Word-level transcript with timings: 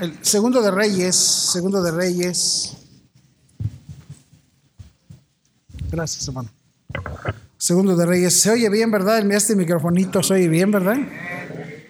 El 0.00 0.16
segundo 0.24 0.62
de 0.62 0.70
Reyes, 0.70 1.14
segundo 1.14 1.82
de 1.82 1.90
Reyes. 1.90 2.74
Gracias, 5.92 6.26
hermano. 6.26 6.48
Segundo 7.58 7.94
de 7.94 8.06
Reyes. 8.06 8.40
Se 8.40 8.50
oye 8.50 8.70
bien, 8.70 8.90
¿verdad? 8.90 9.18
Este 9.30 9.54
microfonito 9.54 10.22
se 10.22 10.32
oye 10.32 10.48
bien, 10.48 10.70
¿verdad? 10.70 10.96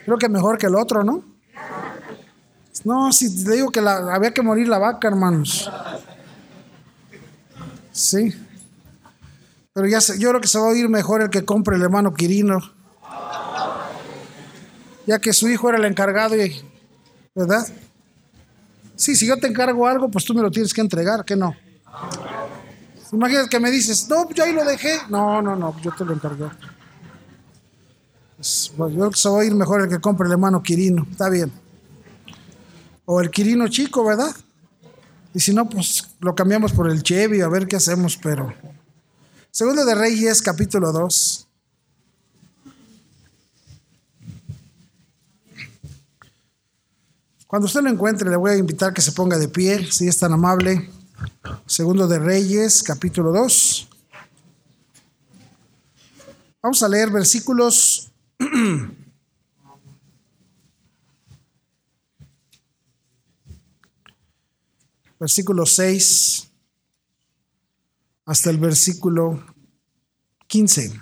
Creo 0.05 0.19
que 0.19 0.29
mejor 0.29 0.59
que 0.59 0.67
el 0.67 0.75
otro, 0.75 1.05
¿no? 1.05 1.23
No, 2.83 3.13
si 3.13 3.45
te 3.45 3.53
digo 3.53 3.71
que 3.71 3.79
había 3.79 4.35
que 4.35 4.43
morir 4.43 4.67
la 4.67 4.79
vaca, 4.79 5.07
hermanos. 5.07 5.71
Sí. 7.93 8.35
Pero 9.73 9.87
ya 9.87 10.01
yo 10.19 10.31
creo 10.31 10.41
que 10.41 10.49
se 10.49 10.59
va 10.59 10.65
a 10.65 10.71
oír 10.71 10.89
mejor 10.89 11.23
el 11.23 11.31
que 11.31 11.45
compre 11.45 11.77
el 11.77 11.83
hermano 11.83 12.13
Quirino. 12.13 12.59
Ya 15.07 15.21
que 15.21 15.33
su 15.33 15.49
hijo 15.49 15.69
era 15.69 15.79
el 15.79 15.85
encargado, 15.85 16.35
y, 16.37 16.61
¿verdad? 17.37 17.69
Sí, 19.01 19.17
si 19.17 19.27
yo 19.27 19.39
te 19.39 19.47
encargo 19.47 19.87
algo, 19.87 20.11
pues 20.11 20.27
tú 20.27 20.35
me 20.35 20.43
lo 20.43 20.51
tienes 20.51 20.75
que 20.75 20.83
entregar, 20.83 21.25
¿qué 21.25 21.35
no? 21.35 21.57
Imagínate 23.11 23.49
que 23.49 23.59
me 23.59 23.71
dices, 23.71 24.07
no, 24.11 24.29
yo 24.29 24.45
ahí 24.45 24.53
lo 24.53 24.63
dejé. 24.63 24.99
No, 25.09 25.41
no, 25.41 25.57
no, 25.57 25.75
yo 25.81 25.91
te 25.97 26.05
lo 26.05 26.13
encargué. 26.13 26.51
Pues, 28.37 28.71
yo 28.77 28.87
creo 28.87 29.11
que 29.11 29.17
se 29.17 29.29
a 29.31 29.43
ir 29.43 29.55
mejor 29.55 29.81
el 29.81 29.89
que 29.89 30.01
compre 30.01 30.27
el 30.27 30.33
hermano 30.33 30.63
Quirino, 30.63 31.07
está 31.11 31.31
bien. 31.31 31.51
O 33.07 33.23
el 33.23 33.31
Quirino 33.31 33.69
chico, 33.69 34.05
¿verdad? 34.05 34.37
Y 35.33 35.41
si 35.41 35.55
no, 35.55 35.67
pues 35.67 36.07
lo 36.21 36.35
cambiamos 36.35 36.73
por 36.73 36.91
el 36.91 37.03
Chevy, 37.03 37.41
a 37.41 37.49
ver 37.49 37.67
qué 37.67 37.77
hacemos, 37.77 38.19
pero... 38.19 38.53
Segundo 39.51 39.87
de 39.87 39.95
Reyes, 39.95 40.43
capítulo 40.43 40.93
2. 40.93 41.49
Cuando 47.51 47.67
usted 47.67 47.83
lo 47.83 47.91
encuentre, 47.91 48.31
le 48.31 48.37
voy 48.37 48.53
a 48.53 48.57
invitar 48.57 48.95
que 48.95 49.03
se 49.03 49.11
ponga 49.11 49.37
de 49.37 49.49
pie, 49.49 49.91
si 49.91 50.07
es 50.07 50.17
tan 50.17 50.33
amable. 50.33 50.89
Segundo 51.67 52.07
de 52.07 52.21
Reyes, 52.21 52.81
capítulo 52.81 53.33
2. 53.33 53.89
Vamos 56.63 56.81
a 56.85 56.89
leer 56.89 57.11
versículos 57.11 58.13
versículo 65.19 65.67
6 65.67 66.49
hasta 68.27 68.51
el 68.51 68.59
versículo 68.59 69.45
15. 70.47 71.01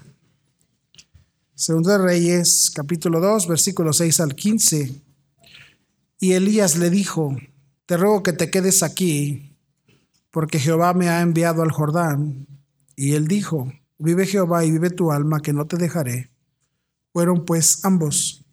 Segundo 1.54 1.90
de 1.90 1.98
Reyes, 1.98 2.72
capítulo 2.74 3.20
2, 3.20 3.48
versículo 3.48 3.92
6 3.92 4.20
al 4.20 4.34
15. 4.34 5.07
Y 6.20 6.32
Elías 6.32 6.76
le 6.76 6.90
dijo, 6.90 7.36
te 7.86 7.96
ruego 7.96 8.24
que 8.24 8.32
te 8.32 8.50
quedes 8.50 8.82
aquí, 8.82 9.56
porque 10.30 10.58
Jehová 10.58 10.92
me 10.92 11.08
ha 11.08 11.20
enviado 11.20 11.62
al 11.62 11.70
Jordán. 11.70 12.46
Y 12.96 13.14
él 13.14 13.28
dijo, 13.28 13.72
vive 13.98 14.26
Jehová 14.26 14.64
y 14.64 14.72
vive 14.72 14.90
tu 14.90 15.12
alma, 15.12 15.40
que 15.40 15.52
no 15.52 15.66
te 15.66 15.76
dejaré. 15.76 16.30
Fueron 17.12 17.44
pues 17.44 17.84
ambos. 17.84 18.44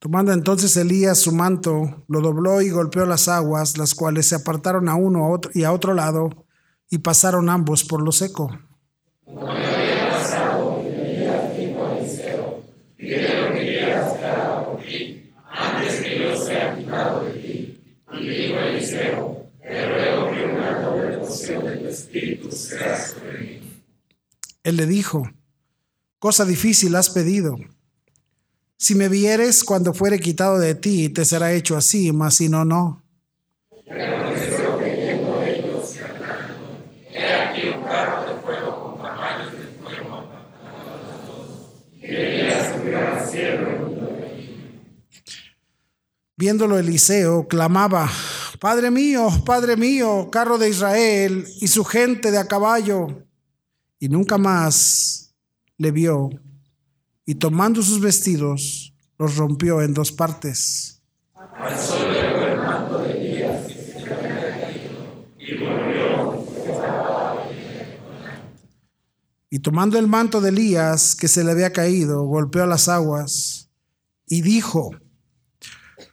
Tomando 0.00 0.32
entonces 0.32 0.76
Elías 0.76 1.18
su 1.18 1.32
manto, 1.32 2.04
lo 2.08 2.20
dobló 2.20 2.60
y 2.60 2.70
golpeó 2.70 3.06
las 3.06 3.28
aguas, 3.28 3.78
las 3.78 3.94
cuales 3.94 4.26
se 4.26 4.34
apartaron 4.34 4.88
a 4.88 4.96
uno 4.96 5.40
y 5.54 5.62
a 5.62 5.72
otro 5.72 5.94
lado, 5.94 6.43
y 6.94 6.98
pasaron 6.98 7.48
ambos 7.50 7.82
por 7.82 8.00
lo 8.00 8.12
seco. 8.12 8.56
Él 24.62 24.76
le 24.76 24.86
dijo, 24.86 25.28
cosa 26.20 26.44
difícil 26.44 26.94
has 26.94 27.10
pedido 27.10 27.56
si 28.76 28.94
me 28.94 29.08
vieres 29.08 29.64
cuando 29.64 29.94
fuere 29.94 30.20
quitado 30.20 30.58
de 30.58 30.74
ti, 30.74 31.08
te 31.08 31.24
será 31.24 31.52
hecho 31.54 31.76
así, 31.76 32.12
mas 32.12 32.34
si 32.34 32.48
no, 32.50 32.64
no. 32.64 33.02
Viéndolo 46.36 46.78
Eliseo, 46.78 47.46
clamaba, 47.46 48.10
Padre 48.60 48.90
mío, 48.90 49.28
Padre 49.46 49.76
mío, 49.76 50.28
carro 50.30 50.58
de 50.58 50.68
Israel 50.68 51.46
y 51.60 51.68
su 51.68 51.84
gente 51.84 52.30
de 52.30 52.38
a 52.38 52.48
caballo. 52.48 53.24
Y 53.98 54.08
nunca 54.08 54.36
más 54.36 55.34
le 55.78 55.90
vio 55.90 56.30
y 57.26 57.36
tomando 57.36 57.82
sus 57.82 58.00
vestidos, 58.00 58.94
los 59.18 59.36
rompió 59.36 59.80
en 59.80 59.94
dos 59.94 60.12
partes. 60.12 61.02
Y 69.54 69.60
tomando 69.60 70.00
el 70.00 70.08
manto 70.08 70.40
de 70.40 70.48
Elías 70.48 71.14
que 71.14 71.28
se 71.28 71.44
le 71.44 71.52
había 71.52 71.72
caído, 71.72 72.24
golpeó 72.24 72.66
las 72.66 72.88
aguas 72.88 73.70
y 74.26 74.42
dijo, 74.42 74.90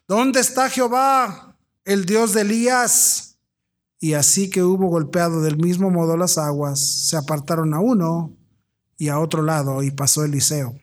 ¿dónde 0.08 0.40
está 0.40 0.70
Jehová, 0.70 1.58
el 1.84 2.06
Dios 2.06 2.36
de 2.36 2.42
Elías? 2.42 3.40
Y 4.00 4.14
así 4.14 4.52
que 4.52 4.62
hubo 4.62 4.90
golpeado 4.90 5.42
del 5.42 5.58
mismo 5.58 5.90
modo 5.90 6.18
las 6.18 6.38
aguas, 6.38 7.08
se 7.10 7.18
apartaron 7.18 7.74
a 7.74 7.80
uno 7.80 8.38
y 8.96 9.08
a 9.08 9.18
otro 9.18 9.42
lado 9.42 9.82
y 9.82 9.90
pasó 9.90 10.24
Eliseo. 10.24 10.76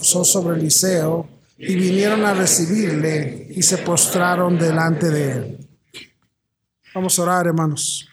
sobre 0.00 0.58
Eliseo 0.58 1.37
y 1.58 1.74
vinieron 1.74 2.24
a 2.24 2.34
recibirle 2.34 3.48
y 3.50 3.62
se 3.62 3.78
postraron 3.78 4.56
delante 4.56 5.10
de 5.10 5.32
él. 5.32 5.68
Vamos 6.94 7.18
a 7.18 7.22
orar, 7.22 7.48
hermanos, 7.48 8.08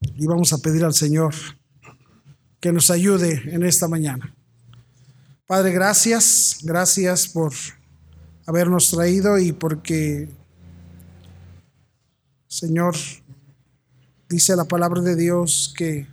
y 0.00 0.26
vamos 0.26 0.52
a 0.52 0.58
pedir 0.58 0.84
al 0.84 0.92
Señor 0.92 1.34
que 2.60 2.70
nos 2.70 2.90
ayude 2.90 3.42
en 3.46 3.62
esta 3.64 3.88
mañana. 3.88 4.34
Padre, 5.46 5.72
gracias, 5.72 6.58
gracias 6.62 7.26
por 7.26 7.54
habernos 8.46 8.90
traído 8.90 9.38
y 9.38 9.52
porque, 9.52 10.28
Señor, 12.46 12.94
dice 14.28 14.54
la 14.56 14.64
palabra 14.64 15.00
de 15.00 15.16
Dios 15.16 15.72
que 15.76 16.06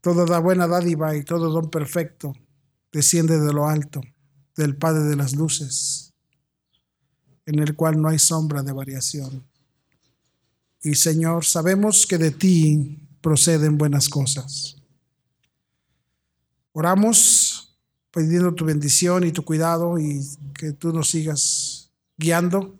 Toda 0.00 0.26
da 0.26 0.38
buena 0.38 0.66
dádiva 0.66 1.16
y 1.16 1.22
todo 1.22 1.48
don 1.48 1.70
perfecto 1.70 2.34
desciende 2.94 3.40
de 3.40 3.52
lo 3.52 3.66
alto, 3.66 4.00
del 4.56 4.76
Padre 4.76 5.02
de 5.02 5.16
las 5.16 5.34
luces, 5.34 6.14
en 7.44 7.58
el 7.58 7.74
cual 7.74 8.00
no 8.00 8.08
hay 8.08 8.20
sombra 8.20 8.62
de 8.62 8.72
variación. 8.72 9.44
Y 10.80 10.94
Señor, 10.94 11.44
sabemos 11.44 12.06
que 12.06 12.18
de 12.18 12.30
ti 12.30 13.00
proceden 13.20 13.76
buenas 13.76 14.08
cosas. 14.08 14.76
Oramos 16.72 17.76
pidiendo 18.12 18.54
tu 18.54 18.64
bendición 18.64 19.24
y 19.26 19.32
tu 19.32 19.44
cuidado 19.44 19.98
y 19.98 20.24
que 20.54 20.72
tú 20.72 20.92
nos 20.92 21.10
sigas 21.10 21.90
guiando 22.16 22.78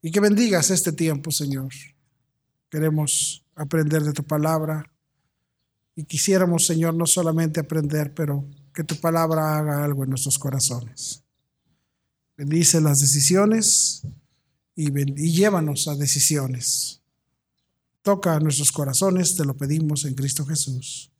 y 0.00 0.10
que 0.10 0.20
bendigas 0.20 0.70
este 0.70 0.92
tiempo, 0.92 1.30
Señor. 1.30 1.74
Queremos 2.70 3.44
aprender 3.54 4.02
de 4.02 4.14
tu 4.14 4.24
palabra 4.24 4.90
y 5.94 6.04
quisiéramos, 6.04 6.64
Señor, 6.64 6.94
no 6.94 7.04
solamente 7.04 7.60
aprender, 7.60 8.14
pero 8.14 8.48
que 8.78 8.84
tu 8.84 8.94
palabra 9.00 9.58
haga 9.58 9.82
algo 9.82 10.04
en 10.04 10.10
nuestros 10.10 10.38
corazones. 10.38 11.24
Bendice 12.36 12.80
las 12.80 13.00
decisiones 13.00 14.02
y, 14.76 14.96
y 15.20 15.32
llévanos 15.32 15.88
a 15.88 15.96
decisiones. 15.96 17.00
Toca 18.02 18.38
nuestros 18.38 18.70
corazones, 18.70 19.34
te 19.34 19.44
lo 19.44 19.56
pedimos 19.56 20.04
en 20.04 20.14
Cristo 20.14 20.46
Jesús. 20.46 21.10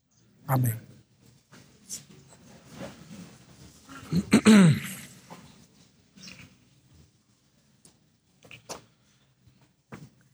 Amén. 0.47 0.81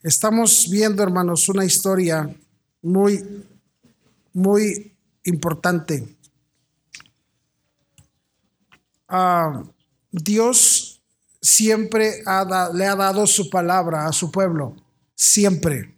Estamos 0.03 0.69
viendo, 0.71 1.03
hermanos, 1.03 1.49
una 1.49 1.65
historia 1.65 2.37
muy 2.83 3.47
muy 4.35 4.93
importante. 5.25 6.14
Ah, 9.09 9.65
Dios 10.11 11.03
siempre 11.41 12.23
le 12.75 12.87
ha 12.87 12.97
dado 12.97 13.27
su 13.27 13.51
palabra 13.51 14.07
a 14.07 14.13
su 14.13 14.31
pueblo, 14.31 14.77
siempre. 15.15 15.95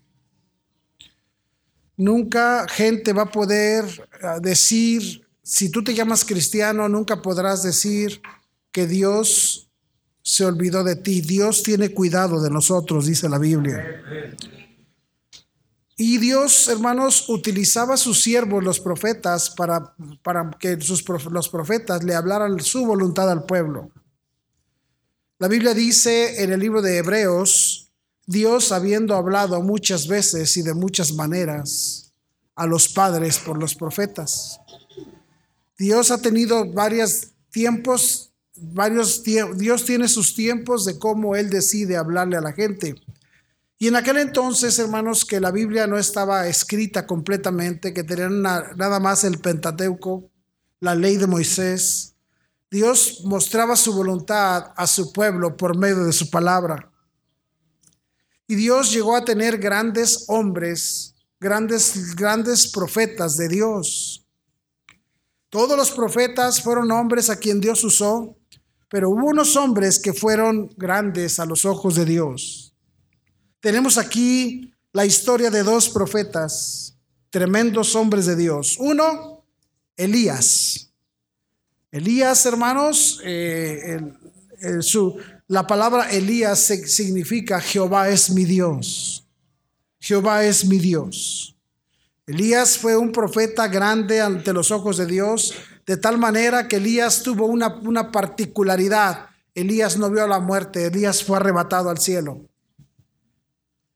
Nunca 1.97 2.67
gente 2.69 3.13
va 3.13 3.23
a 3.23 3.31
poder 3.31 3.85
ah, 4.23 4.39
decir, 4.41 5.27
si 5.43 5.71
tú 5.71 5.83
te 5.83 5.95
llamas 5.95 6.25
cristiano, 6.25 6.89
nunca 6.89 7.23
podrás 7.23 7.63
decir 7.63 8.21
que 8.71 8.87
Dios 8.87 9.71
se 10.23 10.45
olvidó 10.45 10.83
de 10.83 10.97
ti. 10.97 11.21
Dios 11.21 11.63
tiene 11.63 11.91
cuidado 11.91 12.43
de 12.43 12.51
nosotros, 12.51 13.07
dice 13.07 13.29
la 13.29 13.39
Biblia. 13.39 14.03
Y 15.99 16.19
Dios, 16.19 16.69
hermanos, 16.69 17.27
utilizaba 17.31 17.95
a 17.95 17.97
sus 17.97 18.23
siervos, 18.23 18.63
los 18.63 18.81
profetas, 18.81 19.49
para, 19.51 19.95
para 20.23 20.51
que 20.61 20.79
sus, 20.81 21.03
los 21.31 21.49
profetas 21.49 22.05
le 22.05 22.15
hablaran 22.15 22.61
su 22.61 22.85
voluntad 22.85 23.31
al 23.31 23.47
pueblo. 23.47 23.91
La 25.39 25.49
Biblia 25.49 25.73
dice 25.73 26.43
en 26.43 26.53
el 26.53 26.61
libro 26.61 26.83
de 26.83 26.99
Hebreos, 26.99 27.91
Dios 28.27 28.73
habiendo 28.73 29.15
hablado 29.15 29.63
muchas 29.63 30.07
veces 30.07 30.57
y 30.59 30.63
de 30.63 30.75
muchas 30.75 31.13
maneras 31.13 32.13
a 32.55 32.67
los 32.67 32.89
padres 32.89 33.39
por 33.39 33.59
los 33.59 33.75
profetas. 33.75 34.61
Dios 35.79 36.11
ha 36.11 36.21
tenido 36.21 36.71
varios 36.73 37.29
tiempos, 37.51 38.33
varios 38.55 39.23
Dios 39.23 39.85
tiene 39.85 40.09
sus 40.09 40.35
tiempos 40.35 40.85
de 40.85 40.99
cómo 40.99 41.37
Él 41.37 41.49
decide 41.49 41.97
hablarle 41.97 42.37
a 42.37 42.43
la 42.43 42.53
gente. 42.53 42.97
Y 43.79 43.89
en 43.89 43.97
aquel 43.97 44.17
entonces, 44.17 44.79
hermanos, 44.79 45.25
que 45.25 45.39
la 45.39 45.51
Biblia 45.51 45.87
no 45.87 45.99
estaba 45.99 46.47
escrita 46.47 47.07
completamente, 47.07 47.93
que 47.93 48.05
tenían 48.05 48.41
nada 48.41 49.01
más 49.01 49.25
el 49.25 49.39
Pentateuco, 49.39 50.31
la 50.81 50.95
ley 50.95 51.17
de 51.17 51.27
Moisés, 51.27 52.15
Dios 52.71 53.23
mostraba 53.25 53.77
su 53.77 53.93
voluntad 53.93 54.73
a 54.77 54.87
su 54.87 55.13
pueblo 55.13 55.57
por 55.57 55.77
medio 55.77 56.05
de 56.05 56.13
su 56.13 56.31
palabra. 56.31 56.91
Y 58.49 58.55
Dios 58.55 58.93
llegó 58.93 59.15
a 59.15 59.25
tener 59.25 59.59
grandes 59.59 60.25
hombres, 60.29 61.15
grandes, 61.39 62.15
grandes 62.17 62.67
profetas 62.69 63.37
de 63.37 63.49
Dios. 63.49 64.27
Todos 65.49 65.77
los 65.77 65.91
profetas 65.91 66.63
fueron 66.63 66.91
hombres 66.91 67.31
a 67.31 67.37
quien 67.37 67.61
Dios 67.61 67.85
usó, 67.85 68.37
pero 68.89 69.11
hubo 69.11 69.27
unos 69.27 69.57
hombres 69.57 69.99
que 69.99 70.13
fueron 70.13 70.69
grandes 70.77 71.39
a 71.39 71.47
los 71.47 71.65
ojos 71.65 71.95
de 71.95 72.05
Dios. 72.05 72.66
Tenemos 73.67 73.99
aquí 73.99 74.73
la 74.93 75.05
historia 75.05 75.51
de 75.51 75.65
dos 75.65 75.89
profetas, 75.89 76.95
tremendos 77.31 77.97
hombres 77.97 78.27
de 78.27 78.37
Dios. 78.37 78.77
Uno, 78.79 79.45
Elías. 79.97 80.93
Elías, 81.91 82.47
hermanos, 82.47 83.21
eh, 83.25 83.99
la 85.49 85.67
palabra 85.67 86.09
Elías 86.13 86.61
significa 86.61 87.61
Jehová 87.61 88.09
es 88.09 88.31
mi 88.31 88.45
Dios. 88.45 89.27
Jehová 89.99 90.45
es 90.45 90.65
mi 90.65 90.79
Dios. 90.79 91.57
Elías 92.25 92.79
fue 92.79 92.97
un 92.97 93.11
profeta 93.11 93.67
grande 93.67 94.21
ante 94.21 94.53
los 94.53 94.71
ojos 94.71 94.97
de 94.97 95.07
Dios, 95.07 95.55
de 95.85 95.97
tal 95.97 96.19
manera 96.19 96.69
que 96.69 96.77
Elías 96.77 97.21
tuvo 97.25 97.47
una, 97.47 97.75
una 97.83 98.13
particularidad. 98.13 99.27
Elías 99.57 99.99
no 99.99 100.09
vio 100.09 100.25
la 100.29 100.39
muerte, 100.39 100.87
Elías 100.87 101.25
fue 101.25 101.39
arrebatado 101.39 101.91
al 101.91 101.99
cielo. 101.99 102.47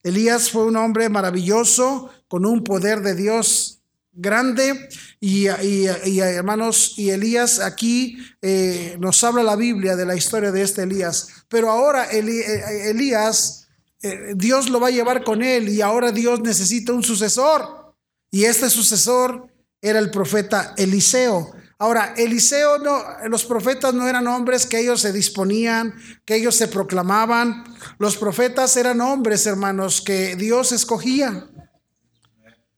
Elías 0.03 0.51
fue 0.51 0.65
un 0.65 0.77
hombre 0.77 1.09
maravilloso, 1.09 2.11
con 2.29 2.47
un 2.47 2.65
poder 2.65 3.01
de 3.01 3.15
Dios 3.15 3.81
grande. 4.13 4.89
Y, 5.21 5.47
hermanos, 5.47 6.95
y 6.97 7.11
Elías 7.11 7.61
aquí 7.61 8.19
eh, 8.41 8.97
nos 8.99 9.23
habla 9.25 9.43
la 9.43 9.57
Biblia 9.57 9.97
de 9.97 10.07
la 10.07 10.17
historia 10.17 10.53
de 10.53 10.63
este 10.63 10.83
Elías. 10.83 11.29
Pero 11.49 11.71
ahora 11.71 12.11
eh, 12.11 12.91
Elías, 12.91 13.69
eh, 14.03 14.33
Dios 14.35 14.71
lo 14.71 14.81
va 14.81 14.89
a 14.89 14.93
llevar 14.93 15.25
con 15.25 15.43
él 15.43 15.69
y 15.69 15.83
ahora 15.83 16.13
Dios 16.13 16.41
necesita 16.41 16.93
un 16.93 17.03
sucesor. 17.03 17.95
Y 18.31 18.45
este 18.45 18.71
sucesor 18.71 19.49
era 19.83 19.99
el 19.99 20.11
profeta 20.11 20.75
Eliseo. 20.77 21.53
Ahora, 21.83 22.13
Eliseo 22.15 22.77
no, 22.79 23.03
los 23.31 23.47
profetas 23.47 23.95
no 23.95 24.07
eran 24.07 24.27
hombres 24.27 24.67
que 24.67 24.79
ellos 24.79 25.01
se 25.01 25.15
disponían, 25.15 25.95
que 26.27 26.37
ellos 26.37 26.55
se 26.55 26.69
proclamaban. 26.69 27.65
Los 27.99 28.19
profetas 28.19 28.77
eran 28.77 29.01
hombres, 29.01 29.47
hermanos, 29.47 30.03
que 30.03 30.37
Dios 30.37 30.73
escogía. 30.73 31.49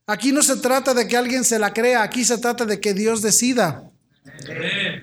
Aquí 0.07 0.31
no 0.31 0.41
se 0.41 0.55
trata 0.55 0.93
de 0.93 1.05
que 1.05 1.17
alguien 1.17 1.43
se 1.43 1.59
la 1.59 1.73
crea, 1.73 2.01
aquí 2.01 2.23
se 2.23 2.37
trata 2.37 2.63
de 2.63 2.79
que 2.79 2.93
Dios 2.93 3.21
decida. 3.21 3.91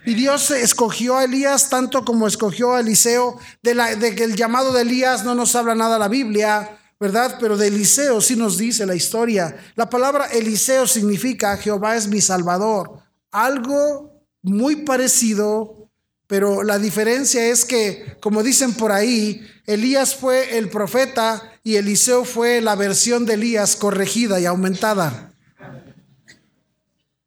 Y 0.07 0.15
Dios 0.15 0.51
escogió 0.51 1.19
a 1.19 1.25
Elías 1.25 1.69
tanto 1.69 2.03
como 2.03 2.27
escogió 2.27 2.73
a 2.73 2.81
Eliseo. 2.81 3.39
De, 3.63 3.75
la, 3.75 3.95
de 3.97 4.15
que 4.15 4.25
el 4.25 4.35
llamado 4.35 4.73
de 4.73 4.81
Elías 4.81 5.25
no 5.25 5.35
nos 5.35 5.55
habla 5.55 5.75
nada 5.75 5.99
la 5.99 6.09
Biblia, 6.09 6.79
¿verdad? 6.99 7.37
Pero 7.39 7.59
de 7.59 7.67
Eliseo 7.67 8.23
sí 8.23 8.35
nos 8.35 8.57
dice 8.57 8.87
la 8.87 8.95
historia. 8.95 9.55
La 9.75 9.91
palabra 9.91 10.25
Eliseo 10.29 10.87
significa 10.87 11.55
Jehová 11.59 11.97
es 11.97 12.09
mi 12.09 12.23
salvador 12.23 13.00
algo 13.31 14.25
muy 14.43 14.77
parecido, 14.85 15.91
pero 16.27 16.63
la 16.63 16.79
diferencia 16.79 17.47
es 17.47 17.65
que, 17.65 18.17
como 18.21 18.43
dicen 18.43 18.75
por 18.75 18.93
ahí, 18.93 19.47
Elías 19.67 20.15
fue 20.15 20.59
el 20.59 20.69
profeta 20.69 21.53
y 21.65 21.77
Eliseo 21.77 22.25
fue 22.25 22.61
la 22.61 22.77
versión 22.77 23.27
de 23.27 23.35
Elías 23.35 23.77
corregida 23.77 24.39
y 24.41 24.47
aumentada. 24.47 25.33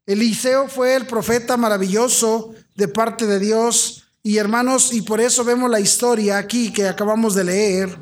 Eliseo 0.05 0.67
fue 0.67 0.95
el 0.95 1.05
profeta 1.05 1.57
maravilloso 1.57 2.53
de 2.75 2.87
parte 2.87 3.25
de 3.25 3.39
Dios 3.39 4.05
y 4.21 4.37
hermanos, 4.37 4.93
y 4.93 5.01
por 5.01 5.19
eso 5.19 5.43
vemos 5.43 5.69
la 5.69 5.81
historia 5.81 6.37
aquí 6.37 6.71
que 6.71 6.87
acabamos 6.87 7.35
de 7.35 7.43
leer, 7.43 7.97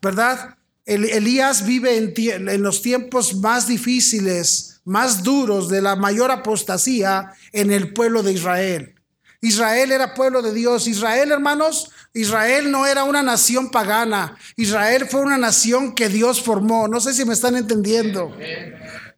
¿verdad? 0.00 0.56
Elías 0.86 1.66
vive 1.66 1.96
en 1.96 2.62
los 2.62 2.80
tiempos 2.80 3.34
más 3.36 3.66
difíciles 3.66 4.67
más 4.88 5.22
duros 5.22 5.68
de 5.68 5.82
la 5.82 5.96
mayor 5.96 6.30
apostasía 6.30 7.32
en 7.52 7.70
el 7.70 7.92
pueblo 7.92 8.22
de 8.22 8.32
Israel. 8.32 8.94
Israel 9.40 9.92
era 9.92 10.14
pueblo 10.14 10.42
de 10.42 10.52
Dios. 10.52 10.88
Israel, 10.88 11.30
hermanos, 11.30 11.90
Israel 12.12 12.70
no 12.70 12.86
era 12.86 13.04
una 13.04 13.22
nación 13.22 13.70
pagana. 13.70 14.36
Israel 14.56 15.06
fue 15.08 15.20
una 15.20 15.38
nación 15.38 15.94
que 15.94 16.08
Dios 16.08 16.42
formó. 16.42 16.88
No 16.88 17.00
sé 17.00 17.12
si 17.12 17.24
me 17.24 17.34
están 17.34 17.56
entendiendo. 17.56 18.34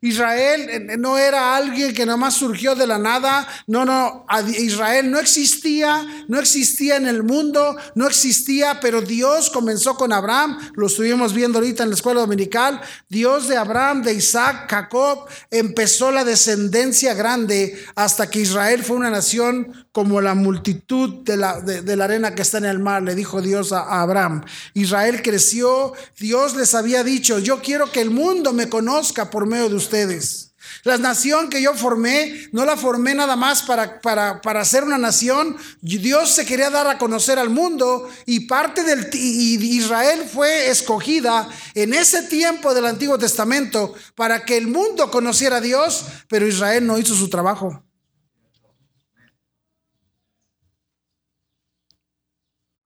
Israel 0.02 0.68
eh, 0.70 0.96
no 0.96 1.18
era 1.18 1.56
alguien 1.56 1.92
que 1.92 2.06
nada 2.06 2.16
más 2.16 2.34
surgió 2.34 2.74
de 2.74 2.86
la 2.86 2.98
nada. 2.98 3.46
No, 3.66 3.84
no, 3.84 4.24
Israel 4.56 5.10
no 5.10 5.18
existía, 5.18 6.24
no 6.28 6.38
existía 6.38 6.96
en 6.96 7.06
el 7.06 7.22
mundo, 7.22 7.76
no 7.94 8.06
existía, 8.06 8.80
pero 8.80 9.02
Dios 9.02 9.50
comenzó 9.50 9.96
con 9.96 10.12
Abraham. 10.12 10.58
Lo 10.74 10.86
estuvimos 10.86 11.34
viendo 11.34 11.58
ahorita 11.58 11.82
en 11.82 11.90
la 11.90 11.96
escuela 11.96 12.20
dominical. 12.20 12.80
Dios 13.08 13.48
de 13.48 13.56
Abraham, 13.56 14.02
de 14.02 14.14
Isaac, 14.14 14.70
Jacob, 14.70 15.26
empezó 15.50 16.10
la 16.10 16.24
descendencia 16.24 17.12
grande 17.12 17.84
hasta 17.94 18.30
que 18.30 18.40
Israel 18.40 18.82
fue 18.82 18.96
una 18.96 19.10
nación 19.10 19.86
como 19.92 20.20
la 20.20 20.34
multitud 20.34 21.24
de 21.24 21.36
la, 21.36 21.60
de, 21.60 21.96
la 21.96 22.04
arena 22.04 22.34
que 22.34 22.42
está 22.42 22.58
en 22.58 22.64
el 22.64 22.78
mar, 22.78 23.02
le 23.02 23.14
dijo 23.14 23.42
Dios 23.42 23.72
a, 23.72 24.00
Abraham. 24.00 24.44
Israel 24.74 25.20
creció, 25.22 25.92
Dios 26.18 26.54
les 26.54 26.74
había 26.74 27.02
dicho, 27.02 27.38
yo 27.40 27.60
quiero 27.60 27.90
que 27.90 28.00
el 28.00 28.10
mundo 28.10 28.52
me 28.52 28.68
conozca 28.68 29.30
por 29.30 29.46
medio 29.46 29.68
de 29.68 29.74
ustedes. 29.74 30.46
La 30.84 30.96
nación 30.96 31.50
que 31.50 31.60
yo 31.60 31.74
formé, 31.74 32.48
no 32.52 32.64
la 32.64 32.76
formé 32.76 33.14
nada 33.14 33.34
más 33.34 33.62
para, 33.62 34.00
para, 34.00 34.40
para 34.40 34.64
ser 34.64 34.84
una 34.84 34.96
nación. 34.96 35.56
Dios 35.80 36.30
se 36.30 36.46
quería 36.46 36.70
dar 36.70 36.86
a 36.86 36.96
conocer 36.96 37.38
al 37.38 37.50
mundo 37.50 38.08
y 38.26 38.40
parte 38.40 38.84
del 38.84 39.10
y 39.12 39.56
Israel 39.76 40.24
fue 40.32 40.70
escogida 40.70 41.48
en 41.74 41.92
ese 41.92 42.22
tiempo 42.22 42.72
del 42.72 42.86
Antiguo 42.86 43.18
Testamento 43.18 43.94
para 44.14 44.44
que 44.44 44.56
el 44.56 44.68
mundo 44.68 45.10
conociera 45.10 45.56
a 45.56 45.60
Dios, 45.60 46.04
pero 46.28 46.46
Israel 46.46 46.86
no 46.86 46.98
hizo 46.98 47.14
su 47.14 47.28
trabajo. 47.28 47.82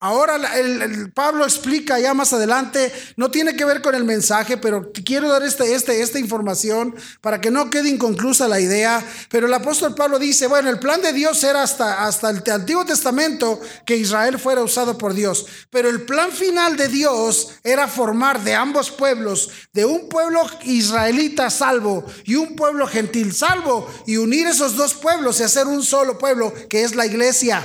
Ahora 0.05 0.37
el, 0.59 1.11
Pablo 1.13 1.45
explica 1.45 1.99
ya 1.99 2.13
más 2.13 2.35
adelante, 2.35 2.93
no 3.17 3.31
tiene 3.31 3.57
que 3.57 3.65
ver 3.65 3.81
con 3.81 3.95
el 3.95 4.05
mensaje, 4.05 4.59
pero 4.59 4.93
quiero 5.03 5.31
dar 5.31 5.43
este, 5.43 5.75
este, 5.75 6.03
esta 6.03 6.19
información 6.19 6.95
para 7.23 7.41
que 7.41 7.51
no 7.51 7.71
quede 7.71 7.89
inconclusa 7.89 8.47
la 8.47 8.61
idea. 8.61 9.03
Pero 9.31 9.47
el 9.47 9.55
apóstol 9.55 9.95
Pablo 9.95 10.19
dice, 10.19 10.47
bueno, 10.47 10.69
el 10.69 10.79
plan 10.79 11.01
de 11.01 11.15
Dios 11.15 11.43
era 11.43 11.63
hasta, 11.63 12.05
hasta 12.05 12.29
el 12.29 12.43
Antiguo 12.53 12.85
Testamento 12.85 13.59
que 13.87 13.97
Israel 13.97 14.39
fuera 14.39 14.61
usado 14.61 14.99
por 14.99 15.15
Dios. 15.15 15.47
Pero 15.71 15.89
el 15.89 16.03
plan 16.03 16.31
final 16.33 16.77
de 16.77 16.89
Dios 16.89 17.55
era 17.65 17.89
formar 17.89 18.45
de 18.45 18.55
ambos 18.55 18.91
pueblos, 18.91 19.53
de 19.73 19.87
un 19.87 20.11
pueblo 20.11 20.43
israelita 20.65 21.49
salvo 21.49 22.05
y 22.25 22.35
un 22.35 22.57
pueblo 22.57 22.87
gentil 22.87 23.33
salvo, 23.33 23.91
y 24.07 24.19
unir 24.19 24.49
esos 24.49 24.77
dos 24.77 24.93
pueblos 24.93 25.41
y 25.41 25.45
hacer 25.45 25.67
un 25.67 25.83
solo 25.83 26.19
pueblo 26.19 26.53
que 26.69 26.83
es 26.83 26.95
la 26.95 27.07
iglesia. 27.07 27.65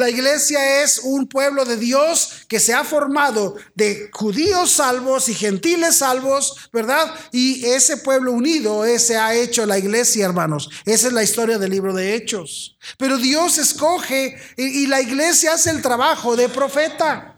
La 0.00 0.08
iglesia 0.08 0.82
es 0.82 0.98
un 1.04 1.26
pueblo 1.26 1.66
de 1.66 1.76
Dios 1.76 2.46
que 2.48 2.58
se 2.58 2.72
ha 2.72 2.84
formado 2.84 3.56
de 3.74 4.08
judíos 4.14 4.70
salvos 4.70 5.28
y 5.28 5.34
gentiles 5.34 5.96
salvos, 5.96 6.70
¿verdad? 6.72 7.14
Y 7.32 7.66
ese 7.66 7.98
pueblo 7.98 8.32
unido, 8.32 8.86
ese 8.86 9.18
ha 9.18 9.34
hecho 9.34 9.66
la 9.66 9.76
iglesia, 9.76 10.24
hermanos. 10.24 10.70
Esa 10.86 11.08
es 11.08 11.12
la 11.12 11.22
historia 11.22 11.58
del 11.58 11.72
libro 11.72 11.92
de 11.92 12.14
Hechos. 12.14 12.78
Pero 12.96 13.18
Dios 13.18 13.58
escoge 13.58 14.38
y, 14.56 14.84
y 14.84 14.86
la 14.86 15.02
iglesia 15.02 15.52
hace 15.52 15.68
el 15.68 15.82
trabajo 15.82 16.34
de 16.34 16.48
profeta. 16.48 17.34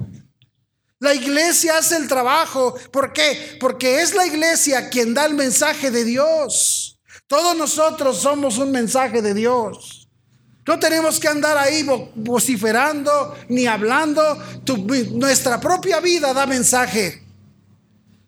La 1.01 1.17
iglesia 1.17 1.79
hace 1.79 1.97
el 1.97 2.07
trabajo. 2.07 2.77
¿Por 2.93 3.13
qué? 3.13 3.57
Porque 3.59 4.03
es 4.03 4.15
la 4.15 4.25
iglesia 4.25 4.89
quien 4.89 5.15
da 5.15 5.25
el 5.25 5.35
mensaje 5.35 5.91
de 5.91 6.05
Dios. 6.05 7.01
Todos 7.27 7.57
nosotros 7.57 8.21
somos 8.21 8.57
un 8.59 8.71
mensaje 8.71 9.21
de 9.21 9.35
Dios. 9.35 10.02
No 10.67 10.79
tenemos 10.79 11.19
que 11.19 11.29
andar 11.29 11.59
ahí 11.59 11.85
vociferando 12.15 13.37
ni 13.49 13.67
hablando. 13.67 14.39
nuestra 15.13 15.61
propia 15.61 16.01
vida 16.01 16.33
da 16.33 16.47
mensaje. 16.47 17.23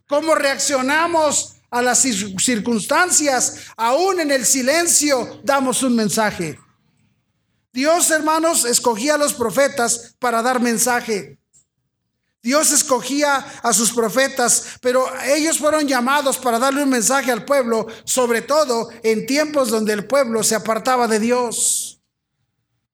¿Cómo 0.09 0.35
reaccionamos 0.35 1.57
a 1.71 1.81
las 1.81 2.01
circunstancias? 2.01 3.67
Aún 3.77 4.21
en 4.21 4.31
el 4.31 4.45
silencio 4.45 5.41
damos 5.45 5.83
un 5.83 5.95
mensaje. 5.95 6.59
Dios, 7.73 8.11
hermanos, 8.11 8.65
escogía 8.65 9.15
a 9.15 9.19
los 9.19 9.35
profetas 9.35 10.15
para 10.19 10.43
dar 10.43 10.61
mensaje. 10.61 11.39
Dios 12.43 12.73
escogía 12.73 13.37
a 13.63 13.73
sus 13.73 13.93
profetas, 13.93 14.77
pero 14.83 15.07
ellos 15.25 15.59
fueron 15.59 15.89
llamados 15.89 16.37
para 16.37 16.59
darle 16.59 16.83
un 16.83 16.91
mensaje 16.91 17.33
al 17.33 17.45
pueblo, 17.45 17.87
sobre 18.05 18.43
todo 18.43 18.91
en 19.03 19.25
tiempos 19.25 19.71
donde 19.71 19.95
el 19.95 20.07
pueblo 20.07 20.43
se 20.43 20.55
apartaba 20.55 21.09
de 21.09 21.21
Dios. 21.21 21.95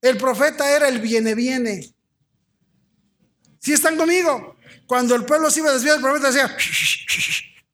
El 0.01 0.17
profeta 0.17 0.71
era 0.71 0.89
el 0.89 0.99
viene, 0.99 1.35
viene. 1.35 1.95
Si 3.59 3.73
están 3.73 3.97
conmigo? 3.97 4.57
Cuando 4.87 5.15
el 5.15 5.25
pueblo 5.25 5.51
se 5.51 5.61
iba 5.61 5.71
a 5.71 5.75
desviar, 5.75 5.97
el 5.97 6.03
profeta 6.03 6.29
decía, 6.29 6.57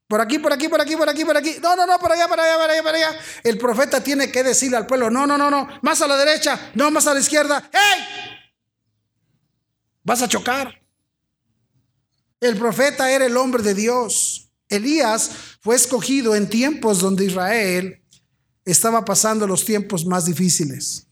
por 0.08 0.20
aquí, 0.20 0.38
por 0.38 0.52
aquí, 0.52 0.68
por 0.68 0.80
aquí, 0.80 0.96
por 0.96 1.08
aquí, 1.08 1.24
por 1.24 1.36
aquí. 1.36 1.56
No, 1.62 1.74
no, 1.76 1.86
no, 1.86 1.98
por 1.98 2.12
allá, 2.12 2.28
por 2.28 2.38
allá, 2.38 2.56
por 2.56 2.70
allá, 2.70 2.82
por 2.82 2.94
allá. 2.94 3.20
El 3.42 3.58
profeta 3.58 4.02
tiene 4.02 4.30
que 4.30 4.42
decirle 4.42 4.76
al 4.76 4.86
pueblo, 4.86 5.10
no, 5.10 5.26
no, 5.26 5.38
no, 5.38 5.50
no, 5.50 5.68
más 5.82 6.02
a 6.02 6.06
la 6.06 6.16
derecha, 6.16 6.72
no, 6.74 6.90
más 6.90 7.06
a 7.06 7.14
la 7.14 7.20
izquierda. 7.20 7.70
¡Hey! 7.72 8.04
Vas 10.02 10.22
a 10.22 10.28
chocar. 10.28 10.80
El 12.40 12.56
profeta 12.56 13.10
era 13.10 13.26
el 13.26 13.36
hombre 13.36 13.62
de 13.62 13.74
Dios. 13.74 14.50
Elías 14.68 15.30
fue 15.60 15.74
escogido 15.74 16.34
en 16.34 16.48
tiempos 16.48 17.00
donde 17.00 17.24
Israel 17.24 18.02
estaba 18.64 19.04
pasando 19.04 19.46
los 19.46 19.64
tiempos 19.64 20.04
más 20.04 20.26
difíciles. 20.26 21.05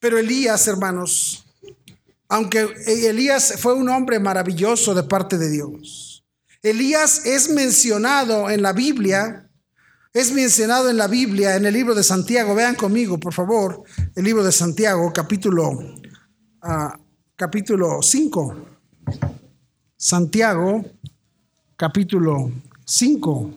Pero 0.00 0.18
Elías, 0.18 0.66
hermanos, 0.68 1.44
aunque 2.28 2.68
Elías 2.86 3.54
fue 3.58 3.74
un 3.74 3.88
hombre 3.88 4.20
maravilloso 4.20 4.94
de 4.94 5.02
parte 5.02 5.38
de 5.38 5.50
Dios, 5.50 6.24
Elías 6.62 7.24
es 7.24 7.50
mencionado 7.50 8.50
en 8.50 8.62
la 8.62 8.72
Biblia, 8.72 9.48
es 10.12 10.32
mencionado 10.32 10.90
en 10.90 10.96
la 10.96 11.06
Biblia, 11.06 11.56
en 11.56 11.66
el 11.66 11.74
libro 11.74 11.94
de 11.94 12.02
Santiago. 12.02 12.54
Vean 12.54 12.74
conmigo, 12.74 13.18
por 13.18 13.32
favor, 13.32 13.82
el 14.14 14.24
libro 14.24 14.42
de 14.42 14.52
Santiago, 14.52 15.12
capítulo 15.12 15.78
ah, 16.62 16.98
capítulo 17.36 18.02
5. 18.02 18.56
Santiago, 19.96 20.84
capítulo 21.76 22.50
5. 22.84 23.52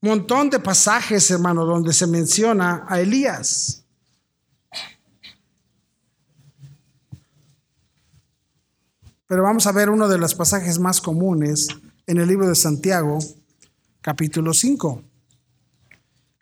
Montón 0.00 0.48
de 0.48 0.60
pasajes, 0.60 1.28
hermano, 1.30 1.64
donde 1.64 1.92
se 1.92 2.06
menciona 2.06 2.84
a 2.88 3.00
Elías. 3.00 3.84
Pero 9.26 9.42
vamos 9.42 9.66
a 9.66 9.72
ver 9.72 9.90
uno 9.90 10.08
de 10.08 10.18
los 10.18 10.34
pasajes 10.34 10.78
más 10.78 11.00
comunes 11.00 11.68
en 12.06 12.18
el 12.18 12.28
libro 12.28 12.48
de 12.48 12.54
Santiago, 12.54 13.18
capítulo 14.00 14.54
5. 14.54 15.02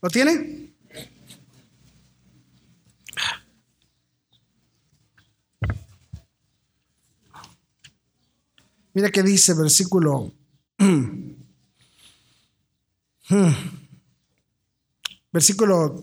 ¿Lo 0.02 0.10
tiene? 0.10 0.74
Mira 8.92 9.10
qué 9.10 9.22
dice 9.22 9.52
versículo 9.54 10.32
versículo 15.32 16.00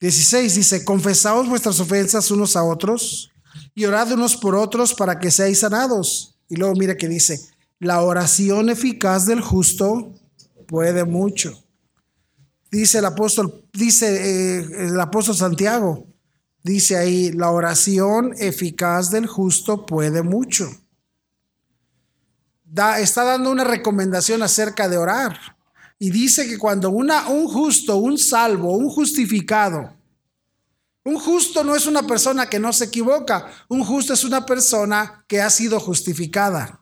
16 0.00 0.52
ah, 0.52 0.56
dice, 0.56 0.84
confesaos 0.84 1.48
vuestras 1.48 1.78
ofensas 1.80 2.30
unos 2.30 2.56
a 2.56 2.64
otros 2.64 3.30
y 3.74 3.84
orad 3.84 4.12
unos 4.12 4.36
por 4.36 4.54
otros 4.54 4.94
para 4.94 5.18
que 5.18 5.30
seáis 5.30 5.60
sanados. 5.60 6.38
Y 6.48 6.56
luego 6.56 6.74
mira 6.74 6.96
que 6.96 7.08
dice, 7.08 7.40
la 7.78 8.02
oración 8.02 8.70
eficaz 8.70 9.26
del 9.26 9.40
justo 9.40 10.14
puede 10.66 11.04
mucho. 11.04 11.62
Dice 12.70 12.98
el 12.98 13.04
apóstol, 13.04 13.64
dice 13.72 14.58
eh, 14.58 14.86
el 14.86 15.00
apóstol 15.00 15.34
Santiago, 15.34 16.06
dice 16.62 16.96
ahí, 16.96 17.32
la 17.32 17.50
oración 17.50 18.34
eficaz 18.38 19.10
del 19.10 19.26
justo 19.26 19.86
puede 19.86 20.22
mucho. 20.22 20.70
Da, 22.72 23.00
está 23.00 23.24
dando 23.24 23.50
una 23.50 23.64
recomendación 23.64 24.42
acerca 24.44 24.88
de 24.88 24.96
orar. 24.96 25.38
Y 25.98 26.10
dice 26.10 26.48
que 26.48 26.56
cuando 26.56 26.90
una, 26.90 27.28
un 27.28 27.48
justo, 27.48 27.96
un 27.96 28.16
salvo, 28.16 28.76
un 28.76 28.88
justificado, 28.88 29.92
un 31.04 31.18
justo 31.18 31.64
no 31.64 31.74
es 31.74 31.86
una 31.86 32.06
persona 32.06 32.48
que 32.48 32.58
no 32.58 32.72
se 32.72 32.84
equivoca, 32.84 33.50
un 33.68 33.84
justo 33.84 34.12
es 34.12 34.24
una 34.24 34.46
persona 34.46 35.24
que 35.26 35.40
ha 35.40 35.50
sido 35.50 35.80
justificada. 35.80 36.80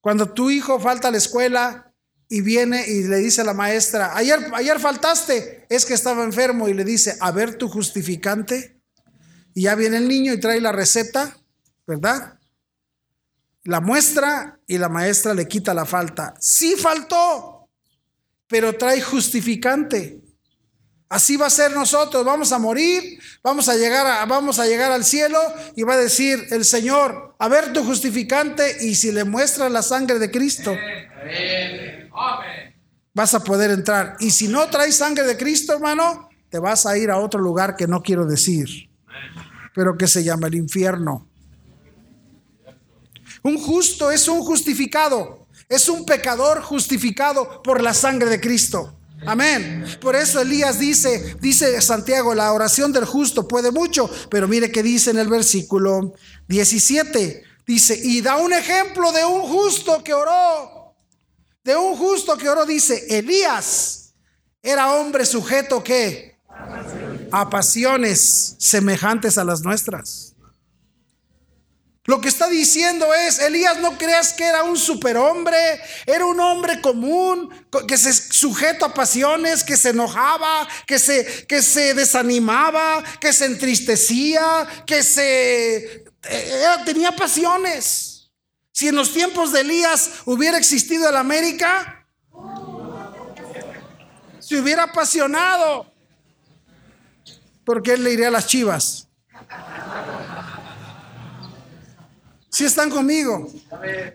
Cuando 0.00 0.30
tu 0.32 0.48
hijo 0.48 0.78
falta 0.78 1.08
a 1.08 1.10
la 1.10 1.18
escuela 1.18 1.92
y 2.28 2.40
viene 2.40 2.86
y 2.86 3.02
le 3.02 3.16
dice 3.16 3.40
a 3.40 3.44
la 3.44 3.54
maestra, 3.54 4.16
ayer, 4.16 4.50
ayer 4.54 4.78
faltaste, 4.78 5.66
es 5.68 5.84
que 5.84 5.94
estaba 5.94 6.22
enfermo 6.22 6.68
y 6.68 6.74
le 6.74 6.84
dice, 6.84 7.16
a 7.20 7.32
ver 7.32 7.56
tu 7.56 7.68
justificante. 7.68 8.80
Y 9.52 9.62
ya 9.62 9.74
viene 9.74 9.96
el 9.96 10.08
niño 10.08 10.32
y 10.32 10.40
trae 10.40 10.60
la 10.60 10.72
receta, 10.72 11.36
¿verdad? 11.86 12.39
La 13.64 13.80
muestra 13.80 14.58
y 14.66 14.78
la 14.78 14.88
maestra 14.88 15.34
le 15.34 15.46
quita 15.46 15.74
la 15.74 15.84
falta. 15.84 16.34
Sí 16.40 16.76
faltó, 16.76 17.68
pero 18.46 18.76
trae 18.76 19.00
justificante. 19.00 20.20
Así 21.10 21.36
va 21.36 21.46
a 21.46 21.50
ser 21.50 21.72
nosotros, 21.72 22.24
vamos 22.24 22.52
a 22.52 22.58
morir, 22.58 23.18
vamos 23.42 23.68
a 23.68 23.74
llegar 23.74 24.06
a, 24.06 24.24
vamos 24.26 24.60
a 24.60 24.66
llegar 24.66 24.92
al 24.92 25.04
cielo 25.04 25.40
y 25.74 25.82
va 25.82 25.94
a 25.94 25.96
decir 25.96 26.46
el 26.50 26.64
Señor, 26.64 27.34
a 27.36 27.48
ver 27.48 27.72
tu 27.72 27.84
justificante 27.84 28.86
y 28.86 28.94
si 28.94 29.10
le 29.10 29.24
muestras 29.24 29.72
la 29.72 29.82
sangre 29.82 30.20
de 30.20 30.30
Cristo, 30.30 30.72
vas 33.12 33.34
a 33.34 33.42
poder 33.42 33.72
entrar. 33.72 34.16
Y 34.20 34.30
si 34.30 34.46
no 34.46 34.68
traes 34.68 34.96
sangre 34.96 35.24
de 35.24 35.36
Cristo, 35.36 35.72
hermano, 35.72 36.28
te 36.48 36.60
vas 36.60 36.86
a 36.86 36.96
ir 36.96 37.10
a 37.10 37.18
otro 37.18 37.40
lugar 37.40 37.74
que 37.74 37.88
no 37.88 38.02
quiero 38.02 38.24
decir, 38.24 38.88
pero 39.74 39.96
que 39.96 40.06
se 40.06 40.22
llama 40.22 40.46
el 40.46 40.54
infierno. 40.54 41.29
Un 43.42 43.58
justo 43.58 44.10
es 44.10 44.28
un 44.28 44.40
justificado, 44.40 45.46
es 45.68 45.88
un 45.88 46.04
pecador 46.04 46.62
justificado 46.62 47.62
por 47.62 47.82
la 47.82 47.94
sangre 47.94 48.28
de 48.28 48.40
Cristo. 48.40 48.94
Amén. 49.26 49.84
Por 50.00 50.16
eso 50.16 50.40
Elías 50.40 50.78
dice, 50.78 51.36
dice 51.40 51.80
Santiago, 51.82 52.34
la 52.34 52.52
oración 52.52 52.92
del 52.92 53.04
justo 53.04 53.46
puede 53.46 53.70
mucho, 53.70 54.10
pero 54.30 54.48
mire 54.48 54.72
que 54.72 54.82
dice 54.82 55.10
en 55.10 55.18
el 55.18 55.28
versículo 55.28 56.14
17, 56.48 57.44
dice, 57.66 58.00
y 58.02 58.22
da 58.22 58.36
un 58.36 58.52
ejemplo 58.52 59.12
de 59.12 59.24
un 59.24 59.42
justo 59.42 60.02
que 60.02 60.14
oró, 60.14 60.94
de 61.62 61.76
un 61.76 61.96
justo 61.96 62.36
que 62.36 62.48
oró, 62.48 62.64
dice, 62.64 63.18
Elías 63.18 64.14
era 64.62 64.94
hombre 64.94 65.26
sujeto 65.26 65.82
que 65.82 66.38
a 67.30 67.48
pasiones 67.48 68.56
semejantes 68.58 69.38
a 69.38 69.44
las 69.44 69.62
nuestras. 69.62 70.29
Lo 72.04 72.20
que 72.20 72.28
está 72.28 72.48
diciendo 72.48 73.12
es, 73.12 73.38
Elías, 73.40 73.78
no 73.78 73.98
creas 73.98 74.32
que 74.32 74.44
era 74.44 74.62
un 74.62 74.78
superhombre, 74.78 75.80
era 76.06 76.24
un 76.24 76.40
hombre 76.40 76.80
común, 76.80 77.50
que 77.86 77.98
se 77.98 78.12
sujeto 78.12 78.86
a 78.86 78.94
pasiones, 78.94 79.62
que 79.62 79.76
se 79.76 79.90
enojaba, 79.90 80.66
que 80.86 80.98
se, 80.98 81.46
que 81.46 81.60
se 81.60 81.92
desanimaba, 81.92 83.04
que 83.20 83.32
se 83.32 83.44
entristecía, 83.44 84.66
que 84.86 85.02
se... 85.02 86.04
Eh, 86.22 86.66
tenía 86.86 87.12
pasiones. 87.12 88.30
Si 88.72 88.88
en 88.88 88.96
los 88.96 89.12
tiempos 89.12 89.52
de 89.52 89.60
Elías 89.60 90.10
hubiera 90.24 90.56
existido 90.56 91.06
el 91.06 91.16
América, 91.16 92.06
se 94.38 94.56
hubiera 94.56 94.84
apasionado, 94.84 95.92
porque 97.64 97.92
él 97.92 98.04
le 98.04 98.12
iría 98.12 98.28
a 98.28 98.30
las 98.30 98.46
chivas. 98.46 99.06
Si 102.50 102.64
están 102.64 102.90
conmigo. 102.90 103.48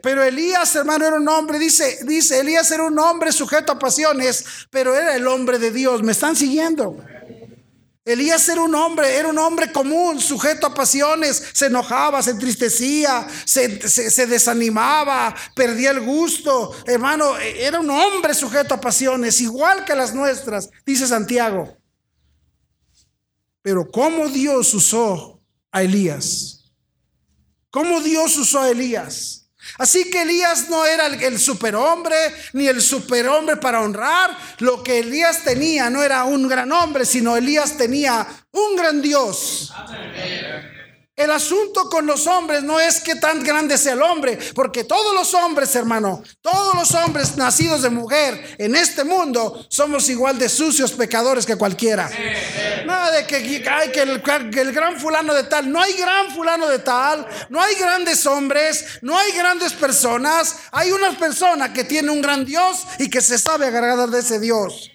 Pero 0.03 0.23
Elías, 0.23 0.75
hermano, 0.75 1.05
era 1.05 1.15
un 1.15 1.27
hombre, 1.29 1.57
dice, 1.57 1.99
dice, 2.03 2.39
Elías 2.39 2.69
era 2.71 2.83
un 2.83 2.99
hombre 2.99 3.31
sujeto 3.31 3.71
a 3.71 3.79
pasiones, 3.79 4.45
pero 4.69 4.93
era 4.93 5.15
el 5.15 5.25
hombre 5.27 5.57
de 5.57 5.71
Dios. 5.71 6.03
¿Me 6.03 6.11
están 6.11 6.35
siguiendo? 6.35 6.97
Elías 8.03 8.47
era 8.49 8.61
un 8.61 8.75
hombre, 8.75 9.15
era 9.17 9.29
un 9.29 9.37
hombre 9.39 9.71
común, 9.71 10.19
sujeto 10.19 10.67
a 10.67 10.73
pasiones, 10.75 11.43
se 11.53 11.67
enojaba, 11.67 12.21
se 12.21 12.31
entristecía, 12.31 13.27
se, 13.45 13.87
se, 13.89 14.27
desanimaba, 14.27 15.33
perdía 15.55 15.89
el 15.89 16.01
gusto. 16.01 16.71
Hermano, 16.85 17.35
era 17.37 17.79
un 17.79 17.89
hombre 17.89 18.35
sujeto 18.35 18.75
a 18.75 18.81
pasiones, 18.81 19.41
igual 19.41 19.85
que 19.85 19.95
las 19.95 20.13
nuestras, 20.13 20.69
dice 20.85 21.07
Santiago. 21.07 21.77
Pero 23.63 23.89
¿cómo 23.89 24.29
Dios 24.29 24.71
usó 24.75 25.41
a 25.71 25.81
Elías? 25.81 26.64
Cómo 27.75 27.99
Dios 27.99 28.37
usó 28.37 28.61
a 28.61 28.69
Elías. 28.69 29.49
Así 29.77 30.09
que 30.09 30.21
Elías 30.21 30.69
no 30.69 30.85
era 30.85 31.07
el, 31.07 31.37
superhombre 31.37 32.15
ni 32.53 32.69
el 32.69 32.81
superhombre 32.81 33.57
para 33.57 33.81
honrar. 33.81 34.29
Lo 34.59 34.81
que 34.81 34.99
Elías 34.99 35.43
tenía 35.43 35.89
no 35.89 36.01
era 36.01 36.23
un 36.23 36.47
gran 36.47 36.71
hombre, 36.71 37.03
sino 37.05 37.35
Elías 37.35 37.75
tenía 37.75 38.25
un 38.51 38.77
gran 38.77 39.01
Dios. 39.01 39.73
El 41.15 41.31
asunto 41.31 41.89
con 41.89 42.05
los 42.05 42.27
hombres 42.27 42.61
no 42.61 42.77
es 42.77 42.99
que 42.99 43.15
tan 43.15 43.41
grande 43.41 43.77
sea 43.77 43.93
el 43.93 44.01
hombre, 44.01 44.37
porque 44.53 44.83
todos 44.83 45.15
los 45.15 45.33
hombres, 45.33 45.73
hermano, 45.73 46.21
todos 46.41 46.75
los 46.75 46.93
hombres 46.93 47.37
nacidos 47.37 47.83
de 47.83 47.89
mujer 47.89 48.57
en 48.57 48.75
este 48.75 49.05
mundo 49.05 49.65
somos 49.69 50.09
igual 50.09 50.37
de 50.37 50.49
sucios 50.49 50.91
pecadores 50.91 51.45
que 51.45 51.55
cualquiera. 51.55 52.11
Nada 52.85 53.11
de 53.11 53.25
que, 53.25 53.37
hay 53.69 53.91
que, 53.91 54.01
el, 54.01 54.21
que 54.51 54.59
el 54.59 54.73
gran 54.73 54.99
fulano 54.99 55.33
de 55.33 55.43
tal, 55.43 55.71
no 55.71 55.81
hay 55.81 55.93
gran 55.93 56.31
fulano 56.31 56.67
de 56.67 56.79
tal, 56.79 57.25
no 57.47 57.61
hay 57.61 57.75
grandes 57.75 58.25
hombres, 58.25 58.99
no 59.01 59.17
hay 59.17 59.31
grandes 59.31 59.71
personas, 59.71 60.63
hay 60.73 60.91
una 60.91 61.17
persona 61.17 61.71
que 61.71 61.85
tiene 61.85 62.11
un 62.11 62.21
gran 62.21 62.43
Dios 62.43 62.85
y 62.99 63.09
que 63.09 63.21
se 63.21 63.37
sabe 63.37 63.67
agarrar 63.67 64.09
de 64.09 64.19
ese 64.19 64.37
Dios. 64.37 64.91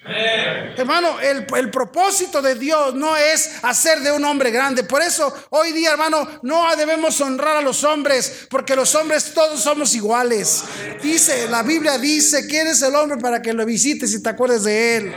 Hermano, 0.76 1.18
el, 1.20 1.46
el 1.56 1.70
propósito 1.70 2.42
de 2.42 2.56
Dios 2.56 2.94
no 2.94 3.16
es 3.16 3.52
hacer 3.62 4.00
de 4.00 4.12
un 4.12 4.22
hombre 4.26 4.50
grande, 4.50 4.84
por 4.84 5.00
eso 5.00 5.32
hoy 5.48 5.72
día, 5.72 5.92
hermano, 5.92 6.09
no 6.10 6.76
debemos 6.76 7.20
honrar 7.20 7.58
a 7.58 7.60
los 7.60 7.84
hombres, 7.84 8.46
porque 8.50 8.76
los 8.76 8.94
hombres 8.94 9.32
todos 9.34 9.60
somos 9.60 9.94
iguales. 9.94 10.62
Dice, 11.02 11.48
la 11.48 11.62
Biblia 11.62 11.98
dice 11.98 12.46
que 12.46 12.58
eres 12.58 12.82
el 12.82 12.94
hombre 12.94 13.18
para 13.18 13.40
que 13.40 13.52
lo 13.52 13.64
visites 13.64 14.12
y 14.14 14.22
te 14.22 14.28
acuerdes 14.28 14.64
de 14.64 14.96
él. 14.96 15.14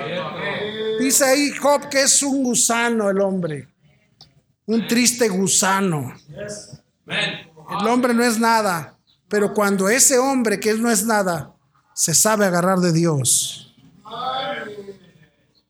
Dice 0.99 1.25
ahí 1.25 1.51
Job 1.51 1.89
que 1.89 2.03
es 2.03 2.21
un 2.21 2.43
gusano 2.43 3.09
el 3.09 3.19
hombre, 3.19 3.67
un 4.65 4.87
triste 4.87 5.27
gusano. 5.27 6.13
El 7.07 7.87
hombre 7.87 8.13
no 8.13 8.23
es 8.23 8.39
nada, 8.39 8.97
pero 9.27 9.53
cuando 9.53 9.89
ese 9.89 10.17
hombre 10.17 10.59
que 10.59 10.73
no 10.75 10.91
es 10.91 11.05
nada, 11.05 11.53
se 11.93 12.13
sabe 12.13 12.45
agarrar 12.45 12.79
de 12.79 12.91
Dios. 12.91 13.75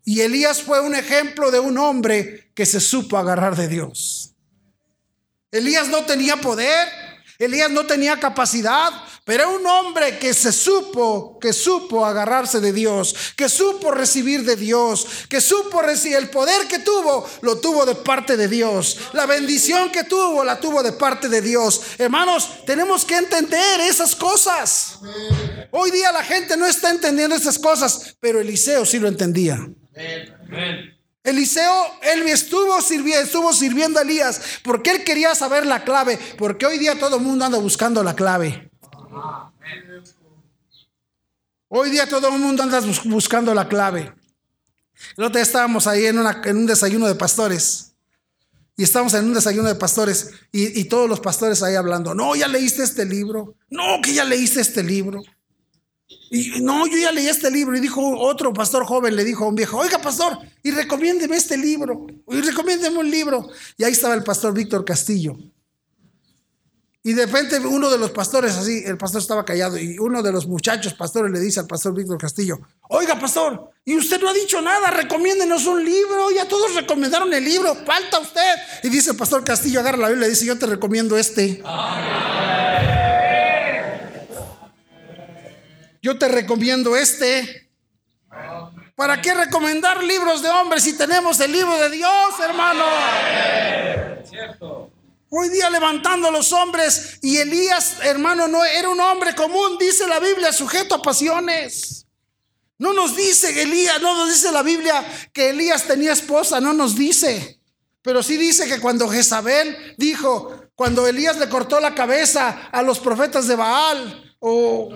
Y 0.05 0.21
Elías 0.21 0.61
fue 0.61 0.81
un 0.81 0.95
ejemplo 0.95 1.49
de 1.49 1.59
un 1.59 1.77
hombre 1.77 2.51
que 2.53 2.65
se 2.65 2.79
supo 2.79 3.17
agarrar 3.17 3.55
de 3.55 3.67
Dios. 3.67 4.32
Elías 5.53 5.87
no 5.87 6.03
tenía 6.03 6.37
poder, 6.37 6.89
Elías 7.37 7.69
no 7.69 7.85
tenía 7.85 8.19
capacidad, 8.19 8.91
pero 9.23 9.43
era 9.43 9.51
un 9.51 9.65
hombre 9.67 10.17
que 10.17 10.33
se 10.33 10.51
supo, 10.51 11.37
que 11.39 11.53
supo 11.53 12.07
agarrarse 12.07 12.59
de 12.59 12.73
Dios, 12.73 13.15
que 13.37 13.47
supo 13.47 13.91
recibir 13.91 14.45
de 14.45 14.55
Dios, 14.55 15.05
que 15.29 15.39
supo 15.39 15.83
recibir 15.83 16.17
el 16.17 16.31
poder 16.31 16.67
que 16.67 16.79
tuvo, 16.79 17.29
lo 17.41 17.59
tuvo 17.59 17.85
de 17.85 17.93
parte 17.93 18.35
de 18.35 18.47
Dios. 18.47 18.97
La 19.13 19.27
bendición 19.27 19.91
que 19.91 20.03
tuvo, 20.03 20.43
la 20.43 20.59
tuvo 20.59 20.81
de 20.81 20.93
parte 20.93 21.29
de 21.29 21.41
Dios. 21.41 21.81
Hermanos, 21.99 22.65
tenemos 22.65 23.05
que 23.05 23.15
entender 23.15 23.79
esas 23.81 24.15
cosas. 24.15 24.97
Hoy 25.69 25.91
día 25.91 26.11
la 26.11 26.23
gente 26.23 26.57
no 26.57 26.65
está 26.65 26.89
entendiendo 26.89 27.35
esas 27.35 27.59
cosas, 27.59 28.15
pero 28.19 28.41
Eliseo 28.41 28.87
sí 28.87 28.97
lo 28.97 29.07
entendía. 29.07 29.59
Eliseo, 31.23 31.85
él 32.01 32.21
estuvo 32.27 32.81
sirviendo, 32.81 33.99
a 33.99 34.01
Elías 34.01 34.41
porque 34.63 34.91
él 34.91 35.03
quería 35.05 35.33
saber 35.35 35.65
la 35.65 35.83
clave, 35.83 36.19
porque 36.37 36.65
hoy 36.65 36.77
día 36.77 36.99
todo 36.99 37.17
el 37.17 37.23
mundo 37.23 37.45
anda 37.45 37.57
buscando 37.57 38.03
la 38.03 38.13
clave. 38.13 38.69
Hoy 41.69 41.89
día 41.89 42.07
todo 42.07 42.27
el 42.27 42.39
mundo 42.39 42.63
anda 42.63 42.81
buscando 43.05 43.53
la 43.53 43.67
clave. 43.69 44.13
El 45.17 45.23
otro 45.23 45.35
día 45.35 45.43
estábamos 45.43 45.87
ahí 45.87 46.05
en, 46.05 46.17
un 46.19 46.65
desayuno 46.65 47.07
de 47.07 47.15
pastores. 47.15 47.95
Y 48.75 48.83
estábamos 48.83 49.13
en 49.13 49.25
un 49.25 49.33
desayuno 49.33 49.67
de 49.67 49.75
pastores 49.75 50.31
y 50.51 50.83
todos 50.85 51.07
los 51.07 51.19
pastores 51.19 51.63
ahí 51.63 51.75
hablando. 51.75 52.13
No, 52.13 52.35
ya 52.35 52.47
leíste 52.47 52.83
este 52.83 53.05
libro. 53.05 53.55
No, 53.69 54.01
que 54.01 54.13
ya 54.13 54.25
leíste 54.25 54.59
este 54.59 54.83
libro. 54.83 55.21
Y 56.07 56.61
no, 56.61 56.87
yo 56.87 56.97
ya 56.97 57.11
leí 57.11 57.27
este 57.27 57.51
libro 57.51 57.77
y 57.77 57.79
dijo 57.79 58.01
otro 58.19 58.53
pastor 58.53 58.85
joven, 58.85 59.15
le 59.15 59.23
dijo 59.23 59.45
a 59.45 59.47
un 59.49 59.55
viejo, 59.55 59.77
oiga 59.77 59.99
pastor, 59.99 60.37
y 60.63 60.71
recomiéndeme 60.71 61.35
este 61.35 61.57
libro, 61.57 62.07
y 62.27 62.41
recomiéndeme 62.41 62.97
un 62.97 63.09
libro. 63.09 63.47
Y 63.77 63.83
ahí 63.83 63.91
estaba 63.91 64.15
el 64.15 64.23
pastor 64.23 64.53
Víctor 64.53 64.83
Castillo. 64.83 65.37
Y 67.05 67.13
de 67.13 67.25
repente 67.25 67.59
uno 67.59 67.89
de 67.89 67.97
los 67.97 68.11
pastores, 68.11 68.55
así, 68.55 68.81
el 68.85 68.97
pastor 68.97 69.21
estaba 69.21 69.43
callado, 69.43 69.77
y 69.77 69.99
uno 69.99 70.23
de 70.23 70.31
los 70.31 70.47
muchachos 70.47 70.93
pastores 70.93 71.31
le 71.31 71.39
dice 71.39 71.59
al 71.59 71.67
pastor 71.67 71.93
Víctor 71.93 72.17
Castillo, 72.17 72.59
oiga 72.89 73.19
pastor, 73.19 73.71
y 73.83 73.97
usted 73.97 74.21
no 74.21 74.29
ha 74.29 74.33
dicho 74.33 74.61
nada, 74.61 74.89
recomiéndenos 74.89 75.65
un 75.67 75.83
libro, 75.83 76.31
ya 76.31 76.47
todos 76.47 76.73
recomendaron 76.73 77.33
el 77.33 77.43
libro, 77.43 77.75
falta 77.85 78.19
usted. 78.19 78.55
Y 78.83 78.89
dice 78.89 79.11
el 79.11 79.17
pastor 79.17 79.43
Castillo, 79.43 79.81
agarra 79.81 79.97
la 79.97 80.09
Biblia 80.09 80.27
y 80.27 80.31
dice, 80.31 80.45
yo 80.45 80.57
te 80.57 80.65
recomiendo 80.65 81.17
este. 81.17 81.61
Yo 86.03 86.17
te 86.17 86.27
recomiendo 86.27 86.97
este. 86.97 87.71
¿Para 88.93 89.21
qué 89.21 89.33
recomendar 89.33 90.03
libros 90.03 90.41
de 90.41 90.49
hombres 90.49 90.83
si 90.83 90.97
tenemos 90.97 91.39
el 91.39 91.53
libro 91.53 91.77
de 91.77 91.89
Dios, 91.91 92.39
hermano? 92.43 92.83
Hoy 95.29 95.47
día 95.47 95.69
levantando 95.69 96.27
a 96.27 96.31
los 96.31 96.51
hombres 96.51 97.19
y 97.21 97.37
Elías, 97.37 97.99
hermano, 98.03 98.49
no 98.49 98.65
era 98.65 98.89
un 98.89 98.99
hombre 98.99 99.33
común, 99.33 99.77
dice 99.79 100.05
la 100.05 100.19
Biblia, 100.19 100.51
sujeto 100.51 100.95
a 100.95 101.01
pasiones. 101.01 102.05
No 102.77 102.91
nos 102.91 103.15
dice 103.15 103.61
Elías, 103.61 104.01
no 104.01 104.13
nos 104.13 104.27
dice 104.27 104.51
la 104.51 104.61
Biblia 104.61 105.05
que 105.31 105.51
Elías 105.51 105.85
tenía 105.85 106.11
esposa, 106.11 106.59
no 106.59 106.73
nos 106.73 106.97
dice. 106.97 107.61
Pero 108.01 108.21
sí 108.21 108.35
dice 108.35 108.67
que 108.67 108.81
cuando 108.81 109.07
Jezabel 109.07 109.95
dijo, 109.97 110.65
cuando 110.75 111.07
Elías 111.07 111.37
le 111.37 111.47
cortó 111.47 111.79
la 111.79 111.95
cabeza 111.95 112.67
a 112.73 112.81
los 112.81 112.99
profetas 112.99 113.47
de 113.47 113.55
Baal, 113.55 114.35
o, 114.45 114.89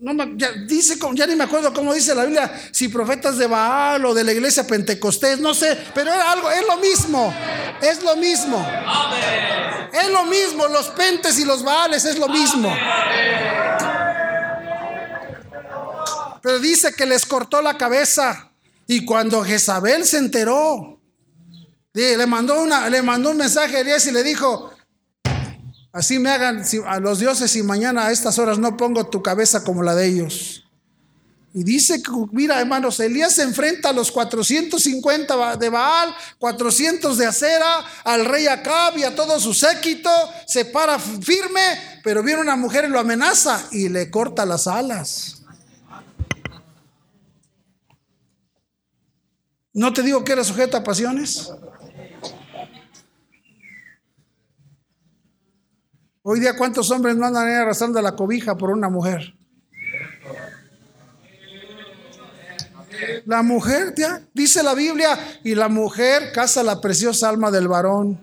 no 0.00 0.36
ya, 0.36 0.52
dice, 0.52 0.98
ya 1.12 1.26
ni 1.26 1.36
me 1.36 1.44
acuerdo 1.44 1.74
cómo 1.74 1.92
dice 1.92 2.14
la 2.14 2.24
Biblia, 2.24 2.50
si 2.72 2.88
profetas 2.88 3.36
de 3.36 3.46
Baal 3.46 4.04
o 4.06 4.14
de 4.14 4.24
la 4.24 4.32
iglesia 4.32 4.66
Pentecostés, 4.66 5.40
no 5.40 5.52
sé, 5.52 5.76
pero 5.94 6.10
era 6.12 6.32
algo, 6.32 6.50
es 6.50 6.66
lo 6.66 6.78
mismo, 6.78 7.34
es 7.82 8.02
lo 8.02 8.16
mismo. 8.16 8.66
Es 9.92 10.08
lo 10.08 10.24
mismo, 10.24 10.68
los 10.68 10.88
pentes 10.88 11.38
y 11.38 11.44
los 11.44 11.62
Baales 11.62 12.04
es 12.04 12.18
lo 12.18 12.28
mismo. 12.28 12.72
Pero 16.42 16.58
dice 16.60 16.94
que 16.94 17.04
les 17.04 17.26
cortó 17.26 17.60
la 17.60 17.76
cabeza 17.76 18.50
y 18.86 19.04
cuando 19.04 19.44
Jezabel 19.44 20.06
se 20.06 20.18
enteró, 20.18 20.98
le 21.92 22.26
mandó, 22.26 22.62
una, 22.62 22.88
le 22.88 23.02
mandó 23.02 23.30
un 23.30 23.36
mensaje 23.36 23.76
a 23.76 23.80
Elías 23.80 24.06
y 24.06 24.12
le 24.12 24.22
dijo, 24.22 24.69
Así 25.92 26.18
me 26.18 26.30
hagan 26.30 26.62
a 26.86 27.00
los 27.00 27.18
dioses 27.18 27.54
y 27.56 27.62
mañana 27.62 28.06
a 28.06 28.12
estas 28.12 28.38
horas 28.38 28.58
no 28.58 28.76
pongo 28.76 29.08
tu 29.08 29.22
cabeza 29.22 29.64
como 29.64 29.82
la 29.82 29.94
de 29.94 30.06
ellos. 30.06 30.64
Y 31.52 31.64
dice, 31.64 32.00
mira 32.30 32.60
hermanos, 32.60 33.00
Elías 33.00 33.34
se 33.34 33.42
enfrenta 33.42 33.88
a 33.88 33.92
los 33.92 34.12
450 34.12 35.56
de 35.56 35.68
Baal, 35.68 36.14
400 36.38 37.18
de 37.18 37.26
Acera, 37.26 37.84
al 38.04 38.24
rey 38.24 38.46
Acab 38.46 38.96
y 38.96 39.02
a 39.02 39.16
todo 39.16 39.40
su 39.40 39.52
séquito, 39.52 40.10
se 40.46 40.66
para 40.66 40.96
firme, 41.00 42.00
pero 42.04 42.22
viene 42.22 42.40
una 42.40 42.54
mujer 42.54 42.84
y 42.84 42.88
lo 42.88 43.00
amenaza 43.00 43.66
y 43.72 43.88
le 43.88 44.10
corta 44.10 44.46
las 44.46 44.68
alas. 44.68 45.42
¿No 49.72 49.92
te 49.92 50.02
digo 50.02 50.22
que 50.24 50.32
era 50.32 50.44
sujeto 50.44 50.76
a 50.76 50.84
pasiones? 50.84 51.50
Hoy 56.22 56.38
día, 56.38 56.54
¿cuántos 56.54 56.90
hombres 56.90 57.16
no 57.16 57.24
andan 57.24 57.48
arrastrando 57.48 58.00
la 58.02 58.14
cobija 58.14 58.54
por 58.54 58.70
una 58.70 58.90
mujer? 58.90 59.34
La 63.24 63.42
mujer, 63.42 63.94
ya, 63.96 64.20
dice 64.34 64.62
la 64.62 64.74
Biblia, 64.74 65.18
y 65.42 65.54
la 65.54 65.68
mujer 65.68 66.32
casa 66.32 66.62
la 66.62 66.78
preciosa 66.78 67.30
alma 67.30 67.50
del 67.50 67.68
varón. 67.68 68.20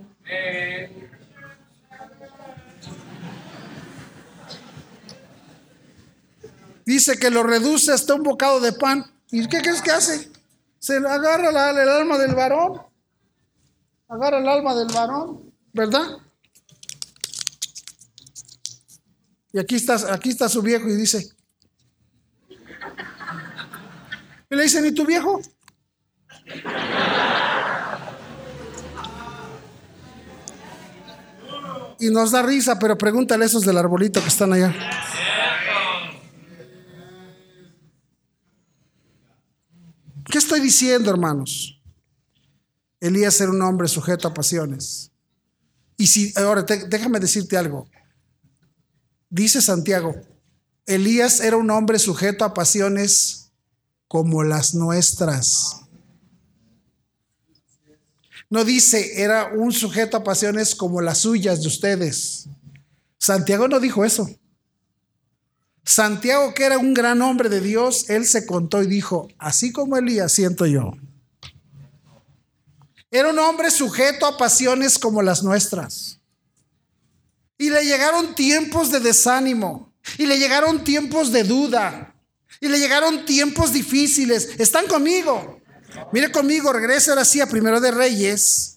Dice 6.86 7.18
que 7.18 7.32
lo 7.32 7.42
reduce 7.42 7.92
hasta 7.92 8.14
un 8.14 8.22
bocado 8.22 8.60
de 8.60 8.74
pan. 8.74 9.06
¿Y 9.32 9.48
qué 9.48 9.60
crees 9.60 9.82
que 9.82 9.92
hace? 9.92 10.32
Se 10.78 10.98
agarra 10.98 11.50
el 11.72 11.90
alma 11.90 12.18
del 12.20 12.36
varón. 12.36 12.80
Agarra 14.08 14.38
el 14.38 14.48
alma 14.48 14.76
del 14.76 14.88
varón, 14.94 15.52
¿verdad? 15.74 16.27
Y 19.58 19.60
aquí 19.60 19.74
está, 19.74 20.14
aquí 20.14 20.30
está 20.30 20.48
su 20.48 20.62
viejo 20.62 20.88
y 20.88 20.94
dice, 20.96 21.32
y 24.52 24.56
le 24.56 24.62
dicen, 24.62 24.86
¿y 24.86 24.92
tu 24.92 25.04
viejo? 25.04 25.42
Y 32.00 32.12
nos 32.12 32.30
da 32.30 32.44
risa, 32.44 32.78
pero 32.78 33.00
pregúntale 33.00 33.46
a 33.46 33.48
esos 33.48 33.66
del 33.66 33.80
arbolito 33.80 34.22
que 34.22 34.28
están 34.28 34.54
allá. 34.54 34.76
¿Qué 40.30 40.38
estoy 40.38 40.60
diciendo, 40.60 41.10
hermanos? 41.10 41.82
Elías 43.00 43.42
era 43.42 43.50
un 43.50 43.64
hombre 43.64 43.88
sujeto 43.88 44.28
a 44.28 44.36
pasiones. 44.36 45.12
Y 45.98 46.06
si, 46.06 46.32
ahora 46.36 46.62
déjame 46.62 47.20
decirte 47.20 47.58
algo. 47.58 47.90
Dice 49.38 49.62
Santiago, 49.62 50.16
Elías 50.88 51.42
era 51.42 51.58
un 51.58 51.70
hombre 51.70 52.00
sujeto 52.00 52.44
a 52.44 52.56
pasiones 52.56 53.52
como 54.08 54.44
las 54.44 54.74
nuestras. 54.74 55.82
No 58.50 58.66
dice, 58.66 59.22
era 59.22 59.52
un 59.54 59.72
sujeto 59.72 60.18
a 60.18 60.24
pasiones 60.24 60.74
como 60.74 61.02
las 61.02 61.20
suyas 61.20 61.62
de 61.62 61.68
ustedes. 61.68 62.48
Santiago 63.20 63.68
no 63.68 63.80
dijo 63.80 64.04
eso. 64.04 64.28
Santiago, 65.86 66.56
que 66.56 66.64
era 66.64 66.80
un 66.80 66.96
gran 66.96 67.22
hombre 67.22 67.48
de 67.48 67.62
Dios, 67.62 68.10
él 68.10 68.26
se 68.26 68.48
contó 68.48 68.82
y 68.82 68.88
dijo, 68.88 69.28
así 69.38 69.72
como 69.72 69.98
Elías 69.98 70.32
siento 70.32 70.66
yo. 70.66 70.94
Era 73.12 73.30
un 73.30 73.38
hombre 73.38 73.70
sujeto 73.70 74.26
a 74.26 74.36
pasiones 74.36 74.98
como 74.98 75.22
las 75.22 75.44
nuestras. 75.44 76.17
Y 77.58 77.70
le 77.70 77.84
llegaron 77.86 78.36
tiempos 78.36 78.92
de 78.92 79.00
desánimo. 79.00 79.94
Y 80.18 80.26
le 80.26 80.38
llegaron 80.38 80.84
tiempos 80.84 81.32
de 81.32 81.44
duda. 81.44 82.16
Y 82.60 82.68
le 82.68 82.80
llegaron 82.80 83.26
tiempos 83.26 83.74
difíciles. 83.74 84.50
¿Están 84.60 84.88
conmigo? 84.88 85.62
Mire 86.12 86.32
conmigo, 86.32 86.72
regresa 86.72 87.12
ahora 87.12 87.26
sí 87.26 87.42
a 87.42 87.48
Primero 87.48 87.80
de 87.80 87.92
Reyes. 87.92 88.77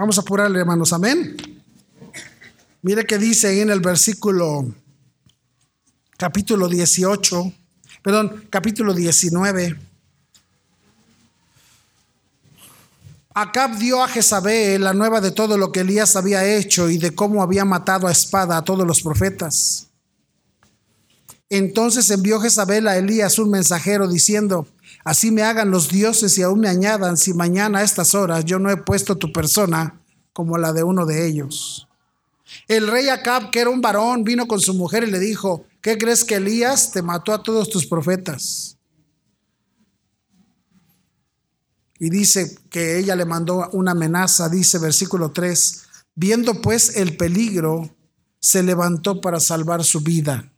Vamos 0.00 0.16
a 0.16 0.22
apurarle, 0.22 0.58
hermanos. 0.58 0.94
Amén. 0.94 1.36
Mire 2.80 3.04
que 3.04 3.18
dice 3.18 3.60
en 3.60 3.68
el 3.68 3.80
versículo 3.80 4.64
capítulo 6.16 6.68
18, 6.68 7.52
perdón, 8.02 8.46
capítulo 8.48 8.94
19. 8.94 9.78
Acab 13.34 13.76
dio 13.76 14.02
a 14.02 14.08
Jezabel 14.08 14.82
la 14.82 14.94
nueva 14.94 15.20
de 15.20 15.32
todo 15.32 15.58
lo 15.58 15.70
que 15.70 15.80
Elías 15.80 16.16
había 16.16 16.46
hecho 16.46 16.88
y 16.88 16.96
de 16.96 17.14
cómo 17.14 17.42
había 17.42 17.66
matado 17.66 18.06
a 18.06 18.12
espada 18.12 18.56
a 18.56 18.64
todos 18.64 18.86
los 18.86 19.02
profetas. 19.02 19.88
Entonces 21.50 22.10
envió 22.10 22.40
Jezabel 22.40 22.88
a 22.88 22.96
Elías 22.96 23.38
un 23.38 23.50
mensajero 23.50 24.08
diciendo, 24.08 24.66
Así 25.04 25.30
me 25.30 25.42
hagan 25.42 25.70
los 25.70 25.88
dioses 25.88 26.36
y 26.38 26.42
aún 26.42 26.60
me 26.60 26.68
añadan 26.68 27.16
si 27.16 27.32
mañana 27.32 27.78
a 27.78 27.82
estas 27.82 28.14
horas 28.14 28.44
yo 28.44 28.58
no 28.58 28.70
he 28.70 28.76
puesto 28.76 29.16
tu 29.16 29.32
persona 29.32 30.00
como 30.32 30.58
la 30.58 30.72
de 30.72 30.82
uno 30.82 31.06
de 31.06 31.26
ellos. 31.26 31.88
El 32.68 32.88
rey 32.88 33.08
Acab, 33.08 33.50
que 33.50 33.60
era 33.60 33.70
un 33.70 33.80
varón, 33.80 34.24
vino 34.24 34.46
con 34.46 34.60
su 34.60 34.74
mujer 34.74 35.04
y 35.04 35.10
le 35.10 35.18
dijo, 35.18 35.66
¿qué 35.80 35.96
crees 35.96 36.24
que 36.24 36.36
Elías 36.36 36.92
te 36.92 37.02
mató 37.02 37.32
a 37.32 37.42
todos 37.42 37.70
tus 37.70 37.86
profetas? 37.86 38.76
Y 41.98 42.10
dice 42.10 42.58
que 42.70 42.98
ella 42.98 43.14
le 43.14 43.24
mandó 43.24 43.68
una 43.72 43.92
amenaza, 43.92 44.48
dice 44.48 44.78
versículo 44.78 45.32
3, 45.32 45.82
viendo 46.14 46.60
pues 46.62 46.96
el 46.96 47.16
peligro, 47.16 47.94
se 48.38 48.62
levantó 48.62 49.20
para 49.20 49.38
salvar 49.38 49.84
su 49.84 50.00
vida. 50.00 50.50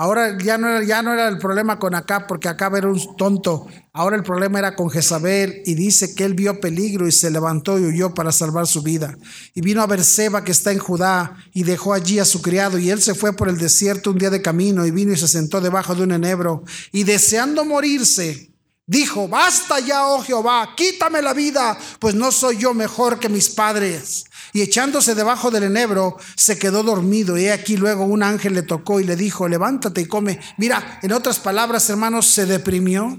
Ahora 0.00 0.38
ya 0.38 0.56
no, 0.58 0.68
era, 0.68 0.84
ya 0.84 1.02
no 1.02 1.12
era 1.12 1.26
el 1.26 1.38
problema 1.38 1.80
con 1.80 1.92
Acab, 1.92 2.28
porque 2.28 2.46
Acab 2.48 2.76
era 2.76 2.86
un 2.86 3.16
tonto. 3.16 3.66
Ahora 3.92 4.14
el 4.14 4.22
problema 4.22 4.60
era 4.60 4.76
con 4.76 4.90
Jezabel 4.90 5.60
y 5.66 5.74
dice 5.74 6.14
que 6.14 6.24
él 6.24 6.34
vio 6.34 6.60
peligro 6.60 7.08
y 7.08 7.10
se 7.10 7.32
levantó 7.32 7.80
y 7.80 7.84
huyó 7.84 8.14
para 8.14 8.30
salvar 8.30 8.68
su 8.68 8.82
vida. 8.82 9.18
Y 9.54 9.60
vino 9.60 9.82
a 9.82 9.88
Berseba 9.88 10.44
que 10.44 10.52
está 10.52 10.70
en 10.70 10.78
Judá 10.78 11.36
y 11.52 11.64
dejó 11.64 11.94
allí 11.94 12.20
a 12.20 12.24
su 12.24 12.42
criado 12.42 12.78
y 12.78 12.90
él 12.90 13.02
se 13.02 13.16
fue 13.16 13.32
por 13.32 13.48
el 13.48 13.58
desierto 13.58 14.12
un 14.12 14.18
día 14.18 14.30
de 14.30 14.40
camino 14.40 14.86
y 14.86 14.92
vino 14.92 15.12
y 15.12 15.16
se 15.16 15.26
sentó 15.26 15.60
debajo 15.60 15.96
de 15.96 16.04
un 16.04 16.12
enebro 16.12 16.62
y 16.92 17.02
deseando 17.02 17.64
morirse, 17.64 18.52
dijo, 18.86 19.26
basta 19.26 19.80
ya, 19.80 20.06
oh 20.06 20.22
Jehová, 20.22 20.74
quítame 20.76 21.20
la 21.22 21.34
vida, 21.34 21.76
pues 21.98 22.14
no 22.14 22.30
soy 22.30 22.56
yo 22.58 22.72
mejor 22.72 23.18
que 23.18 23.28
mis 23.28 23.48
padres 23.48 24.27
y 24.52 24.62
echándose 24.62 25.14
debajo 25.14 25.50
del 25.50 25.64
enebro 25.64 26.16
se 26.36 26.58
quedó 26.58 26.82
dormido. 26.82 27.38
Y 27.38 27.48
aquí 27.48 27.76
luego 27.76 28.04
un 28.04 28.22
ángel 28.22 28.54
le 28.54 28.62
tocó 28.62 29.00
y 29.00 29.04
le 29.04 29.16
dijo, 29.16 29.48
levántate 29.48 30.02
y 30.02 30.06
come. 30.06 30.40
Mira, 30.56 30.98
en 31.02 31.12
otras 31.12 31.38
palabras, 31.38 31.88
hermanos, 31.90 32.26
se 32.26 32.46
deprimió. 32.46 33.18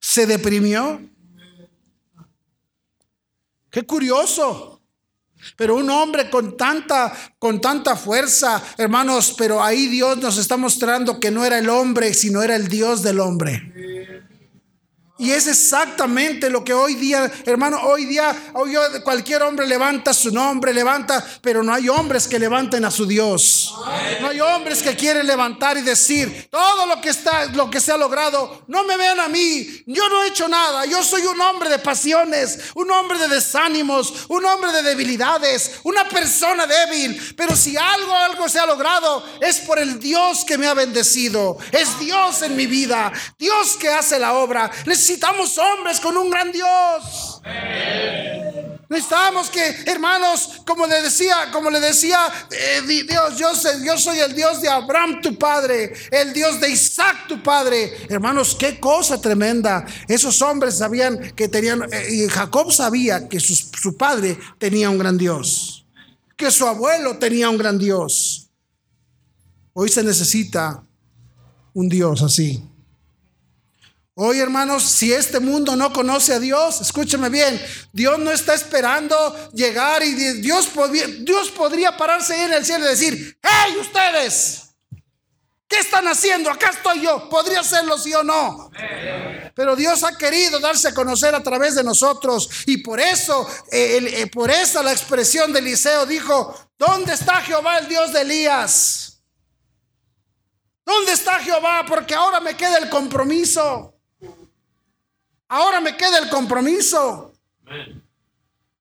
Se 0.00 0.26
deprimió. 0.26 1.00
Qué 3.70 3.82
curioso. 3.82 4.78
Pero 5.56 5.76
un 5.76 5.88
hombre 5.90 6.30
con 6.30 6.56
tanta, 6.56 7.12
con 7.38 7.60
tanta 7.60 7.96
fuerza, 7.96 8.62
hermanos, 8.76 9.34
pero 9.38 9.62
ahí 9.62 9.86
Dios 9.86 10.18
nos 10.18 10.36
está 10.36 10.56
mostrando 10.56 11.20
que 11.20 11.30
no 11.30 11.44
era 11.44 11.58
el 11.58 11.68
hombre, 11.68 12.12
sino 12.14 12.42
era 12.42 12.56
el 12.56 12.68
Dios 12.68 13.02
del 13.02 13.20
hombre. 13.20 14.17
Y 15.20 15.32
es 15.32 15.48
exactamente 15.48 16.48
lo 16.48 16.62
que 16.62 16.72
hoy 16.72 16.94
día, 16.94 17.28
hermano, 17.44 17.80
hoy 17.82 18.04
día, 18.04 18.52
hoy 18.54 18.76
cualquier 19.02 19.42
hombre 19.42 19.66
levanta 19.66 20.14
su 20.14 20.30
nombre, 20.30 20.72
levanta, 20.72 21.26
pero 21.42 21.64
no 21.64 21.74
hay 21.74 21.88
hombres 21.88 22.28
que 22.28 22.38
levanten 22.38 22.84
a 22.84 22.90
su 22.92 23.04
Dios. 23.04 23.74
No 24.20 24.28
hay 24.28 24.40
hombres 24.40 24.80
que 24.80 24.94
quieren 24.94 25.26
levantar 25.26 25.76
y 25.76 25.82
decir, 25.82 26.48
todo 26.52 26.86
lo 26.86 27.00
que 27.00 27.08
está, 27.08 27.46
lo 27.46 27.68
que 27.68 27.80
se 27.80 27.90
ha 27.90 27.96
logrado, 27.96 28.62
no 28.68 28.84
me 28.84 28.96
vean 28.96 29.18
a 29.18 29.28
mí, 29.28 29.82
yo 29.86 30.08
no 30.08 30.22
he 30.22 30.28
hecho 30.28 30.46
nada, 30.46 30.86
yo 30.86 31.02
soy 31.02 31.22
un 31.26 31.40
hombre 31.40 31.68
de 31.68 31.80
pasiones, 31.80 32.70
un 32.76 32.88
hombre 32.88 33.18
de 33.18 33.26
desánimos, 33.26 34.26
un 34.28 34.44
hombre 34.44 34.70
de 34.70 34.82
debilidades, 34.82 35.80
una 35.82 36.08
persona 36.08 36.64
débil, 36.64 37.34
pero 37.36 37.56
si 37.56 37.76
algo, 37.76 38.14
algo 38.14 38.48
se 38.48 38.60
ha 38.60 38.66
logrado, 38.66 39.24
es 39.40 39.58
por 39.60 39.80
el 39.80 39.98
Dios 39.98 40.44
que 40.44 40.56
me 40.56 40.68
ha 40.68 40.74
bendecido, 40.74 41.58
es 41.72 41.98
Dios 41.98 42.42
en 42.42 42.54
mi 42.54 42.66
vida, 42.66 43.12
Dios 43.36 43.76
que 43.76 43.88
hace 43.88 44.20
la 44.20 44.34
obra 44.34 44.70
necesitamos 45.08 45.56
hombres 45.56 46.00
con 46.00 46.16
un 46.18 46.28
gran 46.28 46.52
Dios. 46.52 47.40
Necesitamos 48.90 49.48
que, 49.48 49.60
hermanos, 49.86 50.60
como 50.66 50.86
le 50.86 51.00
decía, 51.00 51.50
como 51.50 51.70
le 51.70 51.80
decía 51.80 52.18
eh, 52.50 52.82
Dios, 52.86 53.38
yo, 53.38 53.48
yo 53.84 53.98
soy 53.98 54.18
el 54.18 54.34
Dios 54.34 54.60
de 54.60 54.68
Abraham 54.68 55.20
tu 55.22 55.38
padre, 55.38 55.94
el 56.10 56.32
Dios 56.34 56.60
de 56.60 56.70
Isaac 56.70 57.26
tu 57.26 57.42
padre. 57.42 58.06
Hermanos, 58.08 58.54
qué 58.58 58.78
cosa 58.78 59.20
tremenda. 59.20 59.86
Esos 60.06 60.42
hombres 60.42 60.76
sabían 60.76 61.32
que 61.34 61.48
tenían, 61.48 61.82
eh, 61.90 62.06
y 62.10 62.28
Jacob 62.28 62.70
sabía 62.70 63.28
que 63.28 63.40
su 63.40 63.96
padre 63.96 64.38
tenía 64.58 64.90
un 64.90 64.98
gran 64.98 65.16
Dios, 65.16 65.86
que 66.36 66.50
su 66.50 66.66
abuelo 66.66 67.18
tenía 67.18 67.48
un 67.48 67.56
gran 67.56 67.78
Dios. 67.78 68.50
Hoy 69.72 69.88
se 69.88 70.02
necesita 70.02 70.82
un 71.72 71.88
Dios 71.88 72.22
así. 72.22 72.62
Hoy, 74.20 74.40
hermanos, 74.40 74.82
si 74.82 75.12
este 75.12 75.38
mundo 75.38 75.76
no 75.76 75.92
conoce 75.92 76.32
a 76.34 76.40
Dios, 76.40 76.80
escúcheme 76.80 77.28
bien, 77.28 77.64
Dios 77.92 78.18
no 78.18 78.32
está 78.32 78.52
esperando 78.52 79.14
llegar 79.52 80.02
y 80.02 80.12
Dios, 80.40 80.66
podría, 80.66 81.06
Dios 81.06 81.50
podría 81.52 81.96
pararse 81.96 82.34
ahí 82.34 82.40
en 82.40 82.52
el 82.54 82.66
cielo 82.66 82.84
y 82.84 82.88
decir, 82.88 83.38
hey 83.40 83.76
ustedes, 83.80 84.74
¿qué 85.68 85.78
están 85.78 86.08
haciendo? 86.08 86.50
Acá 86.50 86.70
estoy 86.70 87.02
yo. 87.02 87.28
Podría 87.28 87.60
hacerlo 87.60 87.96
sí 87.96 88.12
o 88.12 88.24
no. 88.24 88.72
Pero 89.54 89.76
Dios 89.76 90.02
ha 90.02 90.18
querido 90.18 90.58
darse 90.58 90.88
a 90.88 90.94
conocer 90.94 91.36
a 91.36 91.42
través 91.44 91.76
de 91.76 91.84
nosotros 91.84 92.50
y 92.66 92.78
por 92.78 92.98
eso, 92.98 93.48
eh, 93.70 94.00
eh, 94.02 94.26
por 94.26 94.50
eso 94.50 94.82
la 94.82 94.90
expresión 94.90 95.52
de 95.52 95.60
Eliseo 95.60 96.06
dijo, 96.06 96.72
¿dónde 96.76 97.14
está 97.14 97.36
Jehová 97.36 97.78
el 97.78 97.86
Dios 97.86 98.12
de 98.12 98.22
Elías? 98.22 99.22
¿Dónde 100.84 101.12
está 101.12 101.38
Jehová? 101.38 101.84
Porque 101.86 102.16
ahora 102.16 102.40
me 102.40 102.56
queda 102.56 102.78
el 102.78 102.88
compromiso. 102.88 103.94
Ahora 105.48 105.80
me 105.80 105.96
queda 105.96 106.18
el 106.18 106.28
compromiso. 106.28 107.32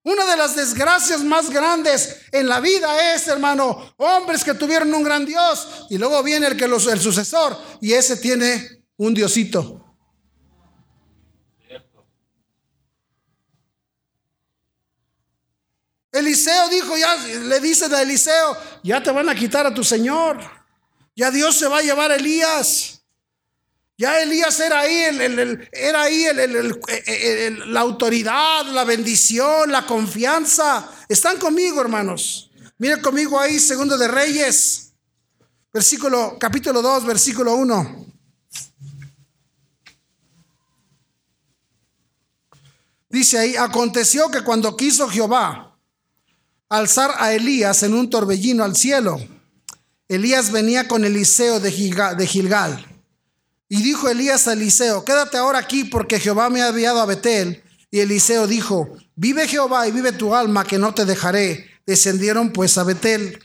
Una 0.04 0.26
de 0.26 0.38
las 0.38 0.56
desgracias 0.56 1.22
más 1.22 1.50
grandes 1.50 2.22
en 2.32 2.48
la 2.48 2.60
vida 2.60 3.14
es, 3.14 3.28
hermano, 3.28 3.94
hombres 3.98 4.44
que 4.44 4.54
tuvieron 4.54 4.94
un 4.94 5.04
gran 5.04 5.26
Dios 5.26 5.86
y 5.90 5.98
luego 5.98 6.24
viene 6.24 6.48
el 6.48 6.58
que 6.58 6.68
los, 6.68 6.88
el 6.88 7.02
sucesor 7.02 7.58
y 7.82 7.94
ese 7.94 8.16
tiene 8.18 8.86
un 8.96 9.14
diosito. 9.14 9.84
Eliseo 16.12 16.70
dijo, 16.70 16.98
ya 16.98 17.16
le 17.16 17.60
dice 17.60 17.94
a 17.94 18.02
Eliseo, 18.02 18.58
ya 18.84 19.04
te 19.04 19.12
van 19.12 19.30
a 19.30 19.36
quitar 19.36 19.68
a 19.68 19.74
tu 19.74 19.84
Señor, 19.84 20.40
ya 21.16 21.32
Dios 21.32 21.56
se 21.56 21.68
va 21.68 21.80
a 21.80 21.82
llevar 21.82 22.12
a 22.12 22.16
Elías. 22.16 22.97
Ya 24.00 24.22
Elías 24.22 24.60
era 24.60 24.82
ahí, 24.82 24.96
el, 24.96 25.70
era 25.72 26.04
ahí 26.04 26.26
la 27.66 27.80
autoridad, 27.80 28.66
la 28.68 28.84
bendición, 28.84 29.72
la 29.72 29.88
confianza. 29.88 30.88
Están 31.10 31.40
conmigo, 31.40 31.82
hermanos. 31.82 32.52
Miren 32.78 33.02
conmigo 33.02 33.40
ahí, 33.40 33.60
segundo 33.60 33.98
de 33.98 34.08
Reyes, 34.08 34.94
versículo, 35.74 36.38
capítulo 36.40 36.84
2, 36.84 37.06
versículo 37.06 37.56
1. 37.56 38.06
Dice 43.10 43.40
ahí, 43.40 43.56
aconteció 43.56 44.30
que 44.30 44.44
cuando 44.44 44.78
quiso 44.78 45.10
Jehová 45.10 45.76
alzar 46.70 47.16
a 47.18 47.34
Elías 47.34 47.82
en 47.82 47.96
un 47.96 48.12
torbellino 48.12 48.64
al 48.64 48.76
cielo, 48.76 49.18
Elías 50.08 50.52
venía 50.52 50.88
con 50.88 51.04
Eliseo 51.04 51.60
de 51.60 51.72
Gilgal. 51.72 52.97
Y 53.70 53.82
dijo 53.82 54.10
Elías 54.10 54.48
a 54.48 54.54
Eliseo, 54.54 55.04
quédate 55.04 55.38
ahora 55.38 55.60
aquí 55.60 55.84
porque 55.84 56.20
Jehová 56.20 56.50
me 56.50 56.62
ha 56.62 56.70
enviado 56.70 57.02
a 57.02 57.06
Betel. 57.06 57.64
Y 57.92 58.00
Eliseo 58.00 58.48
dijo, 58.48 58.98
vive 59.16 59.48
Jehová 59.48 59.88
y 59.88 59.92
vive 59.92 60.12
tu 60.12 60.34
alma 60.34 60.66
que 60.66 60.78
no 60.78 60.94
te 60.94 61.06
dejaré. 61.06 61.70
Descendieron 61.86 62.52
pues 62.52 62.78
a 62.78 62.84
Betel. 62.84 63.40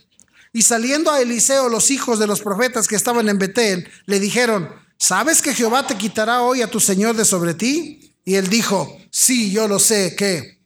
Y 0.53 0.63
saliendo 0.63 1.11
a 1.11 1.21
Eliseo 1.21 1.69
los 1.69 1.91
hijos 1.91 2.19
de 2.19 2.27
los 2.27 2.41
profetas 2.41 2.87
que 2.87 2.97
estaban 2.97 3.29
en 3.29 3.39
Betel, 3.39 3.89
le 4.07 4.21
dijeron, 4.21 4.69
¿sabes 4.99 5.43
que 5.43 5.55
Jehová 5.55 5.87
te 5.87 5.97
quitará 5.97 6.43
hoy 6.43 6.63
a 6.63 6.71
tu 6.71 6.79
Señor 6.79 7.17
de 7.17 7.25
sobre 7.25 7.55
ti? 7.55 8.15
Y 8.25 8.35
él 8.35 8.49
dijo, 8.49 8.99
sí, 9.11 9.51
yo 9.51 9.67
lo 9.67 9.79
sé, 9.79 10.15
¿qué? 10.17 10.61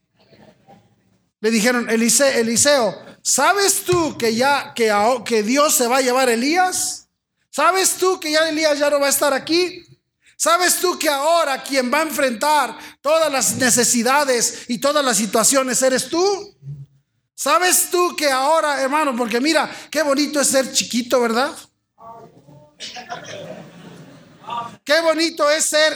Le 1.41 1.51
dijeron, 1.51 1.89
Eliseo, 1.89 2.29
Eliseo 2.29 3.07
¿sabes 3.27 3.83
tú 3.85 4.17
que 4.17 4.37
ya 4.37 4.73
que, 4.73 4.93
que 5.25 5.43
Dios 5.43 5.75
se 5.75 5.89
va 5.89 5.99
a 5.99 6.01
llevar 6.01 6.29
a 6.29 6.35
Elías? 6.35 7.06
¿Sabes 7.57 7.95
tú 7.97 8.21
que 8.21 8.33
ya 8.33 8.47
Elías 8.51 8.79
ya 8.79 8.91
no 8.91 9.01
va 9.01 9.07
a 9.07 9.09
estar 9.09 9.33
aquí? 9.33 9.83
¿Sabes 10.37 10.79
tú 10.79 10.99
que 10.99 11.09
ahora 11.09 11.63
quien 11.63 11.91
va 11.91 12.01
a 12.01 12.03
enfrentar 12.03 12.77
todas 13.01 13.33
las 13.33 13.57
necesidades 13.57 14.69
y 14.69 14.79
todas 14.79 15.03
las 15.03 15.17
situaciones 15.17 15.81
eres 15.81 16.11
tú? 16.11 16.55
¿Sabes 17.35 17.89
tú 17.91 18.15
que 18.15 18.31
ahora, 18.31 18.83
hermano, 18.83 19.17
porque 19.17 19.41
mira, 19.41 19.75
qué 19.91 20.03
bonito 20.03 20.39
es 20.39 20.49
ser 20.49 20.71
chiquito, 20.71 21.19
¿verdad? 21.19 21.51
Qué 24.85 25.01
bonito 25.01 25.49
es 25.51 25.65
ser 25.65 25.95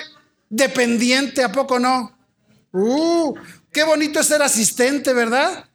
dependiente, 0.49 1.45
¿a 1.45 1.53
poco 1.53 1.79
no? 1.79 2.17
Uh, 2.73 3.35
qué 3.71 3.85
bonito 3.85 4.19
es 4.19 4.27
ser 4.27 4.41
asistente, 4.41 5.13
¿verdad? 5.13 5.69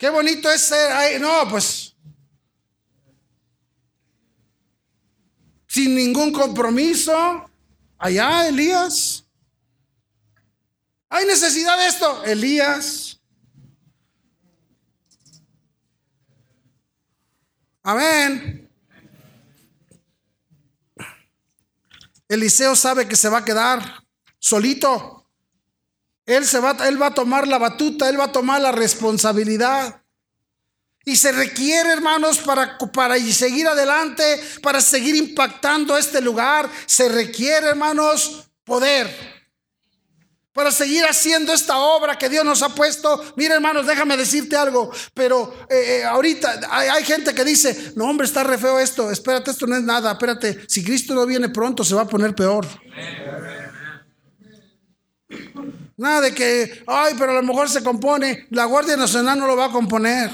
Qué 0.00 0.08
bonito 0.08 0.50
es 0.50 0.62
ser, 0.62 0.90
ahí. 0.92 1.18
no, 1.20 1.46
pues, 1.46 1.94
sin 5.68 5.94
ningún 5.94 6.32
compromiso. 6.32 7.50
Allá, 7.98 8.48
Elías. 8.48 9.26
¿Hay 11.10 11.26
necesidad 11.26 11.76
de 11.76 11.86
esto? 11.86 12.24
Elías. 12.24 13.20
Amén. 17.82 18.70
Eliseo 22.26 22.74
sabe 22.74 23.06
que 23.06 23.16
se 23.16 23.28
va 23.28 23.40
a 23.40 23.44
quedar 23.44 24.02
solito. 24.38 25.19
Él, 26.30 26.46
se 26.46 26.60
va, 26.60 26.76
él 26.86 27.00
va 27.00 27.06
a 27.06 27.14
tomar 27.14 27.48
la 27.48 27.58
batuta, 27.58 28.08
él 28.08 28.18
va 28.18 28.24
a 28.24 28.32
tomar 28.32 28.60
la 28.60 28.70
responsabilidad. 28.70 30.00
Y 31.04 31.16
se 31.16 31.32
requiere, 31.32 31.90
hermanos, 31.90 32.38
para, 32.38 32.78
para 32.78 33.18
seguir 33.18 33.66
adelante, 33.66 34.40
para 34.62 34.80
seguir 34.80 35.16
impactando 35.16 35.98
este 35.98 36.20
lugar, 36.20 36.70
se 36.86 37.08
requiere, 37.08 37.66
hermanos, 37.66 38.44
poder. 38.62 39.10
Para 40.52 40.70
seguir 40.70 41.04
haciendo 41.04 41.52
esta 41.52 41.78
obra 41.78 42.16
que 42.16 42.28
Dios 42.28 42.44
nos 42.44 42.62
ha 42.62 42.68
puesto. 42.76 43.32
Mira, 43.34 43.56
hermanos, 43.56 43.84
déjame 43.86 44.16
decirte 44.16 44.54
algo. 44.54 44.92
Pero 45.14 45.52
eh, 45.68 45.98
eh, 45.98 46.04
ahorita 46.04 46.60
hay, 46.70 46.88
hay, 46.90 47.04
gente 47.04 47.34
que 47.34 47.44
dice: 47.44 47.92
No, 47.96 48.04
hombre, 48.04 48.28
está 48.28 48.44
re 48.44 48.56
feo 48.56 48.78
esto. 48.78 49.10
Espérate, 49.10 49.50
esto 49.50 49.66
no 49.66 49.74
es 49.74 49.82
nada. 49.82 50.12
Espérate, 50.12 50.64
si 50.68 50.84
Cristo 50.84 51.12
no 51.12 51.26
viene 51.26 51.48
pronto, 51.48 51.82
se 51.82 51.96
va 51.96 52.02
a 52.02 52.08
poner 52.08 52.36
peor. 52.36 52.68
Nada 56.00 56.22
de 56.22 56.34
que, 56.34 56.82
ay, 56.86 57.14
pero 57.18 57.32
a 57.32 57.34
lo 57.34 57.42
mejor 57.42 57.68
se 57.68 57.82
compone. 57.82 58.46
La 58.48 58.64
Guardia 58.64 58.96
Nacional 58.96 59.38
no 59.38 59.46
lo 59.46 59.54
va 59.54 59.66
a 59.66 59.70
componer. 59.70 60.30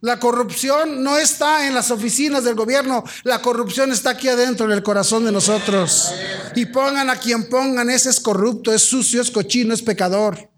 La 0.00 0.20
corrupción 0.20 1.02
no 1.02 1.18
está 1.18 1.66
en 1.66 1.74
las 1.74 1.90
oficinas 1.90 2.44
del 2.44 2.54
gobierno, 2.54 3.02
la 3.24 3.42
corrupción 3.42 3.90
está 3.90 4.10
aquí 4.10 4.28
adentro 4.28 4.66
en 4.66 4.70
el 4.70 4.84
corazón 4.84 5.24
de 5.24 5.32
nosotros. 5.32 6.14
Y 6.54 6.66
pongan 6.66 7.10
a 7.10 7.16
quien 7.16 7.48
pongan, 7.48 7.90
ese 7.90 8.10
es 8.10 8.20
corrupto, 8.20 8.72
es 8.72 8.82
sucio, 8.82 9.20
es 9.20 9.32
cochino, 9.32 9.74
es 9.74 9.82
pecador. 9.82 10.48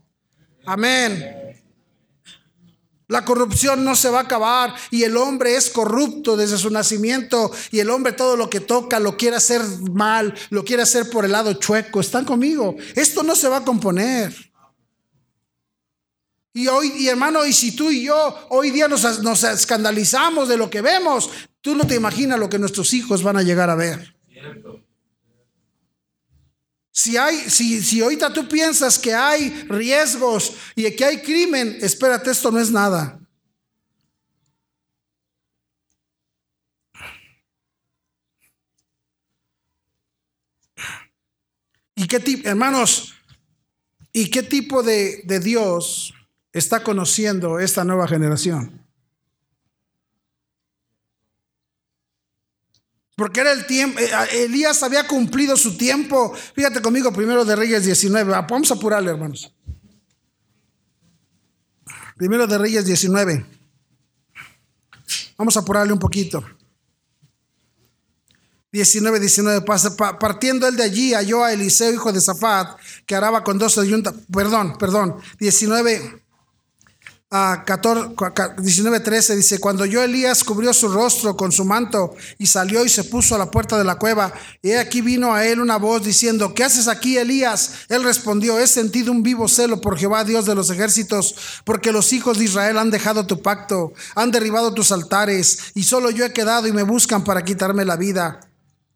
Amén. 0.67 1.40
La 3.11 3.25
corrupción 3.25 3.85
no 3.85 3.97
se 3.97 4.09
va 4.09 4.21
a 4.21 4.23
acabar 4.23 4.73
y 4.93 5.03
el 5.03 5.17
hombre 5.17 5.57
es 5.57 5.69
corrupto 5.69 6.37
desde 6.37 6.57
su 6.57 6.71
nacimiento 6.71 7.51
y 7.73 7.81
el 7.81 7.91
hombre 7.91 8.13
todo 8.13 8.37
lo 8.37 8.49
que 8.49 8.61
toca 8.61 9.01
lo 9.01 9.17
quiere 9.17 9.35
hacer 9.35 9.63
mal, 9.93 10.33
lo 10.51 10.65
quiere 10.65 10.85
hacer 10.85 11.11
por 11.11 11.25
el 11.25 11.33
lado 11.33 11.53
chueco. 11.55 12.01
¿Están 12.01 12.25
conmigo? 12.25 12.77
Esto 12.95 13.25
no 13.25 13.35
se 13.35 13.49
va 13.49 13.59
a 13.59 13.65
componer. 13.65 14.33
Y 16.53 16.69
hoy, 16.69 16.93
y 16.99 17.09
hermano, 17.09 17.45
y 17.45 17.53
si 17.53 17.75
tú 17.75 17.91
y 17.91 18.05
yo 18.05 18.47
hoy 18.49 18.71
día 18.71 18.87
nos, 18.87 19.21
nos 19.25 19.43
escandalizamos 19.43 20.49
de 20.49 20.57
lo 20.57 20.71
que 20.71 20.81
vemos, 20.81 21.31
tú 21.61 21.75
no 21.75 21.89
te 21.89 21.97
imaginas 21.97 22.39
lo 22.39 22.49
que 22.49 22.61
nuestros 22.61 22.93
hijos 22.93 23.25
van 23.25 23.37
a 23.37 23.43
llegar 23.43 23.71
a 23.71 23.75
ver. 23.75 24.15
Si, 26.93 27.17
hay, 27.17 27.49
si, 27.49 27.83
si 27.83 28.01
ahorita 28.01 28.33
tú 28.33 28.49
piensas 28.49 28.99
que 28.99 29.15
hay 29.15 29.51
riesgos 29.69 30.55
y 30.75 30.91
que 30.97 31.05
hay 31.05 31.23
crimen, 31.23 31.79
espérate, 31.81 32.31
esto 32.31 32.51
no 32.51 32.59
es 32.59 32.71
nada. 32.71 33.21
¿Y 41.95 42.07
qué 42.07 42.19
tipo, 42.19 42.49
hermanos, 42.49 43.15
y 44.13 44.31
qué 44.31 44.43
tipo 44.43 44.83
de, 44.83 45.23
de 45.25 45.39
Dios 45.39 46.15
está 46.53 46.83
conociendo 46.83 47.61
esta 47.61 47.85
nueva 47.85 48.09
generación? 48.09 48.80
Porque 53.21 53.41
era 53.41 53.53
el 53.53 53.67
tiempo, 53.67 54.01
eh, 54.01 54.11
Elías 54.33 54.83
había 54.83 55.07
cumplido 55.07 55.55
su 55.55 55.77
tiempo. 55.77 56.35
Fíjate 56.55 56.81
conmigo, 56.81 57.13
primero 57.13 57.45
de 57.45 57.55
Reyes 57.55 57.85
19. 57.85 58.35
Ah, 58.35 58.47
vamos 58.49 58.71
a 58.71 58.75
apurarle, 58.77 59.11
hermanos. 59.11 59.55
Primero 62.17 62.47
de 62.47 62.57
Reyes 62.57 62.87
19. 62.87 63.45
Vamos 65.37 65.55
a 65.55 65.61
apurarle 65.61 65.93
un 65.93 65.99
poquito. 65.99 66.43
19, 68.73 69.21
19. 69.21 69.67
Partiendo 70.19 70.67
él 70.67 70.77
de 70.77 70.85
allí, 70.85 71.13
halló 71.13 71.45
a 71.45 71.53
Eliseo, 71.53 71.93
hijo 71.93 72.15
de 72.15 72.23
Zafat, 72.23 72.81
que 73.05 73.15
araba 73.15 73.45
con 73.45 73.59
dos 73.59 73.77
ayuntas. 73.77 74.15
Perdón, 74.33 74.79
perdón. 74.79 75.17
19, 75.39 76.25
a 77.33 77.65
19:13 77.65 79.37
dice, 79.37 79.61
cuando 79.61 79.87
yo 79.87 80.03
Elías 80.03 80.43
cubrió 80.43 80.73
su 80.73 80.89
rostro 80.89 81.37
con 81.37 81.53
su 81.53 81.65
manto 81.65 82.17
y 82.39 82.47
salió 82.47 82.85
y 82.85 82.89
se 82.89 83.05
puso 83.05 83.37
a 83.37 83.39
la 83.39 83.53
puerta 83.53 83.79
de 83.79 83.85
la 83.85 83.95
cueva, 83.95 84.33
y 84.63 84.73
aquí 84.73 85.01
vino 85.01 85.33
a 85.33 85.47
él 85.47 85.61
una 85.61 85.77
voz 85.77 86.03
diciendo, 86.03 86.55
¿qué 86.55 86.65
haces 86.65 86.89
aquí 86.89 87.17
Elías? 87.17 87.87
Él 87.89 88.03
respondió, 88.03 88.59
he 88.59 88.67
sentido 88.67 89.13
un 89.13 89.23
vivo 89.23 89.47
celo 89.47 89.81
por 89.81 89.97
Jehová 89.97 90.25
Dios 90.25 90.45
de 90.45 90.57
los 90.57 90.71
ejércitos, 90.71 91.37
porque 91.65 91.93
los 91.93 92.13
hijos 92.13 92.39
de 92.39 92.47
Israel 92.47 92.79
han 92.79 92.91
dejado 92.91 93.27
tu 93.27 93.43
pacto, 93.43 93.93
han 94.17 94.33
derribado 94.33 94.75
tus 94.75 94.91
altares, 94.91 95.71
y 95.75 95.85
solo 95.85 96.11
yo 96.11 96.25
he 96.25 96.33
quedado 96.33 96.67
y 96.67 96.73
me 96.73 96.83
buscan 96.83 97.23
para 97.23 97.45
quitarme 97.45 97.85
la 97.85 97.97
vida. 97.97 98.50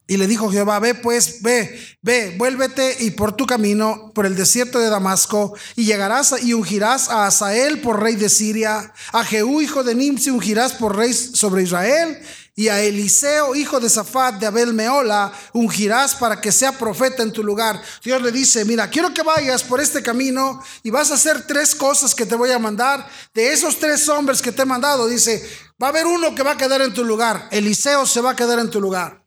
Y 0.06 0.18
le 0.18 0.26
dijo 0.26 0.50
Jehová, 0.50 0.80
ve 0.80 0.94
pues, 0.94 1.40
ve, 1.40 1.80
ve, 2.02 2.34
vuélvete 2.36 2.96
y 3.00 3.12
por 3.12 3.34
tu 3.34 3.46
camino 3.46 4.12
por 4.14 4.26
el 4.26 4.36
desierto 4.36 4.78
de 4.78 4.90
Damasco 4.90 5.54
y 5.76 5.86
llegarás 5.86 6.34
y 6.42 6.52
ungirás 6.52 7.08
a 7.08 7.26
Asael 7.26 7.80
por 7.80 8.02
rey 8.02 8.14
de 8.14 8.28
Siria, 8.28 8.92
a 9.12 9.24
Jehú 9.24 9.62
hijo 9.62 9.82
de 9.82 9.94
Nimsi 9.94 10.28
ungirás 10.28 10.74
por 10.74 10.94
rey 10.96 11.14
sobre 11.14 11.62
Israel 11.62 12.18
y 12.54 12.68
a 12.68 12.82
Eliseo 12.82 13.54
hijo 13.54 13.80
de 13.80 13.88
Zafat 13.88 14.36
de 14.36 14.46
Abel 14.46 14.74
Meola 14.74 15.32
ungirás 15.52 16.14
para 16.14 16.40
que 16.40 16.52
sea 16.52 16.72
profeta 16.72 17.22
en 17.22 17.32
tu 17.32 17.42
lugar. 17.42 17.82
Dios 18.02 18.20
le 18.22 18.30
dice, 18.30 18.64
mira, 18.64 18.90
quiero 18.90 19.12
que 19.12 19.22
vayas 19.22 19.64
por 19.64 19.80
este 19.80 20.02
camino 20.02 20.62
y 20.82 20.90
vas 20.90 21.10
a 21.10 21.14
hacer 21.14 21.46
tres 21.46 21.74
cosas 21.74 22.14
que 22.14 22.26
te 22.26 22.36
voy 22.36 22.50
a 22.50 22.58
mandar. 22.58 23.08
De 23.32 23.52
esos 23.52 23.78
tres 23.78 24.08
hombres 24.08 24.40
que 24.40 24.52
te 24.52 24.62
he 24.62 24.66
mandado, 24.66 25.08
dice, 25.08 25.42
va 25.82 25.88
a 25.88 25.90
haber 25.90 26.06
uno 26.06 26.34
que 26.34 26.42
va 26.42 26.52
a 26.52 26.56
quedar 26.56 26.82
en 26.82 26.92
tu 26.92 27.04
lugar. 27.04 27.48
Eliseo 27.50 28.06
se 28.06 28.20
va 28.20 28.32
a 28.32 28.36
quedar 28.36 28.58
en 28.58 28.70
tu 28.70 28.80
lugar. 28.80 29.23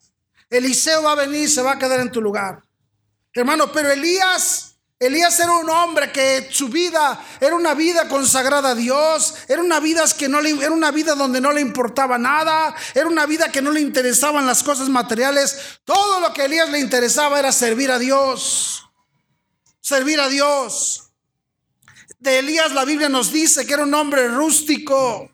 Eliseo 0.49 1.03
va 1.03 1.13
a 1.13 1.15
venir, 1.15 1.49
se 1.49 1.61
va 1.61 1.73
a 1.73 1.79
quedar 1.79 1.99
en 1.99 2.11
tu 2.11 2.21
lugar. 2.21 2.63
Hermano, 3.33 3.71
pero 3.71 3.91
Elías 3.91 4.67
Elías 4.99 5.39
era 5.39 5.51
un 5.51 5.69
hombre 5.69 6.11
que 6.11 6.49
su 6.51 6.69
vida 6.69 7.23
era 7.39 7.55
una 7.55 7.75
vida 7.75 8.07
consagrada 8.07 8.69
a 8.69 8.75
Dios, 8.75 9.35
era 9.47 9.61
una 9.61 9.79
vida 9.79 10.03
que 10.17 10.27
no 10.27 10.41
le, 10.41 10.49
era 10.49 10.71
una 10.71 10.89
vida 10.89 11.13
donde 11.13 11.39
no 11.39 11.53
le 11.53 11.61
importaba 11.61 12.17
nada, 12.17 12.73
era 12.95 13.07
una 13.07 13.27
vida 13.27 13.51
que 13.51 13.61
no 13.61 13.69
le 13.69 13.79
interesaban 13.79 14.47
las 14.47 14.63
cosas 14.63 14.89
materiales. 14.89 15.79
Todo 15.85 16.19
lo 16.19 16.33
que 16.33 16.41
a 16.41 16.45
Elías 16.45 16.71
le 16.71 16.79
interesaba 16.79 17.37
era 17.37 17.51
servir 17.51 17.91
a 17.91 17.99
Dios. 17.99 18.85
Servir 19.81 20.19
a 20.19 20.29
Dios. 20.29 21.11
De 22.17 22.39
Elías 22.39 22.73
la 22.73 22.83
Biblia 22.83 23.07
nos 23.07 23.31
dice 23.31 23.67
que 23.67 23.75
era 23.75 23.83
un 23.83 23.93
hombre 23.93 24.27
rústico. 24.29 25.29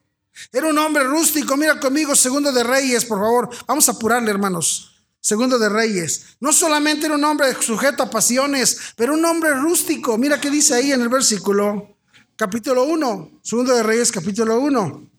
Era 0.52 0.68
un 0.68 0.78
hombre 0.78 1.06
rústico. 1.06 1.56
Mira 1.56 1.80
conmigo, 1.80 2.18
segundo 2.18 2.52
de 2.52 2.66
Reyes, 2.66 3.06
por 3.06 3.20
favor. 3.20 3.50
Vamos 3.66 3.88
a 3.88 3.94
apurarle, 3.94 4.30
hermanos. 4.30 4.93
Segundo 5.24 5.58
de 5.58 5.70
Reyes. 5.70 6.36
No 6.42 6.52
solamente 6.52 7.06
era 7.06 7.16
un 7.16 7.24
hombre 7.24 7.56
sujeto 7.62 8.04
a 8.04 8.10
pasiones, 8.10 8.78
pero 8.98 9.14
un 9.14 9.24
hombre 9.24 9.54
rústico. 9.54 10.18
Mira 10.18 10.42
qué 10.42 10.50
dice 10.50 10.76
ahí 10.76 10.92
en 10.92 11.02
el 11.02 11.08
versículo, 11.08 11.96
capítulo 12.36 12.84
1. 12.84 13.40
Segundo 13.42 13.74
de 13.74 13.84
Reyes, 13.84 14.12
capítulo 14.12 14.60
1. 14.60 15.10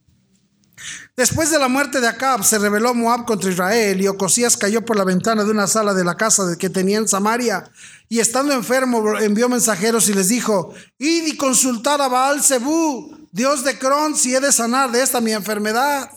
Después 1.17 1.51
de 1.51 1.59
la 1.59 1.69
muerte 1.69 2.03
de 2.03 2.09
Acab, 2.09 2.45
se 2.45 2.59
rebeló 2.59 2.93
Moab 2.93 3.25
contra 3.25 3.51
Israel 3.51 3.99
y 3.99 4.07
Ocosías 4.07 4.59
cayó 4.59 4.85
por 4.85 4.97
la 4.99 5.05
ventana 5.05 5.43
de 5.43 5.51
una 5.51 5.67
sala 5.67 5.95
de 5.95 6.05
la 6.05 6.19
casa 6.19 6.55
que 6.59 6.69
tenía 6.69 6.99
en 6.99 7.09
Samaria. 7.09 7.71
Y 8.11 8.19
estando 8.19 8.53
enfermo, 8.53 9.19
envió 9.19 9.49
mensajeros 9.49 10.11
y 10.11 10.13
les 10.13 10.29
dijo: 10.29 10.75
Id 10.99 11.29
y 11.29 11.37
consultar 11.39 12.03
a 12.03 12.09
Baal 12.09 12.43
Zebú, 12.43 13.27
Dios 13.33 13.65
de 13.65 13.79
Cron, 13.79 14.15
si 14.15 14.35
he 14.35 14.41
de 14.41 14.53
sanar 14.53 14.93
de 14.93 15.03
esta 15.03 15.23
mi 15.23 15.33
enfermedad. 15.33 16.11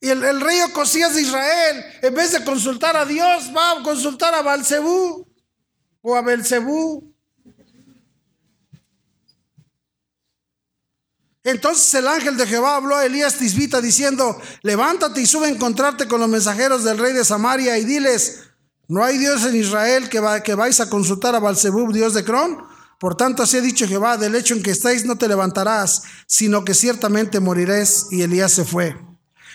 Y 0.00 0.08
el, 0.08 0.40
rey 0.40 0.60
Ocosías 0.62 1.14
de 1.14 1.20
Israel, 1.20 1.84
en 2.00 2.14
vez 2.14 2.32
de 2.32 2.42
consultar 2.42 2.96
a 2.96 3.04
Dios, 3.04 3.50
va 3.54 3.72
a 3.72 3.82
consultar 3.82 4.34
a 4.34 4.40
Balcebú 4.40 5.28
o 6.00 6.16
a 6.16 6.22
Belcebú. 6.22 7.14
Entonces 11.44 11.92
el 11.94 12.08
ángel 12.08 12.36
de 12.38 12.46
Jehová 12.46 12.76
habló 12.76 12.96
a 12.96 13.04
Elías 13.04 13.36
Tisbita 13.36 13.82
diciendo, 13.82 14.40
levántate 14.62 15.20
y 15.20 15.26
sube 15.26 15.46
a 15.46 15.50
encontrarte 15.50 16.08
con 16.08 16.20
los 16.20 16.28
mensajeros 16.28 16.82
del 16.84 16.98
rey 16.98 17.12
de 17.12 17.24
Samaria 17.24 17.76
y 17.76 17.84
diles, 17.84 18.40
no 18.88 19.04
hay 19.04 19.18
Dios 19.18 19.44
en 19.44 19.56
Israel 19.56 20.08
que, 20.08 20.20
va, 20.20 20.42
que 20.42 20.54
vais 20.54 20.80
a 20.80 20.88
consultar 20.88 21.34
a 21.34 21.40
Balcebú, 21.40 21.92
Dios 21.92 22.14
de 22.14 22.24
Cron. 22.24 22.58
Por 22.98 23.16
tanto, 23.16 23.42
así 23.42 23.58
ha 23.58 23.62
dicho 23.62 23.86
Jehová, 23.86 24.16
del 24.16 24.34
hecho 24.34 24.54
en 24.54 24.62
que 24.62 24.70
estáis 24.70 25.04
no 25.04 25.16
te 25.16 25.28
levantarás, 25.28 26.02
sino 26.26 26.64
que 26.64 26.74
ciertamente 26.74 27.40
morirás. 27.40 28.08
Y 28.10 28.22
Elías 28.22 28.52
se 28.52 28.64
fue. 28.64 29.09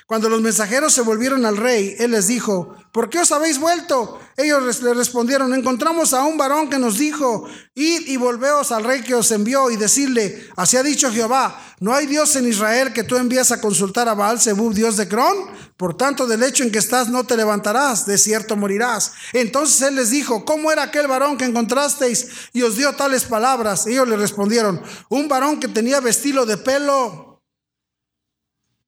Cuando 0.07 0.29
los 0.29 0.39
mensajeros 0.39 0.93
se 0.93 1.01
volvieron 1.01 1.47
al 1.47 1.57
rey, 1.57 1.95
él 1.97 2.11
les 2.11 2.27
dijo, 2.27 2.75
¿por 2.91 3.09
qué 3.09 3.17
os 3.17 3.31
habéis 3.31 3.57
vuelto? 3.57 4.19
Ellos 4.37 4.83
le 4.83 4.93
respondieron, 4.93 5.51
encontramos 5.55 6.13
a 6.13 6.23
un 6.25 6.37
varón 6.37 6.69
que 6.69 6.77
nos 6.77 6.99
dijo, 6.99 7.47
id 7.73 8.07
y 8.07 8.17
volveos 8.17 8.71
al 8.71 8.83
rey 8.83 9.01
que 9.01 9.15
os 9.15 9.31
envió 9.31 9.71
y 9.71 9.77
decirle, 9.77 10.47
así 10.57 10.77
ha 10.77 10.83
dicho 10.83 11.11
Jehová, 11.11 11.59
no 11.79 11.91
hay 11.91 12.05
Dios 12.05 12.35
en 12.35 12.47
Israel 12.47 12.93
que 12.93 13.03
tú 13.03 13.15
envías 13.15 13.51
a 13.51 13.59
consultar 13.59 14.07
a 14.07 14.13
Baal 14.13 14.39
Zebub, 14.39 14.75
Dios 14.75 14.95
de 14.95 15.07
Cron, 15.07 15.49
por 15.75 15.97
tanto 15.97 16.27
del 16.27 16.43
hecho 16.43 16.63
en 16.63 16.71
que 16.71 16.77
estás 16.77 17.09
no 17.09 17.23
te 17.23 17.35
levantarás, 17.35 18.05
de 18.05 18.19
cierto 18.19 18.55
morirás. 18.55 19.13
Entonces 19.33 19.81
él 19.81 19.95
les 19.95 20.11
dijo, 20.11 20.45
¿cómo 20.45 20.71
era 20.71 20.83
aquel 20.83 21.07
varón 21.07 21.35
que 21.35 21.45
encontrasteis? 21.45 22.27
Y 22.53 22.61
os 22.61 22.77
dio 22.77 22.93
tales 22.93 23.23
palabras. 23.23 23.87
Ellos 23.87 24.07
le 24.07 24.17
respondieron, 24.17 24.83
un 25.09 25.27
varón 25.27 25.59
que 25.59 25.67
tenía 25.67 25.99
vestido 25.99 26.45
de 26.45 26.57
pelo 26.57 27.34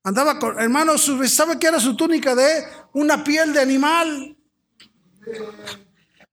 Andaba 0.08 0.38
con, 0.38 0.58
hermano, 0.58 0.96
¿sabe 0.96 1.58
qué 1.58 1.66
era 1.66 1.78
su 1.78 1.94
túnica 1.94 2.34
de 2.34 2.64
una 2.94 3.22
piel 3.22 3.52
de 3.52 3.60
animal? 3.60 4.38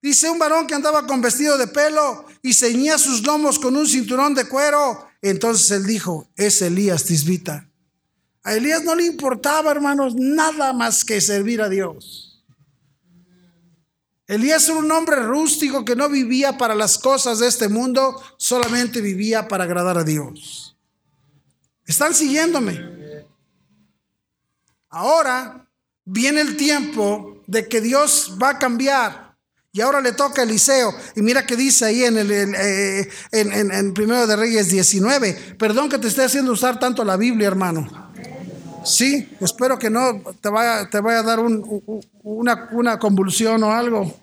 Dice 0.01 0.29
un 0.29 0.39
varón 0.39 0.65
que 0.65 0.73
andaba 0.73 1.05
con 1.05 1.19
vestido 1.19 1.57
de 1.57 1.67
pelo 1.67 2.25
y 2.41 2.53
ceñía 2.53 2.97
sus 2.97 3.25
lomos 3.25 3.59
con 3.59 3.75
un 3.75 3.85
cinturón 3.85 4.33
de 4.33 4.47
cuero. 4.47 5.09
Entonces 5.21 5.71
él 5.71 5.85
dijo, 5.85 6.29
es 6.37 6.61
Elías 6.61 7.03
Tisbita. 7.03 7.69
A 8.43 8.53
Elías 8.53 8.81
no 8.85 8.95
le 8.95 9.07
importaba, 9.07 9.71
hermanos, 9.71 10.15
nada 10.15 10.71
más 10.71 11.03
que 11.03 11.19
servir 11.19 11.61
a 11.61 11.67
Dios. 11.67 12.45
Elías 14.25 14.69
era 14.69 14.77
un 14.77 14.89
hombre 14.89 15.17
rústico 15.17 15.83
que 15.83 15.97
no 15.97 16.07
vivía 16.07 16.57
para 16.57 16.75
las 16.75 16.97
cosas 16.97 17.39
de 17.39 17.47
este 17.47 17.67
mundo, 17.67 18.23
solamente 18.37 19.01
vivía 19.01 19.49
para 19.49 19.65
agradar 19.65 19.97
a 19.97 20.05
Dios. 20.05 20.77
¿Están 21.85 22.15
siguiéndome? 22.15 23.04
Ahora 24.95 25.67
viene 26.05 26.39
el 26.39 26.55
tiempo 26.55 27.43
de 27.47 27.67
que 27.67 27.81
Dios 27.81 28.37
va 28.41 28.51
a 28.51 28.59
cambiar. 28.59 29.35
Y 29.73 29.81
ahora 29.81 29.99
le 29.99 30.13
toca 30.13 30.41
a 30.41 30.45
Eliseo. 30.45 30.95
Y 31.17 31.21
mira 31.21 31.45
que 31.45 31.57
dice 31.57 31.83
ahí 31.83 32.05
en 32.05 32.17
el 32.17 32.31
eh, 32.31 33.09
en, 33.33 33.93
Primero 33.93 34.25
de 34.25 34.37
Reyes 34.37 34.69
19. 34.69 35.57
Perdón 35.59 35.89
que 35.89 35.97
te 35.97 36.07
esté 36.07 36.23
haciendo 36.23 36.53
usar 36.53 36.79
tanto 36.79 37.03
la 37.03 37.17
Biblia, 37.17 37.45
hermano. 37.45 37.85
Sí, 38.85 39.35
espero 39.41 39.77
que 39.77 39.89
no 39.89 40.21
te 40.39 40.47
vaya, 40.47 40.89
te 40.89 41.01
vaya 41.01 41.19
a 41.19 41.23
dar 41.23 41.39
una, 41.41 42.69
una 42.71 42.97
convulsión 42.97 43.61
o 43.63 43.73
algo. 43.73 44.17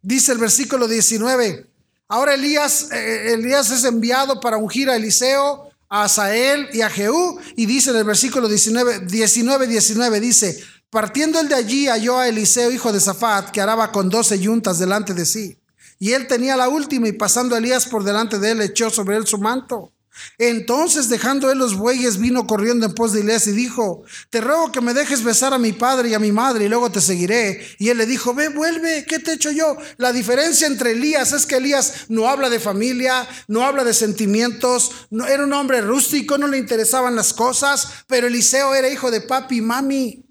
Dice 0.00 0.32
el 0.32 0.38
versículo 0.38 0.88
19. 0.88 1.66
Ahora 2.08 2.32
Elías, 2.32 2.90
eh, 2.90 3.34
Elías 3.34 3.70
es 3.70 3.84
enviado 3.84 4.40
para 4.40 4.56
ungir 4.56 4.88
a 4.88 4.96
Eliseo 4.96 5.71
a 5.92 6.04
Asael 6.04 6.70
y 6.72 6.80
a 6.80 6.88
Jehú. 6.88 7.38
Y 7.54 7.66
dice 7.66 7.90
en 7.90 7.96
el 7.96 8.04
versículo 8.04 8.48
19, 8.48 9.00
19, 9.00 9.66
19, 9.66 10.20
dice, 10.20 10.58
partiendo 10.88 11.38
él 11.38 11.48
de 11.48 11.54
allí 11.54 11.86
halló 11.86 12.18
a 12.18 12.28
Eliseo, 12.28 12.72
hijo 12.72 12.92
de 12.92 12.98
Zafat, 12.98 13.50
que 13.50 13.60
araba 13.60 13.92
con 13.92 14.08
doce 14.08 14.38
yuntas 14.40 14.78
delante 14.78 15.12
de 15.12 15.26
sí. 15.26 15.58
Y 15.98 16.12
él 16.12 16.26
tenía 16.26 16.56
la 16.56 16.70
última 16.70 17.08
y 17.08 17.12
pasando 17.12 17.56
Elías 17.56 17.86
por 17.86 18.04
delante 18.04 18.38
de 18.38 18.52
él, 18.52 18.62
echó 18.62 18.88
sobre 18.88 19.18
él 19.18 19.26
su 19.26 19.36
manto. 19.36 19.92
Entonces, 20.38 21.08
dejando 21.08 21.50
él 21.50 21.58
los 21.58 21.76
bueyes, 21.76 22.18
vino 22.18 22.46
corriendo 22.46 22.86
en 22.86 22.94
pos 22.94 23.12
de 23.12 23.20
Elías 23.20 23.46
y 23.46 23.52
dijo, 23.52 24.04
te 24.30 24.40
ruego 24.40 24.72
que 24.72 24.80
me 24.80 24.94
dejes 24.94 25.22
besar 25.22 25.54
a 25.54 25.58
mi 25.58 25.72
padre 25.72 26.10
y 26.10 26.14
a 26.14 26.18
mi 26.18 26.32
madre 26.32 26.64
y 26.64 26.68
luego 26.68 26.90
te 26.90 27.00
seguiré. 27.00 27.66
Y 27.78 27.88
él 27.88 27.98
le 27.98 28.06
dijo, 28.06 28.34
ve, 28.34 28.48
vuelve, 28.48 29.04
¿qué 29.06 29.18
te 29.18 29.32
he 29.32 29.34
hecho 29.34 29.50
yo? 29.50 29.76
La 29.96 30.12
diferencia 30.12 30.66
entre 30.66 30.92
Elías 30.92 31.32
es 31.32 31.46
que 31.46 31.56
Elías 31.56 32.06
no 32.08 32.28
habla 32.28 32.50
de 32.50 32.60
familia, 32.60 33.26
no 33.48 33.64
habla 33.64 33.84
de 33.84 33.94
sentimientos, 33.94 34.92
no, 35.10 35.26
era 35.26 35.44
un 35.44 35.52
hombre 35.52 35.80
rústico, 35.80 36.38
no 36.38 36.46
le 36.46 36.58
interesaban 36.58 37.16
las 37.16 37.32
cosas, 37.32 37.88
pero 38.06 38.26
Eliseo 38.26 38.74
era 38.74 38.88
hijo 38.88 39.10
de 39.10 39.20
papi 39.22 39.58
y 39.58 39.60
mami. 39.60 40.24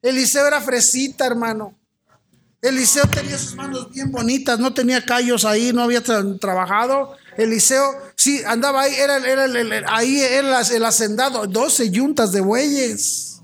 Eliseo 0.00 0.46
era 0.46 0.60
fresita, 0.60 1.26
hermano. 1.26 1.76
Eliseo 2.60 3.04
tenía 3.06 3.38
sus 3.38 3.54
manos 3.54 3.90
bien 3.92 4.10
bonitas, 4.10 4.58
no 4.58 4.74
tenía 4.74 5.04
callos 5.04 5.44
ahí, 5.44 5.72
no 5.72 5.82
había 5.82 6.02
trabajado. 6.02 7.16
Eliseo, 7.38 7.96
sí, 8.16 8.42
andaba 8.44 8.82
ahí, 8.82 8.94
era, 8.96 9.14
ahí 9.86 10.20
era 10.20 10.60
el 10.60 10.84
hacendado, 10.84 11.46
12 11.46 11.88
yuntas 11.88 12.32
de 12.32 12.40
bueyes. 12.40 13.40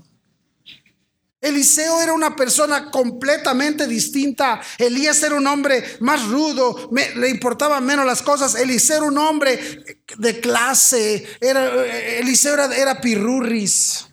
Eliseo 1.39 2.01
era 2.01 2.11
una 2.11 2.35
persona 2.35 2.91
completamente 2.91 3.87
distinta. 3.87 4.59
Elías 4.77 5.23
era 5.23 5.35
un 5.35 5.47
hombre 5.47 5.97
más 6.01 6.27
rudo, 6.27 6.89
le 6.91 7.29
importaban 7.29 7.85
menos 7.85 8.05
las 8.05 8.21
cosas. 8.21 8.55
Eliseo 8.55 8.97
era 8.97 9.05
un 9.05 9.17
hombre 9.17 10.03
de 10.17 10.39
clase. 10.41 11.25
Era, 11.39 11.85
Eliseo 12.17 12.55
era, 12.55 12.75
era 12.75 12.99
pirurris. 12.99 14.07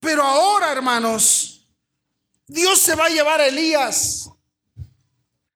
Pero 0.00 0.24
ahora, 0.24 0.72
hermanos, 0.72 1.68
Dios 2.48 2.80
se 2.80 2.96
va 2.96 3.06
a 3.06 3.10
llevar 3.10 3.40
a 3.40 3.46
Elías. 3.46 4.30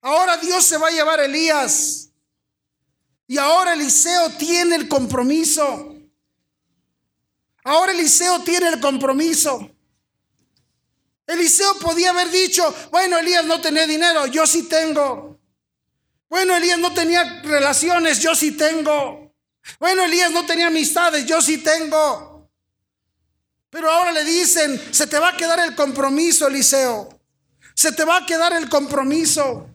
Ahora 0.05 0.37
Dios 0.37 0.63
se 0.67 0.77
va 0.77 0.89
a 0.89 0.91
llevar 0.91 1.19
a 1.19 1.25
Elías. 1.25 2.11
Y 3.27 3.39
ahora 3.39 3.73
Eliseo 3.73 4.29
tiene 4.33 4.77
el 4.77 4.87
compromiso. 4.87 5.97
Ahora 7.65 7.93
Eliseo 7.93 8.41
tiene 8.41 8.69
el 8.69 8.81
compromiso. 8.81 9.71
Eliseo 11.27 11.79
podía 11.79 12.11
haber 12.11 12.31
dicho, 12.31 12.63
bueno, 12.91 13.19
Elías 13.19 13.47
no 13.47 13.63
tenía 13.63 13.87
dinero, 13.87 14.27
yo 14.27 14.47
sí 14.47 14.65
tengo. 14.65 15.41
Bueno, 16.29 16.55
Elías 16.55 16.79
no 16.79 16.93
tenía 16.93 17.41
relaciones, 17.41 18.21
yo 18.21 18.35
sí 18.35 18.53
tengo. 18.53 19.35
Bueno, 19.81 20.05
Elías 20.05 20.31
no 20.31 20.45
tenía 20.45 20.67
amistades, 20.67 21.25
yo 21.25 21.41
sí 21.41 21.59
tengo. 21.63 22.51
Pero 23.71 23.91
ahora 23.91 24.13
le 24.13 24.23
dicen, 24.23 24.79
se 24.93 25.07
te 25.07 25.19
va 25.19 25.31
a 25.31 25.37
quedar 25.39 25.61
el 25.61 25.75
compromiso, 25.75 26.47
Eliseo. 26.47 27.09
Se 27.75 27.91
te 27.93 28.05
va 28.05 28.19
a 28.19 28.27
quedar 28.27 28.53
el 28.53 28.69
compromiso. 28.69 29.71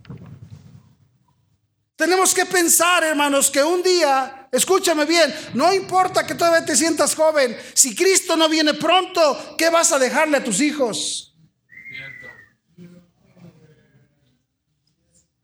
Tenemos 2.00 2.34
que 2.34 2.45
pensar, 2.45 3.04
hermanos, 3.04 3.52
que 3.52 3.62
un 3.62 3.84
día, 3.84 4.47
escúchame 4.54 5.04
bien, 5.04 5.36
no 5.54 5.74
importa 5.74 6.26
que 6.26 6.34
todavía 6.34 6.64
te 6.64 6.74
sientas 6.74 7.14
joven, 7.14 7.58
si 7.74 7.93
Cristo 7.93 8.38
no 8.38 8.47
viene 8.47 8.74
pronto, 8.74 9.56
¿qué 9.58 9.70
vas 9.70 9.91
a 9.91 10.00
dejarle 10.00 10.38
a 10.38 10.43
tus 10.45 10.62
hijos? 10.62 11.36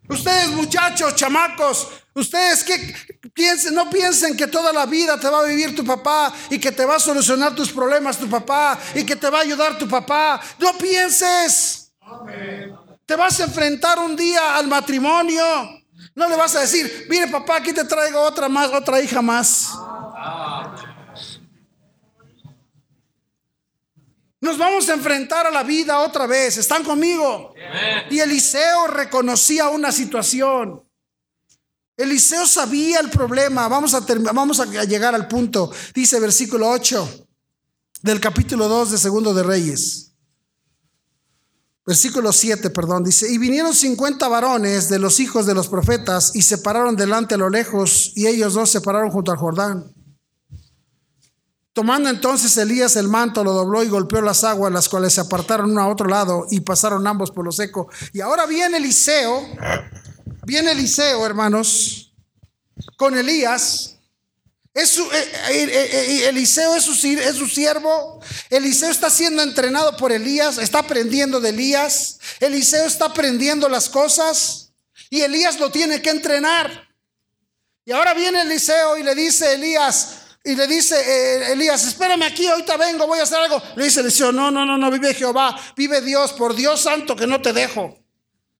Ustedes 0.07 0.51
muchachos, 0.51 1.13
chamacos, 1.15 1.89
ustedes 2.13 2.63
qué, 2.63 2.95
no 3.73 3.89
piensen 3.89 4.37
que 4.37 4.47
toda 4.47 4.71
la 4.71 4.85
vida 4.85 5.19
te 5.19 5.27
va 5.27 5.41
a 5.41 5.43
vivir 5.43 5.75
tu 5.75 5.83
papá 5.83 6.33
y 6.49 6.57
que 6.57 6.71
te 6.71 6.85
va 6.85 6.95
a 6.95 6.99
solucionar 7.01 7.53
tus 7.53 7.69
problemas 7.69 8.17
tu 8.17 8.29
papá 8.29 8.79
y 8.93 9.03
que 9.03 9.17
te 9.17 9.29
va 9.29 9.39
a 9.39 9.41
ayudar 9.41 9.77
tu 9.77 9.89
papá. 9.89 10.39
No 10.59 10.77
pienses. 10.77 11.91
Te 13.05 13.15
vas 13.17 13.41
a 13.41 13.43
enfrentar 13.43 13.99
un 13.99 14.15
día 14.15 14.55
al 14.55 14.67
matrimonio. 14.67 15.84
No 16.15 16.29
le 16.29 16.37
vas 16.37 16.55
a 16.55 16.61
decir, 16.61 17.07
mire 17.09 17.27
papá, 17.27 17.57
aquí 17.57 17.73
te 17.73 17.83
traigo 17.83 18.21
otra 18.21 18.47
más, 18.47 18.71
otra 18.71 19.01
hija 19.01 19.21
más. 19.21 19.71
Nos 24.39 24.57
vamos 24.57 24.87
a 24.89 24.93
enfrentar 24.93 25.45
a 25.45 25.51
la 25.51 25.63
vida 25.63 25.99
otra 25.99 26.25
vez. 26.25 26.57
¿Están 26.57 26.83
conmigo? 26.83 27.53
Y 28.09 28.19
Eliseo 28.19 28.87
reconocía 28.87 29.69
una 29.69 29.91
situación. 29.91 30.87
Eliseo 31.97 32.45
sabía 32.45 32.99
el 32.99 33.09
problema. 33.09 33.67
Vamos 33.67 33.93
a, 33.93 34.05
vamos 34.31 34.59
a 34.59 34.65
llegar 34.85 35.15
al 35.15 35.27
punto. 35.27 35.71
Dice 35.93 36.19
versículo 36.19 36.69
8 36.69 37.27
del 38.03 38.21
capítulo 38.21 38.67
2 38.69 38.91
de 38.91 38.97
Segundo 38.97 39.33
de 39.33 39.43
Reyes. 39.43 40.14
Versículo 41.85 42.33
7, 42.33 42.71
perdón, 42.71 43.03
dice, 43.03 43.31
y 43.31 43.37
vinieron 43.37 43.73
50 43.73 44.27
varones 44.27 44.89
de 44.89 44.97
los 44.97 45.19
hijos 45.19 45.45
de 45.45 45.53
los 45.53 45.67
profetas 45.67 46.35
y 46.35 46.41
se 46.41 46.57
pararon 46.57 46.95
delante 46.95 47.35
a 47.35 47.37
lo 47.37 47.49
lejos 47.49 48.11
y 48.15 48.25
ellos 48.25 48.55
dos 48.55 48.71
se 48.71 48.81
pararon 48.81 49.11
junto 49.11 49.31
al 49.31 49.37
Jordán. 49.37 49.93
Tomando 51.73 52.09
entonces 52.09 52.57
Elías 52.57 52.95
el 52.95 53.07
manto, 53.07 53.43
lo 53.43 53.53
dobló 53.53 53.83
y 53.83 53.89
golpeó 53.89 54.21
las 54.21 54.43
aguas, 54.43 54.71
las 54.71 54.89
cuales 54.89 55.13
se 55.13 55.21
apartaron 55.21 55.71
uno 55.71 55.81
a 55.81 55.87
otro 55.89 56.07
lado 56.07 56.47
y 56.49 56.61
pasaron 56.61 57.05
ambos 57.05 57.31
por 57.31 57.45
lo 57.45 57.51
seco. 57.51 57.89
Y 58.13 58.21
ahora 58.21 58.45
viene 58.45 58.77
Eliseo 58.77 59.43
Viene 60.45 60.73
Eliseo, 60.73 61.25
hermanos, 61.25 62.13
con 62.97 63.17
Elías. 63.17 63.94
Eh, 64.75 64.83
eh, 65.51 65.69
eh, 65.71 66.27
Eliseo 66.27 66.75
es 66.75 66.83
su, 66.83 66.91
es 67.07 67.35
su 67.37 67.47
siervo. 67.47 68.19
Eliseo 68.49 68.89
está 68.89 69.09
siendo 69.09 69.41
entrenado 69.41 69.95
por 69.95 70.11
Elías, 70.11 70.57
está 70.57 70.79
aprendiendo 70.79 71.39
de 71.39 71.49
Elías. 71.49 72.19
Eliseo 72.41 72.85
está 72.85 73.05
aprendiendo 73.05 73.69
las 73.69 73.87
cosas 73.87 74.73
y 75.09 75.21
Elías 75.21 75.57
lo 75.61 75.71
tiene 75.71 76.01
que 76.01 76.09
entrenar. 76.09 76.89
Y 77.85 77.93
ahora 77.93 78.13
viene 78.13 78.41
Eliseo 78.41 78.97
y 78.97 79.03
le 79.03 79.15
dice 79.15 79.53
Elías, 79.53 80.15
y 80.43 80.55
le 80.55 80.67
dice 80.67 81.53
Elías, 81.53 81.85
espérame 81.85 82.23
aquí, 82.23 82.45
ahorita 82.45 82.75
vengo, 82.75 83.07
voy 83.07 83.19
a 83.19 83.23
hacer 83.23 83.37
algo. 83.37 83.61
Le 83.77 83.85
dice 83.85 84.01
Eliseo, 84.01 84.33
no, 84.33 84.51
no, 84.51 84.65
no, 84.65 84.77
no, 84.77 84.91
vive 84.91 85.13
Jehová, 85.13 85.57
vive 85.77 86.01
Dios, 86.01 86.33
por 86.33 86.53
Dios 86.53 86.81
santo 86.81 87.15
que 87.15 87.27
no 87.27 87.41
te 87.41 87.53
dejo. 87.53 87.97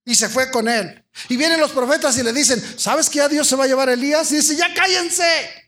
Y 0.06 0.16
se 0.16 0.30
fue 0.30 0.50
con 0.50 0.70
él. 0.70 1.04
Y 1.28 1.36
vienen 1.36 1.60
los 1.60 1.72
profetas 1.72 2.18
y 2.18 2.24
le 2.24 2.32
dicen, 2.32 2.64
¿sabes 2.80 3.10
que 3.10 3.20
a 3.20 3.28
Dios 3.28 3.48
se 3.48 3.56
va 3.58 3.66
a 3.66 3.68
llevar 3.68 3.90
a 3.90 3.94
Elías? 3.94 4.32
Y 4.32 4.38
dice, 4.38 4.56
ya 4.56 4.74
cállense. 4.74 5.65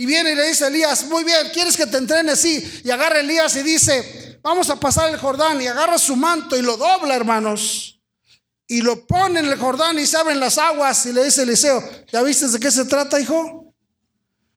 Y 0.00 0.06
viene 0.06 0.30
y 0.30 0.34
le 0.36 0.46
dice 0.46 0.68
Elías, 0.68 1.06
muy 1.06 1.24
bien, 1.24 1.48
¿quieres 1.52 1.76
que 1.76 1.84
te 1.84 1.98
entrene? 1.98 2.36
Sí. 2.36 2.82
Y 2.84 2.90
agarra 2.90 3.18
Elías 3.18 3.56
y 3.56 3.64
dice, 3.64 4.38
vamos 4.40 4.70
a 4.70 4.78
pasar 4.78 5.10
el 5.10 5.18
Jordán. 5.18 5.60
Y 5.60 5.66
agarra 5.66 5.98
su 5.98 6.14
manto 6.14 6.56
y 6.56 6.62
lo 6.62 6.76
dobla, 6.76 7.16
hermanos. 7.16 8.00
Y 8.68 8.80
lo 8.80 9.08
pone 9.08 9.40
en 9.40 9.46
el 9.46 9.58
Jordán 9.58 9.98
y 9.98 10.06
se 10.06 10.16
abren 10.16 10.38
las 10.38 10.56
aguas. 10.56 11.04
Y 11.06 11.12
le 11.12 11.24
dice 11.24 11.42
Eliseo, 11.42 11.82
¿ya 12.12 12.22
viste 12.22 12.46
de 12.46 12.60
qué 12.60 12.70
se 12.70 12.84
trata, 12.84 13.18
hijo? 13.18 13.74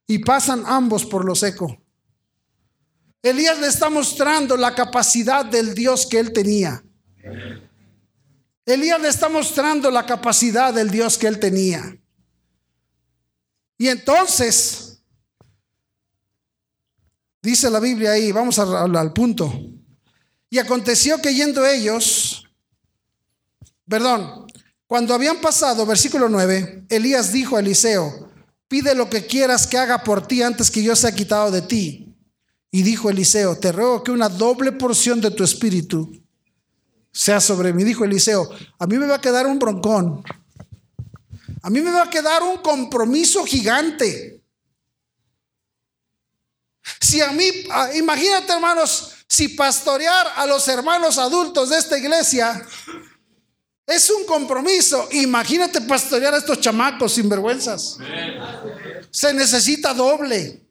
Y 0.05 0.19
pasan 0.19 0.63
ambos 0.67 1.05
por 1.05 1.25
lo 1.25 1.33
seco. 1.33 1.75
Elías 3.23 3.57
le 3.59 3.65
está 3.65 3.89
mostrando 3.89 4.55
la 4.55 4.75
capacidad 4.75 5.43
del 5.43 5.73
Dios 5.73 6.05
que 6.05 6.19
él 6.19 6.33
tenía. 6.33 6.83
Elías 8.63 9.01
le 9.01 9.07
está 9.07 9.27
mostrando 9.27 9.89
la 9.89 10.05
capacidad 10.05 10.71
del 10.71 10.91
Dios 10.91 11.17
que 11.17 11.25
él 11.25 11.39
tenía. 11.39 11.97
Y 13.79 13.87
entonces, 13.87 14.90
dice 17.41 17.69
la 17.69 17.79
Biblia 17.79 18.11
ahí, 18.11 18.31
vamos 18.31 18.59
al, 18.59 18.95
al 18.95 19.13
punto. 19.13 19.51
Y 20.49 20.57
aconteció 20.59 21.21
que 21.21 21.33
yendo 21.33 21.65
ellos, 21.65 22.45
perdón, 23.87 24.47
cuando 24.85 25.13
habían 25.13 25.39
pasado, 25.39 25.85
versículo 25.85 26.27
9, 26.27 26.85
Elías 26.89 27.31
dijo 27.31 27.55
a 27.55 27.61
Eliseo, 27.61 28.29
pide 28.67 28.93
lo 28.93 29.09
que 29.09 29.25
quieras 29.25 29.65
que 29.65 29.77
haga 29.77 30.03
por 30.03 30.27
ti 30.27 30.41
antes 30.41 30.69
que 30.69 30.83
yo 30.83 30.95
sea 30.95 31.13
quitado 31.13 31.51
de 31.51 31.61
ti. 31.61 32.13
Y 32.71 32.83
dijo 32.83 33.09
Eliseo, 33.09 33.57
te 33.57 33.71
ruego 33.71 34.03
que 34.03 34.11
una 34.11 34.29
doble 34.29 34.71
porción 34.71 35.19
de 35.19 35.31
tu 35.31 35.43
espíritu 35.43 36.11
sea 37.11 37.39
sobre 37.41 37.73
mí. 37.73 37.83
Dijo 37.83 38.05
Eliseo, 38.05 38.49
a 38.79 38.87
mí 38.87 38.97
me 38.97 39.07
va 39.07 39.15
a 39.15 39.21
quedar 39.21 39.45
un 39.45 39.59
broncón. 39.59 40.23
A 41.61 41.69
mí 41.69 41.81
me 41.81 41.91
va 41.91 42.03
a 42.03 42.09
quedar 42.09 42.43
un 42.43 42.57
compromiso 42.57 43.45
gigante. 43.45 44.40
Si 46.99 47.21
a 47.21 47.31
mí, 47.31 47.49
imagínate 47.95 48.53
hermanos, 48.53 49.13
si 49.27 49.49
pastorear 49.49 50.33
a 50.35 50.45
los 50.45 50.67
hermanos 50.67 51.17
adultos 51.17 51.69
de 51.69 51.77
esta 51.77 51.97
iglesia 51.97 52.65
es 53.85 54.09
un 54.09 54.25
compromiso, 54.25 55.07
imagínate 55.11 55.81
pastorear 55.81 56.33
a 56.33 56.37
estos 56.37 56.59
chamacos 56.61 57.13
sinvergüenzas. 57.13 57.97
Se 59.09 59.33
necesita 59.33 59.93
doble. 59.93 60.61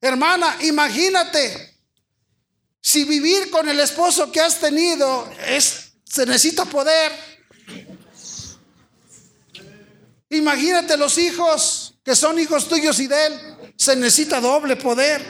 Hermana, 0.00 0.58
imagínate 0.62 1.78
si 2.80 3.04
vivir 3.04 3.50
con 3.50 3.68
el 3.68 3.80
esposo 3.80 4.30
que 4.30 4.40
has 4.40 4.58
tenido 4.58 5.30
es, 5.46 5.92
se 6.04 6.26
necesita 6.26 6.64
poder. 6.64 7.12
Imagínate 10.28 10.96
los 10.96 11.16
hijos 11.16 11.81
que 12.04 12.16
son 12.16 12.38
hijos 12.38 12.68
tuyos 12.68 12.98
y 13.00 13.06
de 13.06 13.26
él. 13.26 13.32
Se 13.76 13.96
necesita 13.96 14.40
doble 14.40 14.76
poder. 14.76 15.22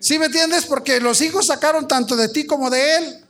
¿Sí 0.00 0.18
me 0.18 0.26
entiendes? 0.26 0.66
Porque 0.66 1.00
los 1.00 1.20
hijos 1.20 1.46
sacaron 1.46 1.88
tanto 1.88 2.16
de 2.16 2.28
ti 2.28 2.46
como 2.46 2.70
de 2.70 2.96
él. 2.96 3.24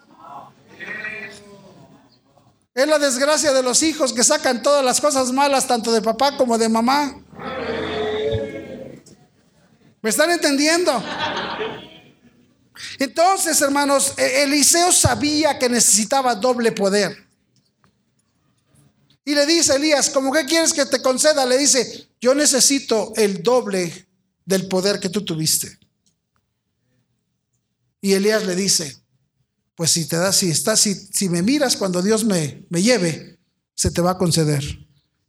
Es 2.74 2.86
la 2.86 2.98
desgracia 2.98 3.54
de 3.54 3.62
los 3.62 3.82
hijos 3.82 4.12
que 4.12 4.22
sacan 4.22 4.62
todas 4.62 4.84
las 4.84 5.00
cosas 5.00 5.32
malas, 5.32 5.66
tanto 5.66 5.90
de 5.92 6.02
papá 6.02 6.36
como 6.36 6.58
de 6.58 6.68
mamá. 6.68 7.16
¿Me 10.02 10.10
están 10.10 10.30
entendiendo? 10.30 11.02
Entonces, 12.98 13.60
hermanos, 13.62 14.12
e-, 14.18 14.42
Eliseo 14.42 14.92
sabía 14.92 15.58
que 15.58 15.70
necesitaba 15.70 16.34
doble 16.34 16.72
poder. 16.72 17.25
Y 19.26 19.34
le 19.34 19.44
dice 19.44 19.76
Elías, 19.76 20.08
¿cómo 20.08 20.32
que 20.32 20.46
quieres 20.46 20.72
que 20.72 20.86
te 20.86 21.02
conceda? 21.02 21.44
Le 21.44 21.58
dice, 21.58 22.08
yo 22.18 22.34
necesito 22.34 23.12
el 23.16 23.42
doble 23.42 24.08
del 24.46 24.68
poder 24.68 24.98
que 24.98 25.10
tú 25.10 25.22
tuviste. 25.22 25.78
Y 28.00 28.14
Elías 28.14 28.46
le 28.46 28.54
dice, 28.54 28.96
pues 29.74 29.90
si 29.90 30.06
te 30.06 30.16
das, 30.16 30.36
si 30.36 30.48
estás, 30.48 30.80
si, 30.80 30.94
si 30.94 31.28
me 31.28 31.42
miras 31.42 31.76
cuando 31.76 32.00
Dios 32.00 32.24
me, 32.24 32.64
me 32.70 32.80
lleve, 32.80 33.38
se 33.74 33.90
te 33.90 34.00
va 34.00 34.12
a 34.12 34.18
conceder. 34.18 34.64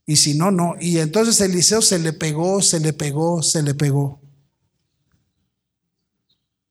Y 0.06 0.16
si 0.16 0.36
no, 0.36 0.52
no. 0.52 0.76
Y 0.80 1.00
entonces 1.00 1.42
Eliseo 1.42 1.82
se 1.82 2.00
le 2.00 2.14
pegó, 2.14 2.62
se 2.62 2.80
le 2.80 2.94
pegó, 2.94 3.44
se 3.44 3.62
le 3.62 3.74
pegó 3.74 4.22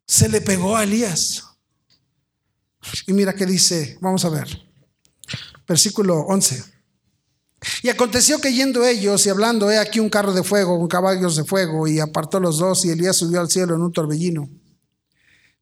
se 0.07 0.29
le 0.29 0.41
pegó 0.41 0.77
a 0.77 0.85
Elías. 0.85 1.45
Y 3.07 3.13
mira 3.13 3.35
qué 3.35 3.47
dice, 3.47 3.99
vamos 4.01 4.25
a 4.25 4.29
ver, 4.29 4.49
versículo 5.67 6.21
11. 6.21 6.76
Y 7.83 7.89
aconteció 7.89 8.41
que 8.41 8.53
yendo 8.53 8.85
ellos 8.85 9.27
y 9.27 9.31
hablando, 9.31 9.71
he 9.71 9.79
aquí 9.79 10.01
un 10.01 10.09
carro 10.09 10.33
de 10.33 10.43
fuego 10.43 10.79
con 10.79 10.89
caballos 10.89 11.37
de 11.37 11.45
fuego, 11.45 11.87
y 11.87 12.01
apartó 12.01 12.41
los 12.41 12.59
dos, 12.59 12.85
y 12.85 12.91
Elías 12.91 13.17
subió 13.17 13.41
al 13.41 13.51
cielo 13.51 13.75
en 13.75 13.83
un 13.83 13.93
torbellino. 13.93 14.49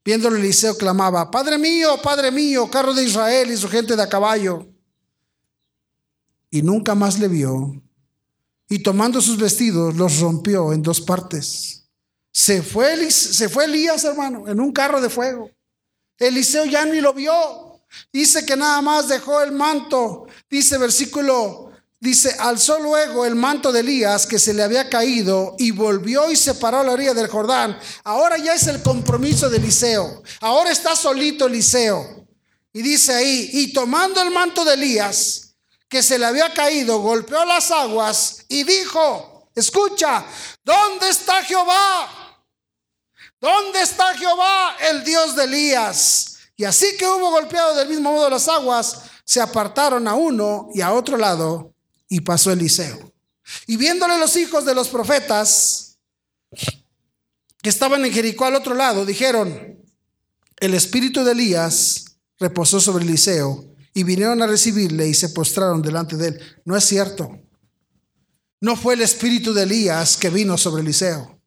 Viéndolo 0.03 0.35
Eliseo 0.35 0.77
clamaba, 0.77 1.31
Padre 1.31 1.57
mío, 1.57 1.99
Padre 2.01 2.31
mío, 2.31 2.69
carro 2.69 2.93
de 2.93 3.03
Israel 3.03 3.51
y 3.51 3.57
su 3.57 3.67
gente 3.67 3.95
de 3.95 4.03
a 4.03 4.09
caballo. 4.09 4.67
Y 6.51 6.61
nunca 6.61 6.95
más 6.95 7.19
le 7.19 7.27
vio, 7.27 7.81
y 8.69 8.79
tomando 8.79 9.19
sus 9.21 9.37
vestidos 9.37 9.95
los 9.95 10.19
rompió 10.19 10.73
en 10.73 10.81
dos 10.81 11.01
partes 11.01 11.75
se 12.35 12.61
fue, 12.61 13.09
se 13.11 13.47
fue 13.47 13.63
Elías, 13.63 14.03
hermano, 14.03 14.49
en 14.49 14.59
un 14.59 14.73
carro 14.73 14.99
de 14.99 15.09
fuego. 15.09 15.49
Eliseo 16.17 16.65
ya 16.65 16.85
ni 16.85 16.99
lo 16.99 17.13
vio. 17.13 17.31
Dice 18.11 18.45
que 18.45 18.57
nada 18.57 18.81
más 18.81 19.07
dejó 19.07 19.41
el 19.41 19.53
manto. 19.53 20.27
Dice 20.49 20.77
versículo, 20.77 21.64
dice, 22.05 22.35
alzó 22.39 22.79
luego 22.79 23.25
el 23.25 23.35
manto 23.35 23.71
de 23.71 23.79
Elías 23.79 24.27
que 24.27 24.37
se 24.37 24.53
le 24.53 24.61
había 24.61 24.89
caído 24.89 25.55
y 25.57 25.71
volvió 25.71 26.29
y 26.29 26.35
se 26.35 26.53
paró 26.53 26.79
a 26.79 26.83
la 26.83 26.91
orilla 26.91 27.15
del 27.15 27.27
Jordán. 27.27 27.77
Ahora 28.03 28.37
ya 28.37 28.53
es 28.53 28.67
el 28.67 28.81
compromiso 28.83 29.49
de 29.49 29.57
Eliseo. 29.57 30.21
Ahora 30.39 30.71
está 30.71 30.95
solito 30.95 31.47
Eliseo. 31.47 32.27
Y 32.71 32.83
dice 32.83 33.13
ahí, 33.13 33.49
y 33.53 33.73
tomando 33.73 34.21
el 34.21 34.29
manto 34.29 34.63
de 34.63 34.75
Elías 34.75 35.55
que 35.89 36.03
se 36.03 36.19
le 36.19 36.25
había 36.25 36.53
caído, 36.53 36.99
golpeó 36.99 37.43
las 37.43 37.71
aguas 37.71 38.45
y 38.49 38.63
dijo, 38.63 39.49
escucha, 39.55 40.23
¿dónde 40.63 41.09
está 41.09 41.43
Jehová? 41.43 42.43
¿Dónde 43.41 43.81
está 43.81 44.13
Jehová, 44.15 44.75
el 44.91 45.03
Dios 45.03 45.35
de 45.35 45.45
Elías? 45.45 46.37
Y 46.55 46.65
así 46.65 46.95
que 46.97 47.07
hubo 47.07 47.31
golpeado 47.31 47.73
del 47.75 47.89
mismo 47.89 48.11
modo 48.11 48.29
las 48.29 48.47
aguas, 48.47 49.01
se 49.23 49.41
apartaron 49.41 50.07
a 50.07 50.13
uno 50.13 50.69
y 50.73 50.81
a 50.81 50.93
otro 50.93 51.17
lado 51.17 51.74
y 52.09 52.21
pasó 52.21 52.51
Eliseo. 52.51 53.13
Y 53.67 53.77
viéndole 53.77 54.17
los 54.17 54.35
hijos 54.35 54.65
de 54.65 54.75
los 54.75 54.89
profetas 54.89 55.97
que 57.61 57.69
estaban 57.69 58.03
en 58.05 58.13
Jericó 58.13 58.45
al 58.45 58.55
otro 58.55 58.75
lado, 58.75 59.05
dijeron, 59.05 59.79
el 60.57 60.73
espíritu 60.73 61.23
de 61.23 61.33
Elías 61.33 62.17
reposó 62.39 62.79
sobre 62.79 63.03
Eliseo 63.03 63.75
y 63.93 64.03
vinieron 64.03 64.41
a 64.41 64.47
recibirle 64.47 65.07
y 65.07 65.13
se 65.13 65.29
postraron 65.29 65.81
delante 65.81 66.17
de 66.17 66.29
él. 66.29 66.41
No 66.65 66.75
es 66.75 66.85
cierto. 66.85 67.39
No 68.61 68.75
fue 68.75 68.95
el 68.95 69.01
espíritu 69.01 69.53
de 69.53 69.63
Elías 69.63 70.17
que 70.17 70.29
vino 70.29 70.57
sobre 70.57 70.81
Eliseo. 70.81 71.39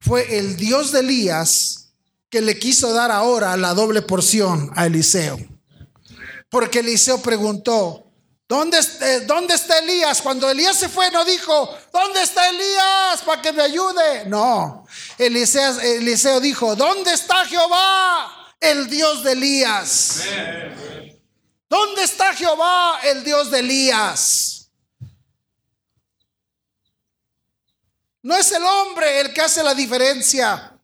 Fue 0.00 0.38
el 0.38 0.56
Dios 0.56 0.92
de 0.92 1.00
Elías 1.00 1.92
que 2.28 2.40
le 2.40 2.58
quiso 2.58 2.92
dar 2.92 3.10
ahora 3.10 3.56
la 3.56 3.74
doble 3.74 4.02
porción 4.02 4.70
a 4.74 4.86
Eliseo. 4.86 5.38
Porque 6.50 6.80
Eliseo 6.80 7.22
preguntó, 7.22 8.05
¿Dónde, 8.48 8.78
eh, 8.78 9.20
¿Dónde, 9.26 9.54
está 9.54 9.78
Elías? 9.78 10.22
Cuando 10.22 10.48
Elías 10.48 10.76
se 10.76 10.88
fue, 10.88 11.10
no 11.10 11.24
dijo, 11.24 11.76
¿dónde 11.92 12.22
está 12.22 12.48
Elías 12.48 13.22
para 13.24 13.42
que 13.42 13.52
me 13.52 13.62
ayude? 13.62 14.26
No, 14.26 14.86
Eliseo, 15.18 15.80
Eliseo 15.80 16.38
dijo, 16.38 16.76
¿dónde 16.76 17.12
está 17.12 17.44
Jehová, 17.44 18.54
el 18.60 18.88
Dios 18.88 19.24
de 19.24 19.32
Elías? 19.32 20.22
¿Dónde 21.68 22.04
está 22.04 22.32
Jehová, 22.34 23.00
el 23.02 23.24
Dios 23.24 23.50
de 23.50 23.58
Elías? 23.58 24.70
No 28.22 28.36
es 28.36 28.52
el 28.52 28.62
hombre 28.62 29.20
el 29.20 29.34
que 29.34 29.40
hace 29.40 29.62
la 29.64 29.74
diferencia. 29.74 30.75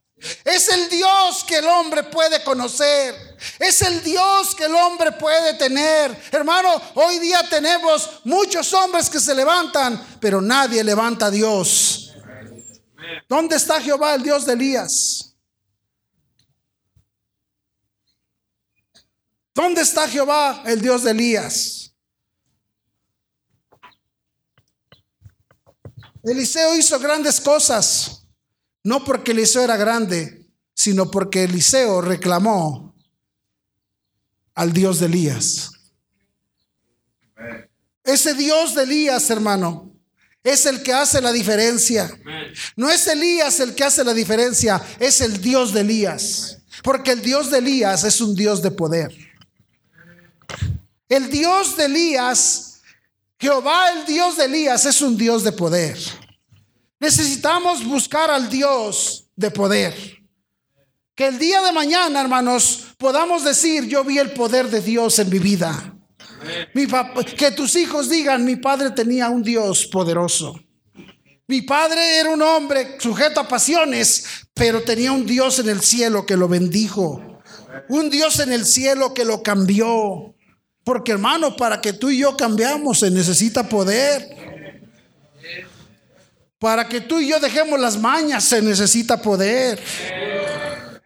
Es 0.43 0.69
el 0.69 0.89
Dios 0.89 1.43
que 1.43 1.57
el 1.57 1.67
hombre 1.67 2.03
puede 2.03 2.43
conocer. 2.43 3.37
Es 3.59 3.81
el 3.81 4.01
Dios 4.03 4.55
que 4.55 4.65
el 4.65 4.75
hombre 4.75 5.11
puede 5.13 5.55
tener. 5.55 6.17
Hermano, 6.31 6.69
hoy 6.95 7.19
día 7.19 7.47
tenemos 7.49 8.21
muchos 8.23 8.73
hombres 8.73 9.09
que 9.09 9.19
se 9.19 9.35
levantan, 9.35 10.17
pero 10.21 10.41
nadie 10.41 10.83
levanta 10.83 11.25
a 11.25 11.31
Dios. 11.31 12.13
¿Dónde 13.27 13.57
está 13.57 13.81
Jehová, 13.81 14.15
el 14.15 14.23
Dios 14.23 14.45
de 14.45 14.53
Elías? 14.53 15.35
¿Dónde 19.53 19.81
está 19.81 20.07
Jehová, 20.07 20.63
el 20.65 20.81
Dios 20.81 21.03
de 21.03 21.11
Elías? 21.11 21.93
Eliseo 26.23 26.75
hizo 26.77 26.97
grandes 26.99 27.41
cosas. 27.41 28.22
No 28.83 29.03
porque 29.03 29.31
Eliseo 29.31 29.63
era 29.63 29.77
grande, 29.77 30.45
sino 30.73 31.09
porque 31.09 31.45
Eliseo 31.45 32.01
reclamó 32.01 32.93
al 34.55 34.73
Dios 34.73 34.99
de 34.99 35.05
Elías. 35.05 35.71
Ese 38.03 38.33
Dios 38.33 38.75
de 38.75 38.83
Elías, 38.83 39.29
hermano, 39.29 39.93
es 40.43 40.65
el 40.65 40.83
que 40.83 40.91
hace 40.91 41.21
la 41.21 41.31
diferencia. 41.31 42.11
No 42.75 42.89
es 42.89 43.07
Elías 43.07 43.59
el 43.61 43.73
que 43.73 43.85
hace 43.85 44.03
la 44.03 44.13
diferencia, 44.13 44.81
es 44.99 45.21
el 45.21 45.41
Dios 45.41 45.73
de 45.73 45.81
Elías. 45.81 46.57
Porque 46.83 47.11
el 47.11 47.21
Dios 47.21 47.49
de 47.49 47.59
Elías 47.59 48.03
es 48.03 48.19
un 48.19 48.35
Dios 48.35 48.61
de 48.61 48.71
poder. 48.71 49.15
El 51.07 51.29
Dios 51.29 51.77
de 51.77 51.85
Elías, 51.85 52.81
Jehová 53.39 53.91
el 53.93 54.05
Dios 54.05 54.35
de 54.35 54.45
Elías 54.45 54.85
es 54.85 55.01
un 55.01 55.15
Dios 55.15 55.43
de 55.43 55.53
poder. 55.53 55.97
Necesitamos 57.03 57.83
buscar 57.83 58.31
al 58.31 58.49
Dios 58.49 59.25
de 59.35 59.51
poder. 59.51 59.93
Que 61.13 61.27
el 61.27 61.37
día 61.37 61.61
de 61.61 61.73
mañana, 61.73 62.21
hermanos, 62.21 62.95
podamos 62.97 63.43
decir, 63.43 63.89
yo 63.89 64.05
vi 64.05 64.19
el 64.19 64.31
poder 64.31 64.69
de 64.69 64.79
Dios 64.79 65.19
en 65.19 65.29
mi 65.29 65.37
vida. 65.37 65.97
Mi 66.73 66.87
que 67.35 67.51
tus 67.51 67.75
hijos 67.75 68.09
digan, 68.09 68.45
mi 68.45 68.55
padre 68.55 68.91
tenía 68.91 69.27
un 69.27 69.43
Dios 69.43 69.85
poderoso. 69.87 70.57
Mi 71.45 71.61
padre 71.63 72.19
era 72.19 72.29
un 72.29 72.41
hombre 72.41 72.95
sujeto 73.01 73.41
a 73.41 73.49
pasiones, 73.49 74.47
pero 74.53 74.81
tenía 74.83 75.11
un 75.11 75.25
Dios 75.25 75.59
en 75.59 75.67
el 75.67 75.81
cielo 75.81 76.25
que 76.25 76.37
lo 76.37 76.47
bendijo. 76.47 77.21
Un 77.89 78.09
Dios 78.09 78.39
en 78.39 78.53
el 78.53 78.65
cielo 78.65 79.13
que 79.13 79.25
lo 79.25 79.43
cambió. 79.43 80.35
Porque 80.85 81.11
hermano, 81.11 81.57
para 81.57 81.81
que 81.81 81.91
tú 81.91 82.09
y 82.09 82.19
yo 82.19 82.37
cambiamos 82.37 82.99
se 82.99 83.11
necesita 83.11 83.67
poder. 83.67 84.52
Para 86.63 86.87
que 86.87 87.01
tú 87.01 87.19
y 87.19 87.27
yo 87.27 87.41
dejemos 87.41 87.77
las 87.77 87.97
mañas 87.97 88.45
se 88.45 88.61
necesita 88.61 89.21
poder. 89.21 89.83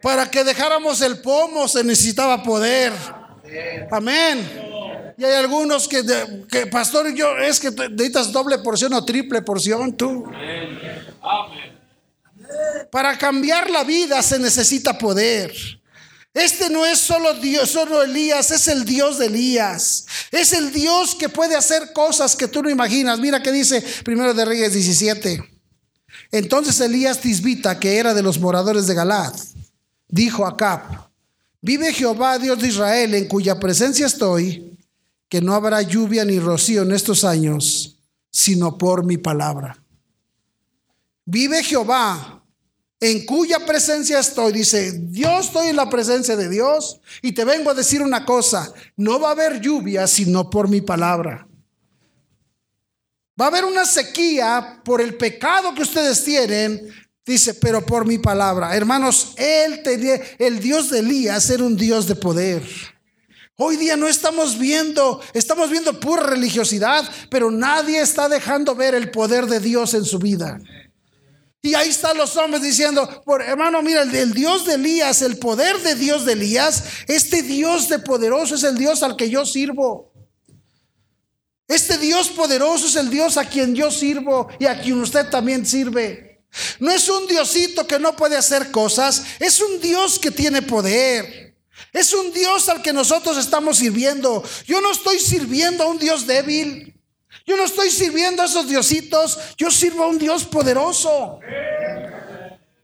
Para 0.04 0.30
que 0.30 0.44
dejáramos 0.44 1.02
el 1.02 1.18
pomo 1.18 1.68
se 1.68 1.84
necesitaba 1.84 2.44
poder. 2.44 2.94
Amén. 3.90 5.16
Y 5.18 5.26
hay 5.26 5.34
algunos 5.34 5.88
que, 5.88 6.04
que 6.48 6.68
pastor, 6.68 7.12
yo 7.12 7.36
es 7.40 7.60
que 7.60 7.72
necesitas 7.72 8.32
doble 8.32 8.60
porción 8.60 8.94
o 8.94 9.04
triple 9.04 9.42
porción 9.42 9.98
tú. 9.98 10.32
Para 12.92 13.18
cambiar 13.18 13.72
la 13.72 13.84
vida 13.84 14.22
se 14.22 14.38
necesita 14.38 14.96
poder. 14.96 15.52
Este 16.38 16.70
no 16.70 16.86
es 16.86 17.00
solo 17.00 17.34
Dios, 17.34 17.72
solo 17.72 18.04
Elías, 18.04 18.52
es 18.52 18.68
el 18.68 18.86
Dios 18.86 19.18
de 19.18 19.26
Elías. 19.26 20.06
Es 20.32 20.54
el 20.54 20.72
Dios 20.72 21.16
que 21.16 21.30
puede 21.30 21.56
hacer 21.56 21.94
cosas 21.94 22.36
que 22.36 22.48
tú 22.48 22.62
no 22.62 22.70
imaginas. 22.70 23.20
Mira 23.20 23.42
que 23.42 23.52
dice 23.52 23.84
Primero 24.06 24.36
de 24.36 24.46
Reyes 24.46 24.74
17. 24.74 25.44
Entonces 26.32 26.80
Elías 26.80 27.22
Tisbita, 27.22 27.80
que 27.80 27.98
era 27.98 28.14
de 28.14 28.22
los 28.22 28.40
moradores 28.40 28.86
de 28.86 28.94
Galad, 28.94 29.34
dijo 30.08 30.46
a 30.46 30.56
Cap, 30.56 31.10
vive 31.60 31.92
Jehová 31.92 32.38
Dios 32.38 32.60
de 32.60 32.68
Israel, 32.68 33.16
en 33.16 33.28
cuya 33.28 33.60
presencia 33.60 34.06
estoy, 34.06 34.78
que 35.30 35.42
no 35.42 35.56
habrá 35.56 35.82
lluvia 35.82 36.24
ni 36.24 36.40
rocío 36.40 36.84
en 36.84 36.92
estos 36.92 37.24
años, 37.24 37.98
sino 38.30 38.78
por 38.78 39.04
mi 39.04 39.18
palabra. 39.18 39.84
Vive 41.26 41.64
Jehová 41.64 42.37
en 43.00 43.26
cuya 43.26 43.66
presencia 43.66 44.20
estoy. 44.20 44.54
Dice, 44.54 45.02
yo 45.10 45.40
estoy 45.40 45.68
en 45.68 45.76
la 45.76 45.90
presencia 45.90 46.36
de 46.36 46.50
Dios 46.50 47.00
y 47.22 47.32
te 47.34 47.46
vengo 47.46 47.70
a 47.70 47.76
decir 47.76 48.02
una 48.02 48.26
cosa, 48.26 48.72
no 48.96 49.20
va 49.20 49.30
a 49.30 49.32
haber 49.32 49.62
lluvia 49.62 50.08
sino 50.08 50.50
por 50.50 50.68
mi 50.68 50.82
palabra. 50.82 51.48
Va 53.40 53.46
a 53.46 53.50
haber 53.50 53.66
una 53.66 53.86
sequía 53.86 54.82
por 54.84 55.00
el 55.00 55.16
pecado 55.16 55.76
que 55.76 55.84
ustedes 55.84 56.24
tienen, 56.24 56.90
dice, 57.24 57.54
pero 57.54 57.86
por 57.86 58.06
mi 58.06 58.18
palabra. 58.18 58.76
Hermanos, 58.76 59.34
él 59.38 59.84
tenía, 59.84 60.20
el 60.40 60.60
Dios 60.60 60.90
de 60.90 61.00
Elías 61.00 61.48
era 61.52 61.64
un 61.64 61.78
Dios 61.78 62.08
de 62.08 62.16
poder. 62.16 62.64
Hoy 63.60 63.76
día 63.76 63.96
no 63.96 64.08
estamos 64.08 64.58
viendo, 64.58 65.22
estamos 65.34 65.70
viendo 65.70 66.00
pura 66.00 66.24
religiosidad, 66.24 67.08
pero 67.30 67.52
nadie 67.52 68.02
está 68.02 68.30
dejando 68.30 68.76
ver 68.76 68.96
el 68.96 69.12
poder 69.12 69.46
de 69.46 69.60
Dios 69.60 69.94
en 69.94 70.06
su 70.06 70.20
vida. 70.20 70.60
Y 71.68 71.76
ahí 71.76 71.90
están 71.90 72.18
los 72.18 72.38
hombres 72.38 72.62
diciendo, 72.62 73.22
por, 73.26 73.42
hermano, 73.42 73.82
mira, 73.82 74.04
el, 74.04 74.34
Dios 74.34 74.66
de 74.66 74.76
Elías, 74.76 75.22
el 75.22 75.38
poder 75.38 75.78
de 75.80 75.96
Dios 75.96 76.24
de 76.24 76.32
Elías, 76.32 76.82
este 77.10 77.42
Dios 77.42 77.90
de 77.90 78.00
poderoso 78.00 78.56
es 78.56 78.64
el 78.64 78.78
Dios 78.78 79.04
al 79.04 79.18
que 79.18 79.30
yo 79.30 79.46
sirvo. 79.46 80.14
Este 81.68 81.98
Dios 81.98 82.30
poderoso 82.30 82.88
es 82.88 82.96
el 82.96 83.10
Dios 83.10 83.36
a 83.36 83.44
quien 83.44 83.76
yo 83.76 83.92
sirvo 83.92 84.48
y 84.58 84.66
a 84.66 84.80
quien 84.80 85.02
usted 85.02 85.30
también 85.30 85.66
sirve. 85.66 86.46
No 86.80 86.90
es 86.90 87.10
un 87.10 87.28
Diosito 87.28 87.86
que 87.86 88.00
no 88.00 88.16
puede 88.16 88.38
hacer 88.38 88.72
cosas, 88.72 89.26
es 89.38 89.60
un 89.60 89.82
Dios 89.82 90.20
que 90.20 90.32
tiene 90.32 90.62
poder. 90.62 91.54
Es 91.92 92.14
un 92.14 92.32
Dios 92.32 92.70
al 92.70 92.82
que 92.82 92.94
nosotros 92.94 93.36
estamos 93.36 93.80
sirviendo. 93.80 94.42
Yo 94.66 94.80
no 94.80 94.94
estoy 94.94 95.20
sirviendo 95.20 95.84
a 95.84 95.88
un 95.88 96.00
Dios 96.00 96.26
débil. 96.26 96.97
Yo 97.48 97.56
no 97.56 97.64
estoy 97.64 97.90
sirviendo 97.90 98.44
a 98.44 98.46
esos 98.46 98.68
diositos, 98.68 99.40
yo 99.58 99.72
sirvo 99.72 100.04
a 100.04 100.08
un 100.08 100.18
Dios 100.18 100.44
poderoso. 100.44 101.40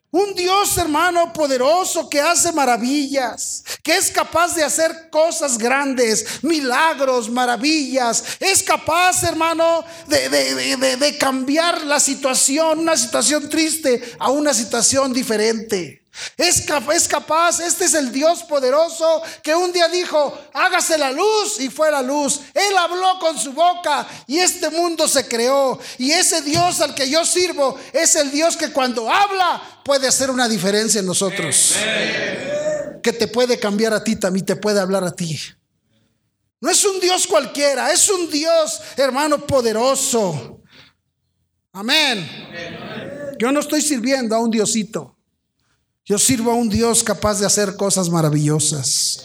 Un 0.09 0.35
Dios, 0.35 0.77
hermano, 0.77 1.33
poderoso 1.33 2.07
que 2.07 2.21
hace 2.21 2.53
maravillas, 2.53 3.63
que 3.81 3.97
es 3.97 4.09
capaz 4.09 4.55
de 4.55 4.63
hacer 4.63 5.09
cosas 5.09 5.57
grandes, 5.57 6.43
milagros, 6.43 7.29
maravillas. 7.29 8.23
Es 8.39 8.63
capaz, 8.63 9.23
hermano, 9.23 9.83
de, 10.07 10.29
de 10.97 11.17
cambiar 11.17 11.81
la 11.81 11.99
situación, 11.99 12.79
una 12.79 12.95
situación 12.95 13.49
triste, 13.49 14.01
a 14.17 14.29
una 14.29 14.53
situación 14.53 15.11
diferente. 15.11 16.02
Es, 16.37 16.61
capaz, 17.07 17.59
este 17.59 17.85
es 17.85 17.93
el 17.95 18.11
Dios 18.11 18.43
poderoso 18.43 19.21
que 19.41 19.55
un 19.55 19.71
día 19.71 19.87
dijo, 19.87 20.37
hágase 20.53 20.97
la 20.97 21.11
luz 21.11 21.59
y 21.59 21.69
fue 21.69 21.89
la 21.89 22.01
luz. 22.01 22.41
Él 22.53 22.77
habló 22.77 23.17
con 23.19 23.37
su 23.37 23.51
boca 23.53 24.07
y 24.27 24.37
este 24.37 24.69
mundo 24.69 25.07
se 25.07 25.27
creó. 25.27 25.79
Y 25.97 26.11
ese 26.11 26.41
Dios 26.41 26.81
al 26.81 26.93
que 26.93 27.09
yo 27.09 27.25
sirvo 27.25 27.79
es 27.91 28.15
el 28.15 28.31
Dios 28.31 28.55
que 28.55 28.71
cuando 28.71 29.09
habla 29.11 29.81
puede 29.83 30.07
hacer 30.07 30.29
una 30.29 30.47
diferencia 30.47 30.99
en 30.99 31.07
nosotros. 31.07 31.75
Que 33.01 33.11
te 33.11 33.27
puede 33.27 33.59
cambiar 33.59 33.93
a 33.93 34.03
ti, 34.03 34.15
también 34.15 34.45
te 34.45 34.55
puede 34.55 34.79
hablar 34.79 35.03
a 35.03 35.11
ti. 35.11 35.39
No 36.61 36.69
es 36.69 36.85
un 36.85 36.99
Dios 36.99 37.27
cualquiera, 37.27 37.91
es 37.91 38.07
un 38.09 38.29
Dios, 38.29 38.79
hermano, 38.95 39.45
poderoso. 39.45 40.61
Amén. 41.73 42.29
Yo 43.39 43.51
no 43.51 43.59
estoy 43.59 43.81
sirviendo 43.81 44.35
a 44.35 44.39
un 44.39 44.51
Diosito. 44.51 45.12
Yo 46.05 46.19
sirvo 46.19 46.51
a 46.51 46.55
un 46.55 46.67
Dios 46.67 47.01
capaz 47.03 47.39
de 47.39 47.45
hacer 47.45 47.77
cosas 47.77 48.09
maravillosas. 48.09 49.23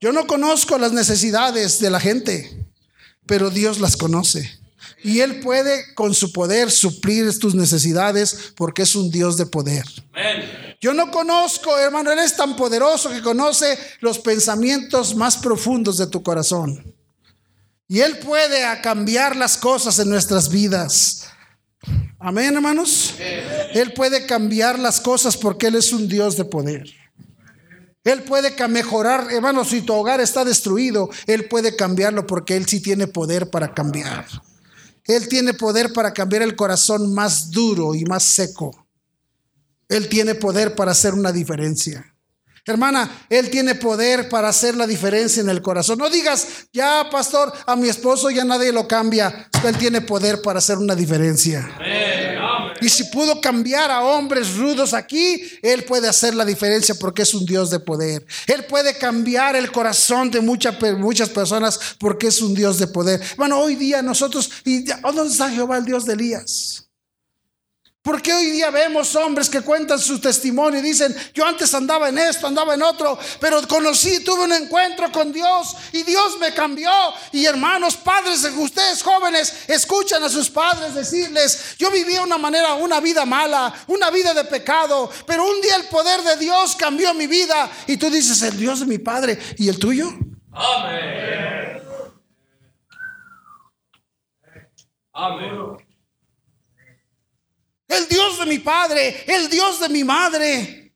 Yo 0.00 0.12
no 0.12 0.26
conozco 0.26 0.76
las 0.76 0.92
necesidades 0.92 1.78
de 1.78 1.88
la 1.88 2.00
gente, 2.00 2.66
pero 3.26 3.48
Dios 3.48 3.80
las 3.80 3.96
conoce. 3.96 4.50
Y 5.02 5.20
Él 5.20 5.40
puede 5.40 5.94
con 5.94 6.14
su 6.14 6.32
poder 6.32 6.70
suplir 6.70 7.38
tus 7.38 7.54
necesidades 7.54 8.52
porque 8.56 8.82
es 8.82 8.94
un 8.94 9.10
Dios 9.10 9.36
de 9.36 9.46
poder. 9.46 9.84
Yo 10.82 10.92
no 10.92 11.10
conozco, 11.10 11.78
hermano, 11.78 12.12
Él 12.12 12.18
es 12.18 12.36
tan 12.36 12.56
poderoso 12.56 13.08
que 13.08 13.22
conoce 13.22 13.78
los 14.00 14.18
pensamientos 14.18 15.14
más 15.14 15.38
profundos 15.38 15.96
de 15.96 16.08
tu 16.08 16.22
corazón. 16.22 16.94
Y 17.88 18.00
Él 18.00 18.18
puede 18.18 18.64
cambiar 18.82 19.34
las 19.34 19.56
cosas 19.56 19.98
en 19.98 20.10
nuestras 20.10 20.50
vidas. 20.50 21.21
Amén, 22.22 22.54
hermanos. 22.54 23.14
Él 23.74 23.92
puede 23.94 24.26
cambiar 24.26 24.78
las 24.78 25.00
cosas 25.00 25.36
porque 25.36 25.66
Él 25.66 25.74
es 25.74 25.92
un 25.92 26.08
Dios 26.08 26.36
de 26.36 26.44
poder. 26.44 26.84
Él 28.04 28.22
puede 28.22 28.54
mejorar, 28.68 29.28
hermanos, 29.30 29.68
si 29.68 29.82
tu 29.82 29.92
hogar 29.92 30.20
está 30.20 30.44
destruido, 30.44 31.08
Él 31.26 31.48
puede 31.48 31.74
cambiarlo 31.74 32.26
porque 32.26 32.56
Él 32.56 32.66
sí 32.66 32.80
tiene 32.80 33.08
poder 33.08 33.50
para 33.50 33.74
cambiar. 33.74 34.26
Él 35.04 35.28
tiene 35.28 35.54
poder 35.54 35.92
para 35.92 36.12
cambiar 36.12 36.42
el 36.42 36.54
corazón 36.54 37.12
más 37.12 37.50
duro 37.50 37.94
y 37.94 38.04
más 38.04 38.22
seco. 38.22 38.86
Él 39.88 40.08
tiene 40.08 40.36
poder 40.36 40.76
para 40.76 40.92
hacer 40.92 41.14
una 41.14 41.32
diferencia. 41.32 42.12
Hermana, 42.64 43.26
Él 43.28 43.50
tiene 43.50 43.74
poder 43.74 44.28
para 44.28 44.48
hacer 44.48 44.76
la 44.76 44.86
diferencia 44.86 45.40
en 45.40 45.48
el 45.48 45.60
corazón. 45.60 45.98
No 45.98 46.08
digas, 46.08 46.46
ya, 46.72 47.08
pastor, 47.10 47.52
a 47.66 47.74
mi 47.74 47.88
esposo 47.88 48.30
ya 48.30 48.44
nadie 48.44 48.72
lo 48.72 48.86
cambia. 48.86 49.48
Él 49.64 49.76
tiene 49.78 50.00
poder 50.00 50.42
para 50.42 50.60
hacer 50.60 50.78
una 50.78 50.94
diferencia. 50.94 51.68
Y 52.82 52.88
si 52.88 53.04
pudo 53.04 53.40
cambiar 53.40 53.90
a 53.90 54.02
hombres 54.02 54.56
rudos 54.56 54.94
aquí, 54.94 55.42
Él 55.62 55.84
puede 55.84 56.08
hacer 56.08 56.34
la 56.34 56.44
diferencia 56.44 56.94
porque 56.94 57.22
es 57.22 57.34
un 57.34 57.46
Dios 57.46 57.70
de 57.70 57.80
poder. 57.80 58.24
Él 58.46 58.64
puede 58.64 58.96
cambiar 58.98 59.56
el 59.56 59.70
corazón 59.70 60.30
de 60.30 60.40
muchas, 60.40 60.76
muchas 60.98 61.28
personas 61.28 61.78
porque 61.98 62.28
es 62.28 62.42
un 62.42 62.54
Dios 62.54 62.78
de 62.78 62.86
poder. 62.86 63.20
Bueno, 63.36 63.60
hoy 63.60 63.76
día 63.76 64.02
nosotros, 64.02 64.50
¿y 64.64 64.84
dónde 64.84 65.32
está 65.32 65.50
Jehová, 65.50 65.78
el 65.78 65.84
Dios 65.84 66.04
de 66.04 66.14
Elías? 66.14 66.88
Porque 68.02 68.34
hoy 68.34 68.50
día 68.50 68.68
vemos 68.70 69.14
hombres 69.14 69.48
que 69.48 69.60
cuentan 69.60 70.00
su 70.00 70.20
testimonio 70.20 70.80
y 70.80 70.82
dicen, 70.82 71.14
yo 71.32 71.46
antes 71.46 71.72
andaba 71.72 72.08
en 72.08 72.18
esto, 72.18 72.48
andaba 72.48 72.74
en 72.74 72.82
otro, 72.82 73.16
pero 73.38 73.66
conocí, 73.68 74.24
tuve 74.24 74.42
un 74.42 74.52
encuentro 74.52 75.12
con 75.12 75.32
Dios 75.32 75.76
y 75.92 76.02
Dios 76.02 76.36
me 76.40 76.52
cambió. 76.52 76.90
Y 77.30 77.46
hermanos, 77.46 77.96
padres, 77.96 78.42
ustedes 78.56 79.04
jóvenes, 79.04 79.68
escuchan 79.68 80.20
a 80.24 80.28
sus 80.28 80.50
padres 80.50 80.96
decirles, 80.96 81.76
yo 81.78 81.92
vivía 81.92 82.22
una 82.22 82.38
manera, 82.38 82.74
una 82.74 82.98
vida 82.98 83.24
mala, 83.24 83.72
una 83.86 84.10
vida 84.10 84.34
de 84.34 84.46
pecado, 84.46 85.08
pero 85.24 85.46
un 85.46 85.60
día 85.60 85.76
el 85.76 85.84
poder 85.84 86.22
de 86.22 86.36
Dios 86.38 86.74
cambió 86.74 87.14
mi 87.14 87.28
vida. 87.28 87.70
Y 87.86 87.98
tú 87.98 88.10
dices, 88.10 88.42
el 88.42 88.58
Dios 88.58 88.80
de 88.80 88.86
mi 88.86 88.98
padre, 88.98 89.38
¿y 89.58 89.68
el 89.68 89.78
tuyo? 89.78 90.08
Amén. 90.50 91.80
Amén 95.12 95.91
el 97.96 98.08
Dios 98.08 98.38
de 98.38 98.46
mi 98.46 98.58
padre, 98.58 99.24
el 99.26 99.48
Dios 99.48 99.80
de 99.80 99.88
mi 99.88 100.04
madre. 100.04 100.94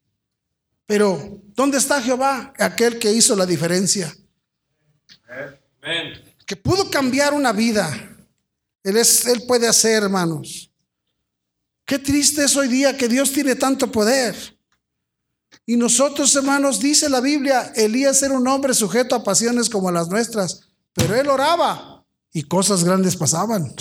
Pero, 0.87 1.41
¿dónde 1.55 1.79
está 1.79 2.01
Jehová? 2.01 2.53
Aquel 2.59 2.99
que 2.99 3.13
hizo 3.13 3.35
la 3.35 3.47
diferencia. 3.47 4.15
Que 6.47 6.57
pudo 6.57 6.91
cambiar 6.91 7.35
una 7.35 7.53
vida. 7.53 7.89
Él, 8.83 8.97
es, 8.97 9.27
él 9.27 9.43
puede 9.47 9.67
hacer, 9.67 10.05
hermanos. 10.05 10.71
Qué 11.85 11.99
triste 11.99 12.45
es 12.45 12.57
hoy 12.57 12.69
día 12.69 12.97
que 12.97 13.09
Dios 13.09 13.33
tiene 13.33 13.57
tanto 13.57 13.91
poder. 13.91 14.35
Y 15.65 15.77
nosotros, 15.77 16.35
hermanos, 16.37 16.81
dice 16.81 17.09
la 17.09 17.21
Biblia, 17.21 17.73
Elías 17.75 18.23
era 18.23 18.35
un 18.35 18.47
hombre 18.47 18.75
sujeto 18.75 19.17
a 19.17 19.25
pasiones 19.25 19.69
como 19.69 19.91
las 19.91 20.09
nuestras, 20.09 20.61
pero 20.93 21.15
él 21.15 21.29
oraba 21.29 22.05
y 22.33 22.45
cosas 22.45 22.85
grandes 22.85 23.17
pasaban. 23.17 23.75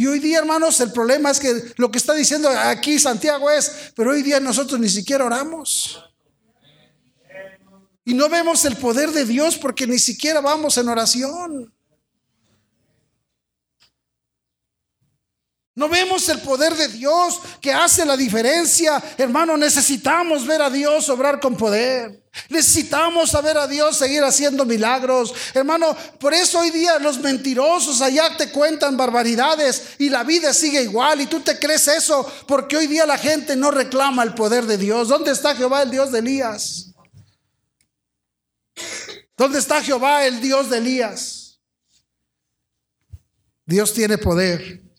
Y 0.00 0.06
hoy 0.06 0.18
día, 0.18 0.38
hermanos, 0.38 0.80
el 0.80 0.92
problema 0.92 1.30
es 1.30 1.38
que 1.38 1.74
lo 1.76 1.90
que 1.90 1.98
está 1.98 2.14
diciendo 2.14 2.48
aquí 2.48 2.98
Santiago 2.98 3.50
es, 3.50 3.92
pero 3.94 4.12
hoy 4.12 4.22
día 4.22 4.40
nosotros 4.40 4.80
ni 4.80 4.88
siquiera 4.88 5.26
oramos. 5.26 6.02
Y 8.06 8.14
no 8.14 8.30
vemos 8.30 8.64
el 8.64 8.78
poder 8.78 9.10
de 9.10 9.26
Dios 9.26 9.58
porque 9.58 9.86
ni 9.86 9.98
siquiera 9.98 10.40
vamos 10.40 10.78
en 10.78 10.88
oración. 10.88 11.74
No 15.74 15.88
vemos 15.88 16.28
el 16.28 16.40
poder 16.40 16.74
de 16.74 16.88
Dios 16.88 17.40
que 17.60 17.72
hace 17.72 18.04
la 18.04 18.16
diferencia. 18.16 19.02
Hermano, 19.16 19.56
necesitamos 19.56 20.46
ver 20.46 20.60
a 20.60 20.68
Dios 20.70 21.08
obrar 21.08 21.38
con 21.38 21.56
poder. 21.56 22.20
Necesitamos 22.48 23.30
saber 23.30 23.56
a 23.56 23.66
Dios 23.66 23.96
seguir 23.96 24.22
haciendo 24.22 24.64
milagros. 24.64 25.32
Hermano, 25.54 25.96
por 26.18 26.34
eso 26.34 26.58
hoy 26.58 26.70
día 26.70 26.98
los 26.98 27.18
mentirosos 27.20 28.00
allá 28.02 28.36
te 28.36 28.50
cuentan 28.50 28.96
barbaridades 28.96 29.94
y 29.98 30.08
la 30.08 30.24
vida 30.24 30.52
sigue 30.52 30.82
igual 30.82 31.20
y 31.20 31.26
tú 31.26 31.40
te 31.40 31.58
crees 31.58 31.86
eso 31.88 32.30
porque 32.46 32.76
hoy 32.76 32.86
día 32.86 33.06
la 33.06 33.18
gente 33.18 33.54
no 33.56 33.70
reclama 33.70 34.24
el 34.24 34.34
poder 34.34 34.66
de 34.66 34.76
Dios. 34.76 35.08
¿Dónde 35.08 35.30
está 35.30 35.54
Jehová, 35.54 35.82
el 35.82 35.90
Dios 35.90 36.10
de 36.10 36.18
Elías? 36.18 36.92
¿Dónde 39.36 39.58
está 39.58 39.82
Jehová, 39.82 40.26
el 40.26 40.40
Dios 40.40 40.68
de 40.68 40.78
Elías? 40.78 41.60
Dios 43.64 43.92
tiene 43.92 44.18
poder. 44.18 44.89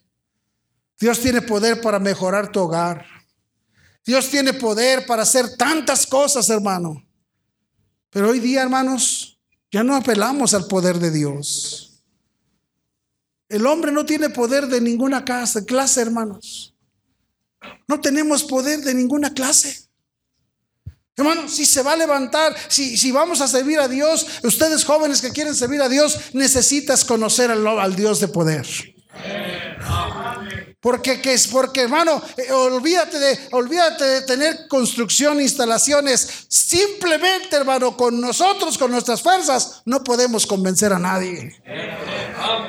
Dios 1.01 1.19
tiene 1.19 1.41
poder 1.41 1.81
para 1.81 1.97
mejorar 1.97 2.51
tu 2.51 2.59
hogar. 2.59 3.03
Dios 4.05 4.29
tiene 4.29 4.53
poder 4.53 5.07
para 5.07 5.23
hacer 5.23 5.57
tantas 5.57 6.05
cosas, 6.05 6.47
hermano. 6.51 7.03
Pero 8.11 8.29
hoy 8.29 8.39
día, 8.39 8.61
hermanos, 8.61 9.39
ya 9.71 9.83
no 9.83 9.95
apelamos 9.95 10.53
al 10.53 10.67
poder 10.67 10.99
de 10.99 11.09
Dios. 11.09 12.03
El 13.49 13.65
hombre 13.65 13.91
no 13.91 14.05
tiene 14.05 14.29
poder 14.29 14.67
de 14.67 14.79
ninguna 14.79 15.25
clase, 15.25 15.65
clase, 15.65 16.01
hermanos. 16.01 16.75
No 17.87 17.99
tenemos 17.99 18.43
poder 18.43 18.81
de 18.81 18.93
ninguna 18.93 19.33
clase. 19.33 19.87
Hermano, 21.15 21.49
si 21.49 21.65
se 21.65 21.81
va 21.81 21.93
a 21.93 21.97
levantar, 21.97 22.55
si, 22.67 22.95
si, 22.95 23.11
vamos 23.11 23.41
a 23.41 23.47
servir 23.47 23.79
a 23.79 23.87
Dios, 23.87 24.25
ustedes 24.43 24.85
jóvenes 24.85 25.19
que 25.19 25.31
quieren 25.31 25.55
servir 25.55 25.81
a 25.81 25.89
Dios, 25.89 26.33
necesitas 26.33 27.03
conocer 27.03 27.49
al, 27.49 27.65
al 27.67 27.95
Dios 27.95 28.19
de 28.19 28.27
poder. 28.27 28.67
Porque, 30.81 31.21
que 31.21 31.33
es, 31.33 31.47
porque 31.47 31.81
hermano, 31.81 32.19
eh, 32.37 32.51
olvídate, 32.51 33.19
de, 33.19 33.39
olvídate 33.51 34.03
de 34.03 34.21
tener 34.23 34.67
construcción, 34.67 35.39
instalaciones. 35.39 36.45
Simplemente, 36.47 37.55
hermano, 37.55 37.95
con 37.95 38.19
nosotros, 38.19 38.79
con 38.79 38.89
nuestras 38.89 39.21
fuerzas, 39.21 39.83
no 39.85 40.03
podemos 40.03 40.47
convencer 40.47 40.91
a 40.91 40.97
nadie. 40.97 41.55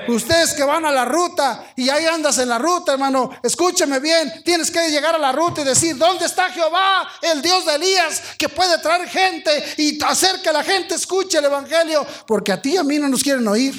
Ustedes 0.09 0.53
que 0.53 0.63
van 0.63 0.85
a 0.85 0.91
la 0.91 1.07
ruta 1.07 1.73
y 1.75 1.89
ahí 1.89 2.05
andas 2.05 2.37
en 2.37 2.51
la 2.51 2.59
ruta, 2.59 2.93
hermano, 2.93 3.31
escúcheme 3.43 3.99
bien. 3.99 4.43
Tienes 4.45 4.71
que 4.71 4.91
llegar 4.91 5.15
a 5.15 5.19
la 5.19 5.33
ruta 5.33 5.63
y 5.63 5.65
decir, 5.65 5.97
¿dónde 5.97 6.27
está 6.27 6.51
Jehová, 6.51 7.09
el 7.23 7.41
Dios 7.41 7.65
de 7.65 7.77
Elías, 7.77 8.23
que 8.37 8.51
puede 8.51 8.77
traer 8.79 9.09
gente 9.09 9.75
y 9.79 10.03
hacer 10.05 10.43
que 10.43 10.53
la 10.53 10.63
gente 10.63 10.97
escuche 10.97 11.39
el 11.39 11.47
Evangelio? 11.47 12.07
Porque 12.27 12.53
a 12.53 12.61
ti 12.61 12.75
y 12.75 12.77
a 12.77 12.83
mí 12.83 12.99
no 12.99 13.09
nos 13.09 13.23
quieren 13.23 13.49
oír. 13.49 13.75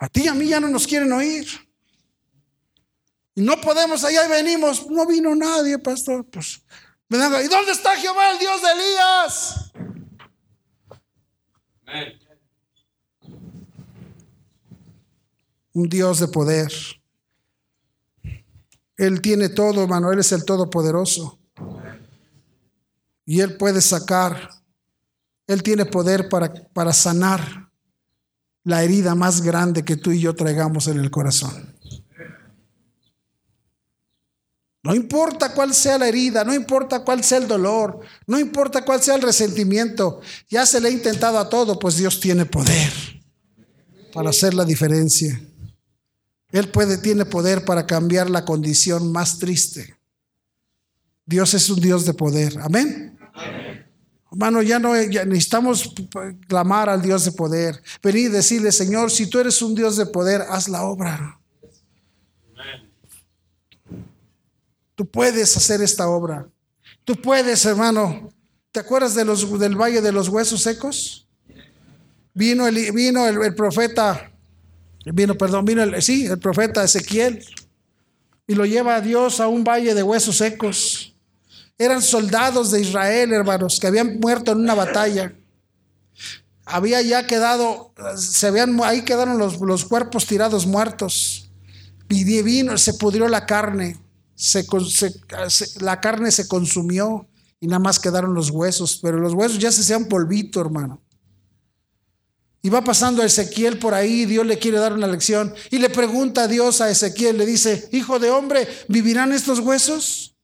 A 0.00 0.08
ti 0.08 0.22
y 0.24 0.28
a 0.28 0.34
mí 0.34 0.48
ya 0.48 0.58
no 0.58 0.68
nos 0.68 0.86
quieren 0.86 1.12
oír. 1.12 1.46
Y 3.34 3.42
no 3.42 3.60
podemos, 3.60 4.02
allá 4.02 4.24
y 4.24 4.30
venimos. 4.30 4.88
No 4.88 5.06
vino 5.06 5.34
nadie, 5.34 5.78
pastor. 5.78 6.24
Pues, 6.24 6.62
¿y 7.10 7.48
dónde 7.48 7.72
está 7.72 7.94
Jehová, 7.96 8.32
el 8.32 8.38
Dios 8.38 8.62
de 8.62 8.68
Elías? 8.72 9.72
Un 15.74 15.88
Dios 15.90 16.18
de 16.18 16.28
poder. 16.28 16.72
Él 18.96 19.20
tiene 19.20 19.50
todo. 19.50 19.86
Él 20.12 20.18
es 20.18 20.32
el 20.32 20.46
Todopoderoso. 20.46 21.38
Y 23.26 23.40
Él 23.40 23.58
puede 23.58 23.82
sacar. 23.82 24.48
Él 25.46 25.62
tiene 25.62 25.84
poder 25.84 26.30
para, 26.30 26.50
para 26.72 26.94
sanar 26.94 27.59
la 28.64 28.82
herida 28.82 29.14
más 29.14 29.42
grande 29.42 29.84
que 29.84 29.96
tú 29.96 30.12
y 30.12 30.20
yo 30.20 30.34
traigamos 30.34 30.86
en 30.88 30.98
el 31.00 31.10
corazón. 31.10 31.74
No 34.82 34.94
importa 34.94 35.52
cuál 35.52 35.74
sea 35.74 35.98
la 35.98 36.08
herida, 36.08 36.42
no 36.42 36.54
importa 36.54 37.04
cuál 37.04 37.22
sea 37.22 37.38
el 37.38 37.46
dolor, 37.46 38.00
no 38.26 38.38
importa 38.38 38.82
cuál 38.82 39.02
sea 39.02 39.14
el 39.14 39.22
resentimiento, 39.22 40.20
ya 40.48 40.64
se 40.64 40.80
le 40.80 40.88
ha 40.88 40.92
intentado 40.92 41.38
a 41.38 41.50
todo, 41.50 41.78
pues 41.78 41.98
Dios 41.98 42.18
tiene 42.18 42.46
poder 42.46 42.90
para 44.14 44.30
hacer 44.30 44.54
la 44.54 44.64
diferencia. 44.64 45.38
Él 46.50 46.68
puede, 46.68 46.96
tiene 46.98 47.26
poder 47.26 47.64
para 47.64 47.86
cambiar 47.86 48.30
la 48.30 48.44
condición 48.44 49.12
más 49.12 49.38
triste. 49.38 49.96
Dios 51.26 51.54
es 51.54 51.68
un 51.68 51.80
Dios 51.80 52.06
de 52.06 52.14
poder. 52.14 52.58
Amén. 52.60 53.18
Hermano, 54.32 54.62
ya 54.62 54.78
no 54.78 54.94
necesitamos 54.94 55.92
clamar 56.46 56.88
al 56.88 57.02
Dios 57.02 57.24
de 57.24 57.32
poder. 57.32 57.82
Venir 58.02 58.26
y 58.26 58.28
decirle, 58.28 58.70
Señor, 58.70 59.10
si 59.10 59.26
tú 59.26 59.40
eres 59.40 59.60
un 59.60 59.74
Dios 59.74 59.96
de 59.96 60.06
poder, 60.06 60.42
haz 60.48 60.68
la 60.68 60.84
obra. 60.84 61.40
Tú 64.94 65.06
puedes 65.06 65.56
hacer 65.56 65.82
esta 65.82 66.08
obra. 66.08 66.46
Tú 67.04 67.16
puedes, 67.16 67.64
hermano. 67.64 68.30
¿Te 68.70 68.78
acuerdas 68.78 69.14
del 69.14 69.76
valle 69.76 70.00
de 70.00 70.12
los 70.12 70.28
huesos 70.28 70.62
secos? 70.62 71.26
Vino 72.32 72.68
el, 72.68 72.92
vino 72.92 73.26
el, 73.26 73.54
profeta, 73.56 74.30
vino, 75.04 75.34
perdón, 75.34 75.64
vino 75.64 75.82
el, 75.82 76.00
sí, 76.00 76.26
el 76.26 76.38
profeta 76.38 76.84
Ezequiel 76.84 77.44
y 78.46 78.54
lo 78.54 78.64
lleva 78.64 78.94
a 78.94 79.00
Dios 79.00 79.40
a 79.40 79.48
un 79.48 79.64
valle 79.64 79.94
de 79.94 80.02
huesos 80.04 80.36
secos. 80.36 81.16
Eran 81.80 82.02
soldados 82.02 82.70
de 82.70 82.82
Israel, 82.82 83.32
hermanos, 83.32 83.78
que 83.80 83.86
habían 83.86 84.20
muerto 84.20 84.52
en 84.52 84.58
una 84.58 84.74
batalla. 84.74 85.32
Había 86.66 87.00
ya 87.00 87.26
quedado, 87.26 87.94
se 88.18 88.48
habían, 88.48 88.78
ahí 88.84 89.00
quedaron 89.00 89.38
los, 89.38 89.58
los 89.62 89.86
cuerpos 89.86 90.26
tirados 90.26 90.66
muertos. 90.66 91.50
Y 92.10 92.42
se 92.76 92.94
pudrió 92.94 93.28
la 93.28 93.46
carne, 93.46 93.98
la 95.80 96.00
carne 96.02 96.30
se 96.30 96.46
consumió 96.46 97.26
y 97.60 97.66
nada 97.66 97.78
más 97.78 97.98
quedaron 97.98 98.34
los 98.34 98.50
huesos, 98.50 98.98
pero 99.00 99.16
los 99.16 99.32
huesos 99.32 99.58
ya 99.58 99.72
se 99.72 99.82
sean 99.82 100.04
polvito, 100.04 100.60
hermano. 100.60 101.00
Y 102.60 102.68
va 102.68 102.84
pasando 102.84 103.22
Ezequiel 103.22 103.78
por 103.78 103.94
ahí, 103.94 104.26
Dios 104.26 104.44
le 104.44 104.58
quiere 104.58 104.76
dar 104.76 104.92
una 104.92 105.06
lección 105.06 105.54
y 105.70 105.78
le 105.78 105.88
pregunta 105.88 106.42
a 106.42 106.46
Dios 106.46 106.82
a 106.82 106.90
Ezequiel, 106.90 107.38
le 107.38 107.46
dice, 107.46 107.88
hijo 107.90 108.18
de 108.18 108.28
hombre, 108.28 108.68
¿vivirán 108.86 109.32
estos 109.32 109.60
huesos? 109.60 110.36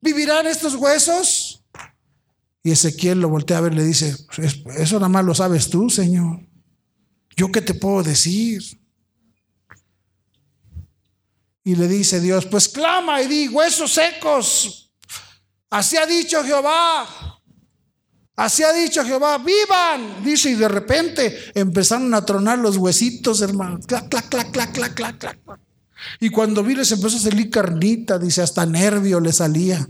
¿Vivirán 0.00 0.46
estos 0.46 0.74
huesos? 0.74 1.62
Y 2.62 2.72
Ezequiel 2.72 3.20
lo 3.20 3.28
voltea 3.28 3.58
a 3.58 3.62
ver, 3.62 3.74
le 3.74 3.84
dice, 3.84 4.14
eso 4.76 4.96
nada 4.96 5.08
más 5.08 5.24
lo 5.24 5.34
sabes 5.34 5.70
tú, 5.70 5.88
Señor. 5.88 6.40
¿Yo 7.36 7.50
qué 7.50 7.62
te 7.62 7.74
puedo 7.74 8.02
decir? 8.02 8.62
Y 11.64 11.74
le 11.74 11.88
dice 11.88 12.20
Dios, 12.20 12.46
pues 12.46 12.68
clama 12.68 13.22
y 13.22 13.28
di, 13.28 13.48
huesos 13.48 13.92
secos. 13.92 14.92
Así 15.70 15.96
ha 15.96 16.04
dicho 16.04 16.42
Jehová. 16.42 17.40
Así 18.36 18.62
ha 18.62 18.72
dicho 18.72 19.04
Jehová, 19.04 19.38
vivan. 19.38 20.24
Dice, 20.24 20.50
y 20.50 20.54
de 20.54 20.68
repente 20.68 21.52
empezaron 21.54 22.12
a 22.14 22.24
tronar 22.24 22.58
los 22.58 22.76
huesitos, 22.76 23.40
hermano. 23.42 23.78
Clac, 23.86 24.08
clac, 24.08 24.28
clac, 24.28 24.50
clac, 24.50 24.72
clac, 24.72 24.94
clac, 24.94 25.18
clac. 25.18 25.60
Y 26.20 26.30
cuando 26.30 26.62
vi 26.62 26.74
les 26.74 26.92
empezó 26.92 27.16
a 27.16 27.20
salir 27.20 27.50
carnita, 27.50 28.18
dice, 28.18 28.42
hasta 28.42 28.66
nervio 28.66 29.20
le 29.20 29.32
salía. 29.32 29.88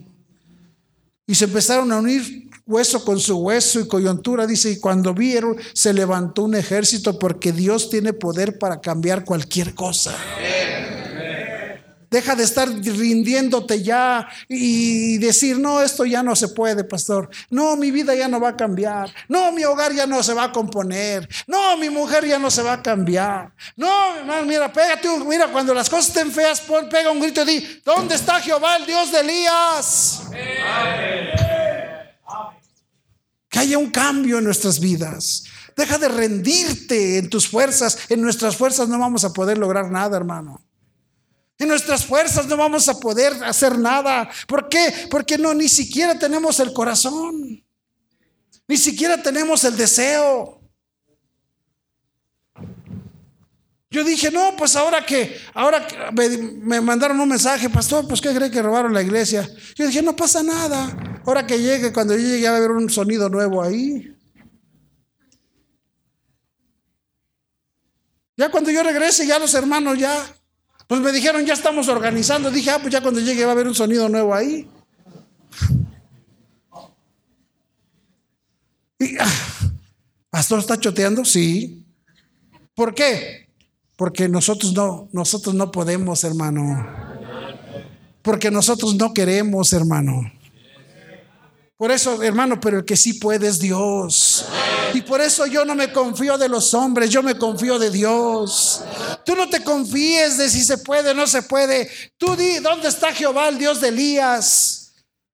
Y 1.26 1.34
se 1.34 1.44
empezaron 1.44 1.92
a 1.92 1.98
unir 1.98 2.50
hueso 2.66 3.04
con 3.04 3.18
su 3.18 3.36
hueso 3.36 3.80
y 3.80 3.88
coyuntura, 3.88 4.46
dice, 4.46 4.70
y 4.70 4.78
cuando 4.78 5.12
vieron, 5.12 5.56
se 5.72 5.92
levantó 5.92 6.44
un 6.44 6.54
ejército 6.54 7.18
porque 7.18 7.52
Dios 7.52 7.90
tiene 7.90 8.12
poder 8.12 8.58
para 8.58 8.80
cambiar 8.80 9.24
cualquier 9.24 9.74
cosa. 9.74 10.16
Deja 12.11 12.34
de 12.34 12.42
estar 12.42 12.68
rindiéndote 12.68 13.82
ya 13.84 14.28
y 14.48 15.18
decir, 15.18 15.58
no, 15.61 15.80
esto 15.80 16.04
ya 16.04 16.24
no 16.24 16.34
se 16.34 16.48
puede, 16.48 16.82
pastor. 16.82 17.30
No, 17.50 17.76
mi 17.76 17.92
vida 17.92 18.16
ya 18.16 18.26
no 18.26 18.40
va 18.40 18.48
a 18.50 18.56
cambiar. 18.56 19.14
No, 19.28 19.52
mi 19.52 19.64
hogar 19.64 19.92
ya 19.92 20.06
no 20.06 20.20
se 20.22 20.34
va 20.34 20.44
a 20.44 20.52
componer. 20.52 21.28
No, 21.46 21.76
mi 21.76 21.88
mujer 21.88 22.26
ya 22.26 22.40
no 22.40 22.50
se 22.50 22.62
va 22.62 22.74
a 22.74 22.82
cambiar. 22.82 23.52
No, 23.76 24.44
mira, 24.44 24.72
pégate, 24.72 25.08
mira, 25.24 25.48
cuando 25.52 25.72
las 25.72 25.88
cosas 25.88 26.08
estén 26.08 26.32
feas, 26.32 26.61
pon, 26.61 26.88
pega 26.88 27.12
un 27.12 27.20
grito 27.20 27.42
y 27.42 27.44
di, 27.44 27.80
¿dónde 27.84 28.16
está 28.16 28.40
Jehová, 28.40 28.76
el 28.76 28.86
Dios 28.86 29.12
de 29.12 29.20
Elías? 29.20 30.22
Que 33.48 33.58
haya 33.58 33.78
un 33.78 33.90
cambio 33.90 34.38
en 34.38 34.44
nuestras 34.44 34.80
vidas. 34.80 35.44
Deja 35.76 35.96
de 35.96 36.08
rendirte 36.08 37.18
en 37.18 37.30
tus 37.30 37.48
fuerzas. 37.48 37.98
En 38.08 38.20
nuestras 38.20 38.56
fuerzas 38.56 38.88
no 38.88 38.98
vamos 38.98 39.24
a 39.24 39.32
poder 39.32 39.58
lograr 39.58 39.90
nada, 39.92 40.16
hermano. 40.16 40.61
En 41.61 41.68
nuestras 41.68 42.06
fuerzas 42.06 42.46
no 42.46 42.56
vamos 42.56 42.88
a 42.88 42.98
poder 42.98 43.34
hacer 43.44 43.78
nada. 43.78 44.30
¿Por 44.48 44.70
qué? 44.70 45.06
Porque 45.11 45.36
no, 45.36 45.52
ni 45.52 45.68
siquiera 45.68 46.18
tenemos 46.18 46.58
el 46.58 46.72
corazón. 46.72 47.62
Ni 48.66 48.78
siquiera 48.78 49.22
tenemos 49.22 49.62
el 49.64 49.76
deseo. 49.76 50.58
Yo 53.90 54.02
dije, 54.02 54.30
no, 54.30 54.56
pues 54.56 54.74
ahora 54.74 55.04
que, 55.04 55.38
ahora 55.52 55.86
me, 56.14 56.80
mandaron 56.80 57.20
un 57.20 57.28
mensaje, 57.28 57.68
pastor, 57.68 58.08
pues 58.08 58.22
¿qué 58.22 58.34
cree 58.34 58.50
que 58.50 58.62
robaron 58.62 58.94
la 58.94 59.02
iglesia? 59.02 59.46
Yo 59.74 59.86
dije, 59.86 60.00
no 60.00 60.16
pasa 60.16 60.42
nada. 60.42 61.20
Ahora 61.26 61.46
que 61.46 61.61
llegue, 61.61 61.92
cuando 61.92 62.16
yo 62.16 62.26
llegue 62.26 62.48
a 62.48 62.52
ver 62.52 62.70
un 62.70 62.88
sonido 62.88 63.28
nuevo 63.28 63.62
ahí. 63.62 64.16
Ya 68.38 68.50
cuando 68.50 68.70
yo 68.70 68.82
regrese, 68.82 69.26
ya 69.26 69.38
los 69.38 69.52
hermanos 69.52 69.98
ya 69.98 70.39
pues 70.91 71.01
me 71.01 71.12
dijeron, 71.12 71.47
ya 71.47 71.53
estamos 71.53 71.86
organizando. 71.86 72.51
Dije, 72.51 72.68
ah, 72.72 72.80
pues 72.80 72.93
ya 72.93 73.01
cuando 73.01 73.20
llegue 73.20 73.45
va 73.45 73.51
a 73.51 73.53
haber 73.53 73.68
un 73.68 73.76
sonido 73.76 74.09
nuevo 74.09 74.34
ahí. 74.34 74.68
Y, 78.99 79.16
ah, 79.20 79.70
¿Pastor 80.30 80.59
está 80.59 80.80
choteando? 80.80 81.24
Sí. 81.24 81.86
¿Por 82.74 82.93
qué? 82.93 83.47
Porque 83.95 84.28
nosotros 84.28 84.72
no, 84.72 85.09
nosotros 85.12 85.55
no 85.55 85.70
podemos, 85.70 86.24
hermano. 86.24 86.84
Porque 88.20 88.51
nosotros 88.51 88.97
no 88.97 89.14
queremos, 89.14 89.72
hermano. 89.72 90.32
Por 91.76 91.93
eso, 91.93 92.20
hermano, 92.20 92.59
pero 92.59 92.78
el 92.78 92.84
que 92.84 92.97
sí 92.97 93.12
puede 93.12 93.47
es 93.47 93.61
Dios. 93.61 94.45
Y 94.95 95.03
por 95.03 95.20
eso 95.20 95.47
yo 95.47 95.64
no 95.64 95.74
me 95.74 95.93
confío 95.93 96.36
de 96.38 96.49
los 96.49 96.74
hombres, 96.74 97.11
yo 97.11 97.22
me 97.22 97.36
confío 97.36 97.78
de 97.78 97.91
Dios. 97.91 98.82
Tú 99.24 99.34
no 99.36 99.49
te 99.49 99.62
confíes 99.62 100.38
de 100.38 100.49
si 100.49 100.64
se 100.64 100.78
puede 100.78 101.11
o 101.11 101.14
no 101.14 101.26
se 101.26 101.43
puede. 101.43 101.91
Tú 102.16 102.36
di, 102.36 102.59
¿dónde 102.59 102.88
está 102.88 103.12
Jehová, 103.12 103.49
el 103.49 103.59
Dios 103.59 103.80
de 103.80 103.88
Elías? 103.88 104.80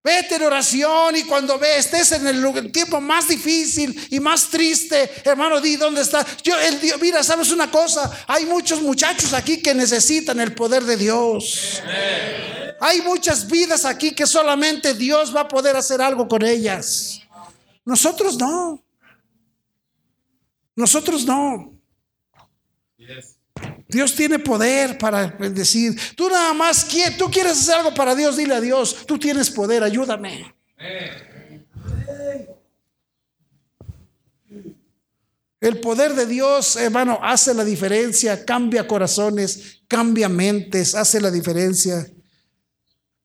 Vete 0.07 0.37
en 0.37 0.43
oración 0.43 1.17
y 1.17 1.25
cuando 1.25 1.59
ve, 1.59 1.79
estés 1.79 2.13
en 2.13 2.29
el 2.29 2.71
tiempo 2.71 3.01
más 3.01 3.27
difícil 3.27 4.07
y 4.09 4.21
más 4.21 4.47
triste, 4.47 5.11
hermano, 5.25 5.61
di 5.61 5.75
dónde 5.75 6.03
está. 6.03 6.25
Yo, 6.45 6.57
el 6.57 6.81
Dios, 6.81 7.01
mira, 7.01 7.25
sabes 7.25 7.51
una 7.51 7.69
cosa, 7.69 8.09
hay 8.29 8.47
muchos 8.47 8.81
muchachos 8.81 9.33
aquí 9.33 9.61
que 9.61 9.75
necesitan 9.75 10.39
el 10.39 10.55
poder 10.55 10.85
de 10.85 10.97
Dios. 10.97 11.83
Hay 12.79 13.01
muchas 13.03 13.49
vidas 13.49 13.85
aquí 13.85 14.13
que 14.13 14.29
solamente 14.29 14.95
Dios 14.95 15.35
va 15.35 15.41
a 15.41 15.49
poder 15.49 15.75
hacer 15.75 16.01
algo 16.01 16.29
con 16.29 16.45
ellas. 16.45 17.21
Nosotros 17.85 18.37
no. 18.37 18.86
Nosotros 20.77 21.25
no. 21.25 21.73
Dios 23.89 24.15
tiene 24.15 24.39
poder 24.39 24.99
para 24.99 25.29
decir, 25.29 25.99
tú 26.15 26.29
nada 26.29 26.53
más 26.53 26.85
quieres, 26.85 27.17
tú 27.17 27.31
quieres 27.31 27.53
hacer 27.53 27.77
algo 27.77 27.95
para 27.95 28.15
Dios, 28.15 28.37
dile 28.37 28.55
a 28.55 28.61
Dios, 28.61 29.07
tú 29.07 29.19
tienes 29.19 29.51
poder, 29.51 29.83
ayúdame. 29.83 30.55
El 35.61 35.81
poder 35.81 36.15
de 36.15 36.27
Dios, 36.27 36.77
hermano, 36.77 37.19
hace 37.23 37.55
la 37.55 37.65
diferencia, 37.65 38.45
cambia 38.45 38.87
corazones, 38.87 39.81
cambia 39.89 40.29
mentes, 40.29 40.95
hace 40.95 41.21
la 41.21 41.31
diferencia. 41.31 42.07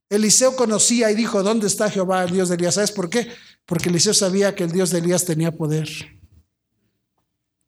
Eliseo 0.09 0.55
conocía 0.55 1.11
y 1.11 1.15
dijo, 1.15 1.43
¿dónde 1.43 1.67
está 1.67 1.89
Jehová, 1.89 2.23
el 2.23 2.31
Dios 2.31 2.49
de 2.49 2.55
Elías? 2.55 2.75
¿Sabes 2.75 2.91
por 2.91 3.09
qué? 3.09 3.27
Porque 3.65 3.89
Eliseo 3.89 4.13
sabía 4.13 4.55
que 4.55 4.63
el 4.63 4.71
Dios 4.71 4.91
de 4.91 4.99
Elías 4.99 5.25
tenía 5.25 5.51
poder. 5.51 5.89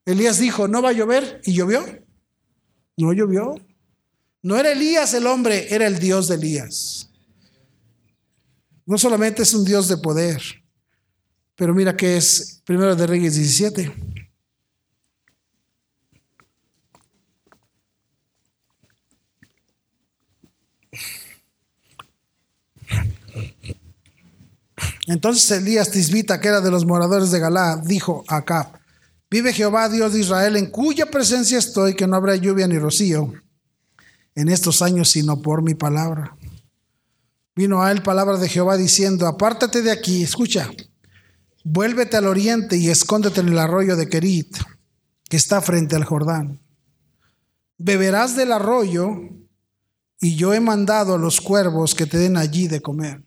Elías 0.06 0.38
dijo, 0.38 0.68
¿no 0.68 0.82
va 0.82 0.90
a 0.90 0.94
llover? 0.94 1.42
¿Y 1.46 1.54
llovió? 1.54 1.86
No 2.98 3.14
llovió. 3.14 3.56
No 4.42 4.58
era 4.58 4.72
Elías 4.72 5.14
el 5.14 5.26
hombre, 5.26 5.74
era 5.74 5.88
el 5.88 6.00
Dios 6.00 6.28
de 6.28 6.36
Elías. 6.36 7.10
No 8.86 8.98
solamente 8.98 9.44
es 9.44 9.54
un 9.54 9.64
Dios 9.64 9.88
de 9.88 9.98
poder, 9.98 10.42
pero 11.56 11.74
mira 11.74 11.96
que 11.96 12.18
es 12.18 12.62
Primero 12.66 12.96
de 12.96 13.08
Reyes 13.08 13.36
17. 13.36 13.94
Entonces 25.08 25.50
Elías 25.52 25.92
Tisbita, 25.92 26.40
que 26.40 26.48
era 26.50 26.62
de 26.62 26.72
los 26.72 26.86
moradores 26.86 27.32
de 27.32 27.40
Galá, 27.40 27.82
dijo 27.84 28.24
a 28.28 28.44
Vive 29.34 29.52
Jehová, 29.52 29.90
Dios 29.90 30.14
de 30.14 30.20
Israel, 30.20 30.58
en 30.58 30.70
cuya 30.70 31.08
presencia 31.08 31.58
estoy, 31.58 31.96
que 31.96 32.06
no 32.06 32.16
habrá 32.16 32.36
lluvia 32.36 32.68
ni 32.68 32.78
rocío 32.78 33.34
en 34.36 34.48
estos 34.48 34.84
años, 34.84 35.10
sino 35.10 35.42
por 35.42 35.64
mi 35.64 35.74
palabra. 35.74 36.38
Vino 37.56 37.82
a 37.82 37.92
él 37.92 38.04
palabra 38.04 38.38
de 38.38 38.48
Jehová 38.48 38.78
diciendo, 38.78 39.26
apártate 39.26 39.82
de 39.82 39.90
aquí, 39.90 40.22
escucha, 40.22 40.70
vuélvete 41.64 42.16
al 42.16 42.28
oriente 42.28 42.78
y 42.78 42.92
escóndete 42.92 43.42
en 43.42 43.48
el 43.48 43.58
arroyo 43.58 43.96
de 43.96 44.08
Kerit, 44.08 44.56
que 45.28 45.38
está 45.38 45.64
frente 45.64 45.96
al 45.96 46.04
Jordán. 46.04 46.62
Beberás 47.80 48.36
del 48.36 48.52
arroyo 48.52 49.16
y 50.22 50.36
yo 50.36 50.54
he 50.54 50.60
mandado 50.60 51.16
a 51.16 51.18
los 51.18 51.42
cuervos 51.42 51.96
que 51.96 52.06
te 52.06 52.20
den 52.20 52.38
allí 52.38 52.68
de 52.68 52.82
comer. 52.82 53.24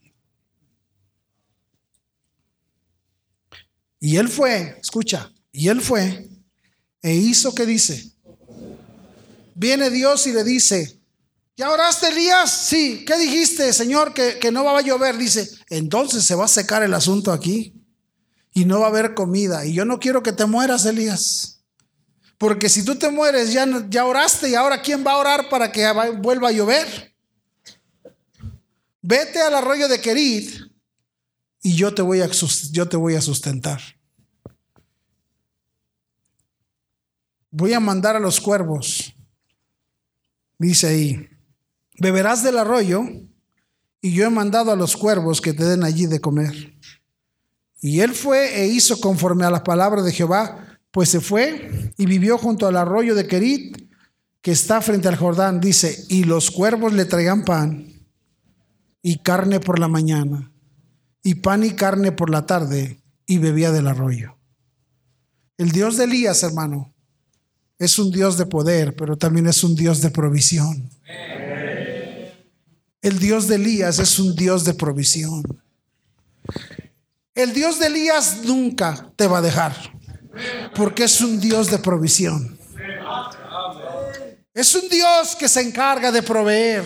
Y 3.99 4.19
él 4.19 4.29
fue, 4.29 4.79
escucha, 4.81 5.33
y 5.57 5.69
él 5.69 5.81
fue 5.81 6.29
e 7.03 7.15
hizo 7.15 7.55
que 7.55 7.65
dice. 7.65 8.13
Viene 9.55 9.89
Dios 9.91 10.27
y 10.27 10.33
le 10.33 10.45
dice, 10.45 11.01
¿Ya 11.57 11.71
oraste, 11.71 12.09
Elías? 12.09 12.51
Sí. 12.51 13.05
¿Qué 13.07 13.17
dijiste, 13.17 13.73
Señor, 13.73 14.13
que, 14.13 14.39
que 14.39 14.53
no 14.53 14.65
va 14.65 14.79
a 14.79 14.83
llover? 14.83 15.17
Dice, 15.17 15.49
entonces 15.71 16.25
se 16.25 16.35
va 16.35 16.45
a 16.45 16.49
secar 16.49 16.83
el 16.83 16.93
asunto 16.93 17.33
aquí 17.33 17.73
y 18.53 18.67
no 18.67 18.81
va 18.81 18.87
a 18.87 18.91
haber 18.91 19.15
comida. 19.15 19.65
Y 19.65 19.73
yo 19.73 19.87
no 19.87 19.99
quiero 19.99 20.23
que 20.23 20.33
te 20.33 20.45
mueras, 20.45 20.85
Elías. 20.85 21.63
Porque 22.37 22.69
si 22.69 22.85
tú 22.85 22.97
te 22.97 23.11
mueres, 23.11 23.55
ya, 23.55 23.67
ya 23.89 24.05
oraste 24.05 24.51
y 24.51 24.55
ahora 24.55 24.83
¿quién 24.83 25.07
va 25.07 25.13
a 25.13 25.19
orar 25.19 25.49
para 25.49 25.73
que 25.73 25.91
vuelva 26.19 26.51
a 26.51 26.53
llover? 26.53 27.15
Vete 29.01 29.41
al 29.41 29.55
arroyo 29.55 29.89
de 29.89 30.03
Querid 30.03 30.51
y 31.63 31.75
yo 31.75 31.95
te 31.95 32.03
voy 32.03 32.21
a, 32.21 32.29
yo 32.73 32.87
te 32.87 32.99
voy 32.99 33.15
a 33.15 33.23
sustentar. 33.23 33.96
Voy 37.59 37.73
a 37.73 37.81
mandar 37.81 38.15
a 38.15 38.21
los 38.21 38.39
cuervos. 38.39 39.17
Dice 40.59 40.89
ahí, 40.89 41.27
beberás 41.99 42.43
del 42.43 42.59
arroyo 42.59 43.03
y 44.03 44.13
yo 44.13 44.27
he 44.27 44.31
mandado 44.31 44.73
a 44.73 44.77
los 44.77 44.95
cuervos 44.95 45.41
que 45.41 45.55
te 45.55 45.65
den 45.65 45.83
allí 45.83 46.05
de 46.05 46.21
comer. 46.21 46.75
Y 47.81 48.01
él 48.01 48.13
fue 48.13 48.61
e 48.61 48.67
hizo 48.67 49.01
conforme 49.01 49.47
a 49.47 49.51
las 49.51 49.63
palabras 49.63 50.05
de 50.05 50.13
Jehová, 50.13 50.79
pues 50.91 51.09
se 51.09 51.23
fue 51.23 51.95
y 51.97 52.05
vivió 52.05 52.37
junto 52.37 52.67
al 52.67 52.77
arroyo 52.77 53.15
de 53.15 53.27
Querit, 53.27 53.89
que 54.43 54.53
está 54.53 54.83
frente 54.83 55.09
al 55.09 55.17
Jordán. 55.17 55.59
Dice, 55.59 56.05
y 56.11 56.25
los 56.25 56.51
cuervos 56.51 56.93
le 56.93 57.07
traigan 57.07 57.43
pan 57.47 57.87
y 59.01 59.21
carne 59.21 59.61
por 59.61 59.79
la 59.79 59.89
mañana, 59.89 60.53
y 61.23 61.37
pan 61.37 61.65
y 61.65 61.71
carne 61.71 62.13
por 62.13 62.29
la 62.29 62.45
tarde, 62.45 63.03
y 63.25 63.39
bebía 63.39 63.73
del 63.73 63.87
arroyo. 63.87 64.37
El 65.57 65.71
Dios 65.73 65.97
de 65.97 66.05
Elías, 66.05 66.43
hermano, 66.43 66.93
es 67.79 67.99
un 67.99 68.11
Dios 68.11 68.39
de 68.39 68.47
poder, 68.47 68.95
pero 68.95 69.17
también 69.17 69.47
es 69.47 69.63
un 69.63 69.75
Dios 69.75 70.01
de 70.01 70.11
provisión. 70.11 70.91
El 73.03 73.19
Dios 73.19 73.47
de 73.49 73.57
Elías 73.57 73.99
es 73.99 74.19
un 74.19 74.35
Dios 74.35 74.65
de 74.65 74.75
provisión. 74.75 75.43
El 77.35 77.53
Dios 77.53 77.79
de 77.79 77.87
Elías 77.87 78.39
nunca 78.45 79.11
te 79.15 79.27
va 79.27 79.39
a 79.39 79.43
dejar, 79.43 79.75
porque 80.75 81.05
es 81.05 81.21
un 81.21 81.39
Dios 81.39 81.71
de 81.71 81.79
provisión. 81.79 82.59
Es 84.55 84.75
un 84.75 84.89
Dios 84.89 85.37
que 85.37 85.49
se 85.49 85.61
encarga 85.61 86.11
de 86.11 86.23
proveer. 86.23 86.85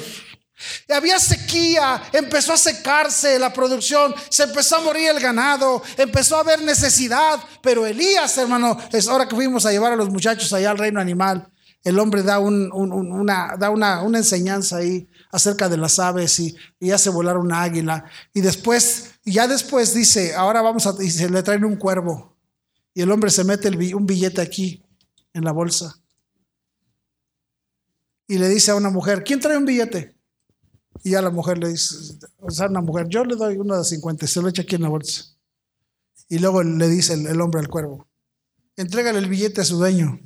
Había 0.88 1.18
sequía, 1.18 2.02
empezó 2.12 2.52
a 2.52 2.56
secarse 2.56 3.38
la 3.38 3.52
producción, 3.52 4.14
se 4.28 4.44
empezó 4.44 4.76
a 4.76 4.82
morir 4.82 5.10
el 5.10 5.20
ganado, 5.20 5.82
empezó 5.96 6.36
a 6.36 6.40
haber 6.40 6.62
necesidad. 6.62 7.38
Pero 7.62 7.86
Elías, 7.86 8.36
hermano, 8.38 8.76
es 8.92 9.08
hora 9.08 9.28
que 9.28 9.36
fuimos 9.36 9.66
a 9.66 9.72
llevar 9.72 9.92
a 9.92 9.96
los 9.96 10.10
muchachos 10.10 10.52
allá 10.52 10.70
al 10.70 10.78
reino 10.78 11.00
animal. 11.00 11.50
El 11.82 11.98
hombre 11.98 12.22
da, 12.22 12.38
una, 12.40 14.02
enseñanza 14.14 14.76
ahí 14.76 15.08
acerca 15.32 15.68
de 15.68 15.78
las 15.78 15.98
aves 15.98 16.38
y, 16.40 16.54
y, 16.78 16.90
hace 16.90 17.08
volar 17.08 17.38
una 17.38 17.62
águila. 17.62 18.04
Y 18.34 18.42
después, 18.42 19.12
ya 19.24 19.48
después 19.48 19.94
dice, 19.94 20.34
ahora 20.34 20.60
vamos 20.60 20.86
a, 20.86 20.94
y 21.02 21.10
se 21.10 21.30
le 21.30 21.42
traen 21.42 21.64
un 21.64 21.76
cuervo. 21.76 22.36
Y 22.92 23.00
el 23.00 23.10
hombre 23.10 23.30
se 23.30 23.44
mete 23.44 23.68
un 23.94 24.04
billete 24.04 24.42
aquí 24.42 24.84
en 25.32 25.44
la 25.44 25.52
bolsa. 25.52 25.96
Y 28.26 28.38
le 28.38 28.48
dice 28.48 28.70
a 28.70 28.74
una 28.74 28.90
mujer, 28.90 29.24
¿quién 29.24 29.40
trae 29.40 29.56
un 29.56 29.64
billete? 29.64 30.19
Y 31.02 31.14
a 31.14 31.22
la 31.22 31.30
mujer 31.30 31.58
le 31.58 31.68
dice, 31.70 32.18
o 32.38 32.50
sea, 32.50 32.68
una 32.68 32.80
mujer, 32.80 33.08
yo 33.08 33.24
le 33.24 33.36
doy 33.36 33.56
uno 33.56 33.76
de 33.76 33.84
50 33.84 34.26
se 34.26 34.42
lo 34.42 34.48
echa 34.48 34.62
aquí 34.62 34.74
en 34.74 34.82
la 34.82 34.88
bolsa. 34.88 35.24
Y 36.28 36.38
luego 36.38 36.62
le 36.62 36.88
dice 36.88 37.14
el, 37.14 37.40
hombre 37.40 37.60
al 37.60 37.68
cuervo, 37.68 38.06
entrégale 38.76 39.18
el 39.18 39.28
billete 39.28 39.62
a 39.62 39.64
su 39.64 39.78
dueño. 39.78 40.20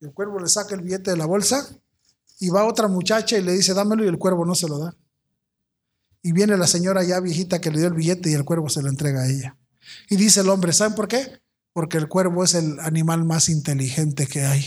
El 0.00 0.12
cuervo 0.12 0.38
le 0.38 0.48
saca 0.48 0.74
el 0.74 0.82
billete 0.82 1.10
de 1.10 1.16
la 1.16 1.26
bolsa 1.26 1.66
y 2.38 2.50
va 2.50 2.66
otra 2.66 2.88
muchacha 2.88 3.38
y 3.38 3.42
le 3.42 3.52
dice, 3.52 3.74
dámelo 3.74 4.04
y 4.04 4.08
el 4.08 4.18
cuervo 4.18 4.44
no 4.44 4.54
se 4.54 4.68
lo 4.68 4.78
da. 4.78 4.96
Y 6.22 6.32
viene 6.32 6.56
la 6.56 6.66
señora 6.66 7.02
ya 7.02 7.20
viejita 7.20 7.60
que 7.60 7.70
le 7.70 7.78
dio 7.78 7.88
el 7.88 7.94
billete 7.94 8.30
y 8.30 8.34
el 8.34 8.44
cuervo 8.44 8.68
se 8.68 8.82
lo 8.82 8.88
entrega 8.88 9.22
a 9.22 9.28
ella. 9.28 9.58
Y 10.08 10.16
dice 10.16 10.40
el 10.40 10.48
hombre, 10.50 10.72
¿saben 10.72 10.94
por 10.94 11.08
qué? 11.08 11.40
Porque 11.72 11.98
el 11.98 12.08
cuervo 12.08 12.44
es 12.44 12.54
el 12.54 12.78
animal 12.80 13.24
más 13.24 13.48
inteligente 13.48 14.26
que 14.26 14.42
hay. 14.42 14.64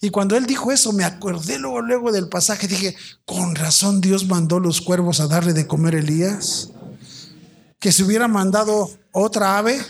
Y 0.00 0.10
cuando 0.10 0.36
él 0.36 0.46
dijo 0.46 0.72
eso, 0.72 0.92
me 0.92 1.04
acordé 1.04 1.58
luego, 1.58 1.82
luego 1.82 2.12
del 2.12 2.28
pasaje, 2.28 2.66
dije, 2.66 2.96
con 3.26 3.54
razón 3.54 4.00
Dios 4.00 4.26
mandó 4.26 4.58
los 4.58 4.80
cuervos 4.80 5.20
a 5.20 5.26
darle 5.26 5.52
de 5.52 5.66
comer 5.66 5.94
a 5.94 5.98
Elías. 5.98 6.70
Que 7.78 7.92
se 7.92 8.02
hubiera 8.02 8.28
mandado 8.28 8.90
otra 9.12 9.58
ave, 9.58 9.80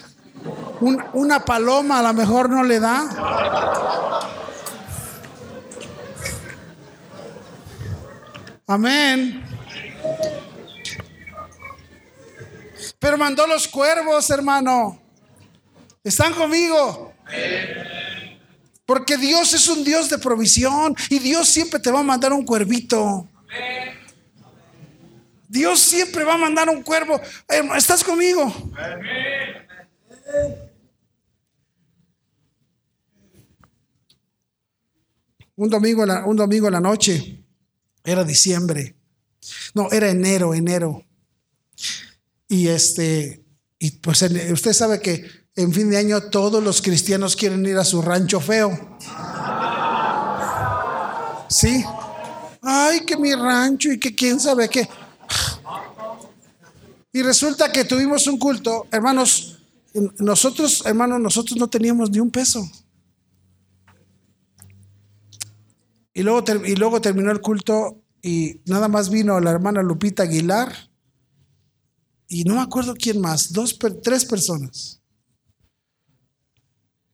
una 1.13 1.45
paloma 1.45 1.99
a 2.01 2.03
lo 2.03 2.15
mejor 2.15 2.51
no 2.51 2.65
le 2.65 2.81
da. 2.81 3.09
Amén. 8.67 9.45
Pero 12.99 13.19
mandó 13.19 13.47
los 13.47 13.67
cuervos, 13.67 14.31
hermano. 14.31 15.01
¿Están 16.05 16.33
conmigo? 16.35 17.13
Porque 18.91 19.17
Dios 19.17 19.55
es 19.55 19.69
un 19.69 19.85
Dios 19.85 20.11
de 20.11 20.19
provisión 20.19 20.97
y 21.11 21.21
Dios 21.21 21.49
siempre 21.49 21.79
te 21.79 21.93
va 21.93 22.01
a 22.01 22.03
mandar 22.03 22.33
un 22.33 22.45
cuervito. 22.45 23.29
Dios 25.47 25.79
siempre 25.79 26.25
va 26.25 26.35
a 26.35 26.39
mandar 26.39 26.69
un 26.69 26.83
cuervo. 26.83 27.21
¿Estás 27.77 28.03
conmigo? 28.03 28.53
Un 35.55 35.71
domingo, 35.71 36.05
un 36.27 36.37
domingo 36.37 36.67
en 36.67 36.73
la 36.73 36.81
noche, 36.81 37.45
era 38.03 38.25
diciembre, 38.25 38.97
no, 39.73 39.89
era 39.93 40.11
enero, 40.11 40.53
enero. 40.53 41.07
Y 42.49 42.67
este, 42.67 43.45
y 43.79 43.93
pues 43.93 44.21
usted 44.23 44.73
sabe 44.73 45.01
que 45.01 45.40
en 45.61 45.73
fin 45.73 45.91
de 45.91 45.97
año 45.97 46.23
todos 46.31 46.63
los 46.63 46.81
cristianos 46.81 47.37
quieren 47.37 47.65
ir 47.67 47.77
a 47.77 47.85
su 47.85 48.03
rancho 48.03 48.41
feo. 48.41 48.71
¿Sí? 51.49 51.85
Ay, 52.63 53.01
que 53.05 53.17
mi 53.17 53.35
rancho 53.35 53.93
y 53.93 53.99
que 53.99 54.15
quién 54.15 54.39
sabe 54.39 54.69
qué. 54.69 54.89
Y 57.13 57.23
resulta 57.23 57.73
que 57.73 57.85
tuvimos 57.85 58.27
un 58.27 58.39
culto, 58.39 58.87
hermanos, 58.93 59.59
nosotros, 60.19 60.85
hermanos, 60.87 61.21
nosotros 61.21 61.59
no 61.59 61.69
teníamos 61.69 62.11
ni 62.11 62.21
un 62.21 62.31
peso. 62.31 62.69
Y 66.15 66.23
luego, 66.23 66.45
y 66.65 66.77
luego 66.77 67.01
terminó 67.01 67.33
el 67.33 67.41
culto 67.41 68.03
y 68.23 68.61
nada 68.67 68.89
más 68.89 69.11
vino 69.11 69.41
la 69.41 69.51
hermana 69.51 69.83
Lupita 69.83 70.23
Aguilar 70.23 70.73
y 72.29 72.45
no 72.45 72.55
me 72.55 72.61
acuerdo 72.61 72.95
quién 72.95 73.21
más, 73.21 73.53
dos, 73.53 73.77
tres 74.03 74.25
personas. 74.25 75.00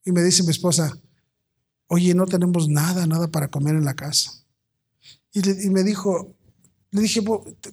Y 0.06 0.12
me 0.12 0.22
dice 0.22 0.44
mi 0.44 0.50
esposa, 0.50 0.98
oye, 1.88 2.14
no 2.14 2.26
tenemos 2.26 2.68
nada, 2.68 3.06
nada 3.06 3.28
para 3.28 3.48
comer 3.48 3.74
en 3.74 3.84
la 3.84 3.94
casa. 3.94 4.32
Y, 5.32 5.68
me 5.68 5.82
dijo, 5.82 6.34
le 6.92 7.02
dije, 7.02 7.20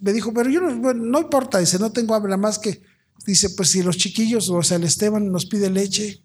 me 0.02 0.12
dijo, 0.12 0.34
pero 0.34 0.50
yo 0.50 0.60
no, 0.60 0.94
no 0.94 1.22
importa, 1.22 1.60
dice, 1.60 1.80
no 1.80 1.94
tengo 1.94 2.14
hambre, 2.14 2.36
más 2.36 2.60
que, 2.60 2.82
dice, 3.26 3.52
pues 3.52 3.70
si 3.70 3.84
los 3.84 3.98
chiquillos, 3.98 4.50
o 4.50 4.62
sea, 4.64 4.78
el 4.78 4.84
Esteban 4.84 5.32
nos 5.32 5.46
pide 5.46 5.70
leche. 5.70 6.24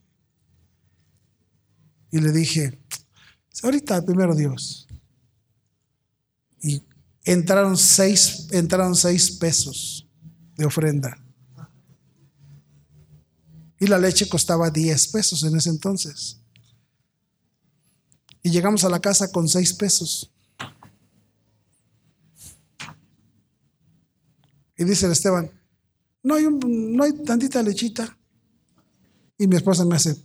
Y 2.10 2.18
le 2.18 2.32
dije, 2.32 2.80
ahorita 3.62 4.04
primero 4.04 4.34
Dios. 4.34 4.88
Y 6.60 6.82
entraron 7.24 7.76
seis, 7.76 8.48
entraron 8.50 8.96
seis 8.96 9.30
pesos 9.32 10.08
de 10.56 10.64
ofrenda. 10.64 11.22
Y 13.80 13.86
la 13.86 13.98
leche 13.98 14.28
costaba 14.28 14.70
10 14.70 15.08
pesos 15.08 15.42
en 15.44 15.56
ese 15.56 15.70
entonces. 15.70 16.40
Y 18.42 18.50
llegamos 18.50 18.84
a 18.84 18.88
la 18.88 19.00
casa 19.00 19.30
con 19.30 19.48
6 19.48 19.72
pesos. 19.74 20.30
Y 24.76 24.84
dice 24.84 25.06
el 25.06 25.12
Esteban, 25.12 25.50
no 26.22 26.34
hay, 26.34 26.46
no 26.46 27.04
hay 27.04 27.12
tantita 27.24 27.62
lechita. 27.62 28.16
Y 29.36 29.46
mi 29.46 29.56
esposa 29.56 29.84
me 29.84 29.96
hace. 29.96 30.16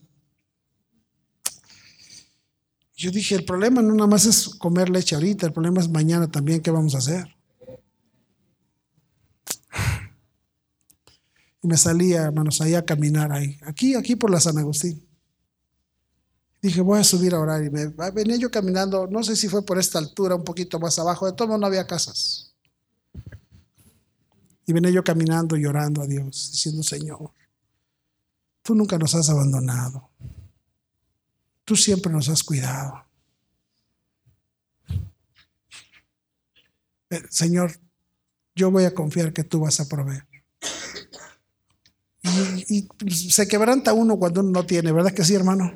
Yo 2.95 3.11
dije, 3.11 3.35
el 3.35 3.43
problema 3.43 3.81
no 3.81 3.93
nada 3.93 4.07
más 4.07 4.25
es 4.25 4.47
comer 4.47 4.89
leche 4.89 5.15
ahorita, 5.15 5.47
el 5.47 5.53
problema 5.53 5.81
es 5.81 5.89
mañana 5.89 6.29
también, 6.29 6.61
¿qué 6.61 6.71
vamos 6.71 6.95
a 6.95 6.99
hacer? 6.99 7.35
Y 11.63 11.67
me 11.67 11.77
salía, 11.77 12.23
hermanos, 12.23 12.59
ahí 12.59 12.75
a 12.75 12.83
caminar 12.83 13.31
ahí, 13.31 13.57
aquí, 13.63 13.95
aquí 13.95 14.17
por 14.17 14.29
la 14.29 14.41
San 14.41 14.57
Agustín. 14.57 15.07
Dije, 16.61 16.81
voy 16.81 16.99
a 16.99 17.03
subir 17.05 17.33
a 17.33 17.39
orar. 17.39 17.63
Y 17.63 17.69
me, 17.69 17.93
ah, 17.99 18.11
venía 18.11 18.35
yo 18.35 18.51
caminando, 18.51 19.07
no 19.07 19.23
sé 19.23 19.37
si 19.37 19.47
fue 19.47 19.65
por 19.65 19.79
esta 19.79 19.97
altura, 19.97 20.35
un 20.35 20.43
poquito 20.43 20.77
más 20.77 20.99
abajo, 20.99 21.25
de 21.25 21.33
todo 21.33 21.57
no 21.57 21.65
había 21.65 21.87
casas. 21.87 22.53
Y 24.65 24.73
venía 24.73 24.91
yo 24.91 25.03
caminando 25.03 25.55
y 25.55 25.65
orando 25.65 26.01
a 26.01 26.07
Dios, 26.07 26.51
diciendo, 26.51 26.83
Señor, 26.83 27.31
tú 28.61 28.75
nunca 28.75 28.97
nos 28.97 29.15
has 29.15 29.29
abandonado. 29.29 30.09
Tú 31.63 31.77
siempre 31.77 32.11
nos 32.11 32.27
has 32.27 32.43
cuidado. 32.43 33.05
Eh, 37.09 37.23
Señor, 37.29 37.71
yo 38.53 38.69
voy 38.69 38.83
a 38.83 38.93
confiar 38.93 39.31
que 39.31 39.45
tú 39.45 39.61
vas 39.61 39.79
a 39.79 39.87
proveer. 39.87 40.32
Y, 42.69 42.87
se 43.09 43.47
quebranta 43.47 43.93
uno 43.93 44.17
cuando 44.17 44.41
uno 44.41 44.51
no 44.51 44.65
tiene, 44.65 44.91
¿verdad 44.91 45.11
que 45.11 45.23
sí, 45.23 45.33
hermano? 45.33 45.71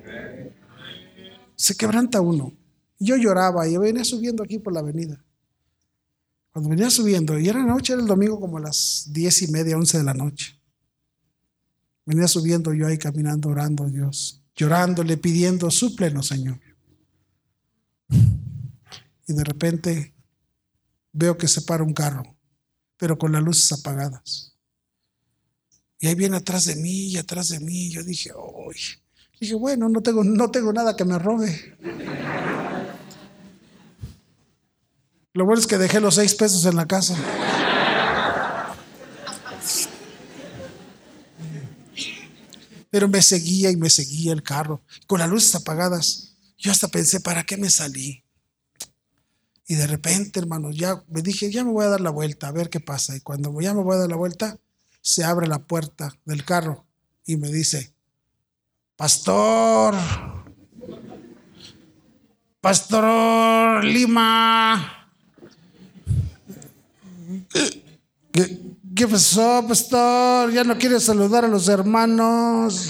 Se 1.55 1.75
quebranta 1.75 2.21
uno. 2.21 2.53
Yo 2.99 3.15
lloraba 3.15 3.67
y 3.67 3.77
venía 3.77 4.03
subiendo 4.03 4.43
aquí 4.43 4.59
por 4.59 4.73
la 4.73 4.79
avenida. 4.79 5.23
Cuando 6.51 6.69
venía 6.69 6.89
subiendo, 6.89 7.37
y 7.37 7.47
era 7.47 7.63
noche, 7.63 7.93
era 7.93 8.01
el 8.01 8.07
domingo 8.07 8.39
como 8.39 8.57
a 8.57 8.61
las 8.61 9.09
diez 9.11 9.41
y 9.43 9.47
media, 9.49 9.77
once 9.77 9.97
de 9.97 10.03
la 10.03 10.13
noche. 10.13 10.59
Venía 12.05 12.27
subiendo 12.27 12.73
yo 12.73 12.87
ahí 12.87 12.97
caminando, 12.97 13.49
orando 13.49 13.83
a 13.83 13.89
Dios, 13.89 14.41
llorándole, 14.55 15.17
pidiendo, 15.17 15.69
súplenos, 15.69 16.27
Señor. 16.27 16.59
Y 18.09 19.33
de 19.33 19.43
repente 19.43 20.15
veo 21.11 21.37
que 21.37 21.47
se 21.47 21.61
para 21.61 21.83
un 21.83 21.93
carro, 21.93 22.23
pero 22.97 23.17
con 23.17 23.33
las 23.33 23.43
luces 23.43 23.71
apagadas. 23.71 24.56
Y 25.99 26.07
ahí 26.07 26.15
viene 26.15 26.37
atrás 26.37 26.65
de 26.65 26.75
mí 26.75 27.07
y 27.07 27.17
atrás 27.17 27.49
de 27.49 27.59
mí. 27.59 27.89
Yo 27.89 28.03
dije, 28.03 28.31
uy. 28.35 28.77
Dije, 29.39 29.55
bueno, 29.55 29.89
no 29.89 30.01
tengo, 30.01 30.23
no 30.23 30.49
tengo 30.51 30.73
nada 30.73 30.95
que 30.95 31.05
me 31.05 31.17
robe. 31.19 31.77
Lo 35.33 35.45
bueno 35.45 35.61
es 35.61 35.67
que 35.67 35.77
dejé 35.77 35.99
los 35.99 36.15
seis 36.15 36.33
pesos 36.33 36.65
en 36.65 36.75
la 36.75 36.87
casa. 36.87 37.15
Pero 42.89 43.07
me 43.07 43.21
seguía 43.21 43.69
y 43.69 43.75
me 43.75 43.89
seguía 43.89 44.33
el 44.33 44.41
carro, 44.41 44.81
con 45.05 45.19
las 45.19 45.29
luces 45.29 45.53
apagadas. 45.53 46.35
Yo 46.57 46.71
hasta 46.71 46.87
pensé, 46.87 47.19
¿para 47.19 47.43
qué 47.43 47.57
me 47.57 47.69
salí? 47.69 48.23
Y 49.67 49.75
de 49.75 49.85
repente, 49.85 50.39
hermanos, 50.39 50.75
ya 50.75 51.03
me 51.09 51.21
dije, 51.21 51.51
ya 51.51 51.63
me 51.63 51.71
voy 51.71 51.85
a 51.85 51.89
dar 51.89 52.01
la 52.01 52.09
vuelta, 52.09 52.47
a 52.47 52.51
ver 52.51 52.69
qué 52.69 52.79
pasa. 52.79 53.15
Y 53.15 53.19
cuando 53.19 53.59
ya 53.61 53.73
me 53.73 53.83
voy 53.83 53.95
a 53.95 53.99
dar 53.99 54.09
la 54.09 54.15
vuelta, 54.15 54.57
se 55.07 55.23
abre 55.23 55.47
la 55.47 55.59
puerta 55.59 56.13
del 56.25 56.43
carro 56.43 56.83
y 57.25 57.37
me 57.37 57.47
dice, 57.47 57.93
Pastor, 58.97 59.95
Pastor 62.59 63.85
Lima, 63.85 65.13
¿Qué, 68.33 69.07
pasó, 69.07 69.63
pastor? 69.65 70.51
¿Ya 70.51 70.65
no 70.65 70.77
quiere 70.77 70.99
saludar 70.99 71.45
a 71.45 71.47
los 71.47 71.69
hermanos? 71.69 72.89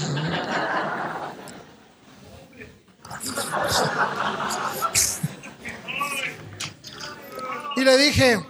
Y 7.76 7.82
le 7.82 7.98
dije, 7.98 8.44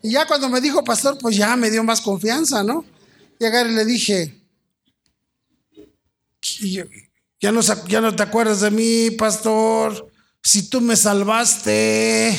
y 0.00 0.12
ya 0.12 0.26
cuando 0.26 0.48
me 0.48 0.62
dijo 0.62 0.82
pastor, 0.82 1.18
pues 1.20 1.36
ya 1.36 1.54
me 1.56 1.70
dio 1.70 1.84
más 1.84 2.00
confianza, 2.00 2.64
¿no? 2.64 2.86
Y 3.42 3.44
y 3.44 3.74
le 3.74 3.84
dije, 3.84 4.40
ya 7.40 7.50
no, 7.50 7.60
ya 7.88 8.00
no 8.00 8.14
te 8.14 8.22
acuerdas 8.22 8.60
de 8.60 8.70
mí, 8.70 9.10
pastor, 9.10 10.08
si 10.40 10.70
tú 10.70 10.80
me 10.80 10.94
salvaste. 10.94 12.38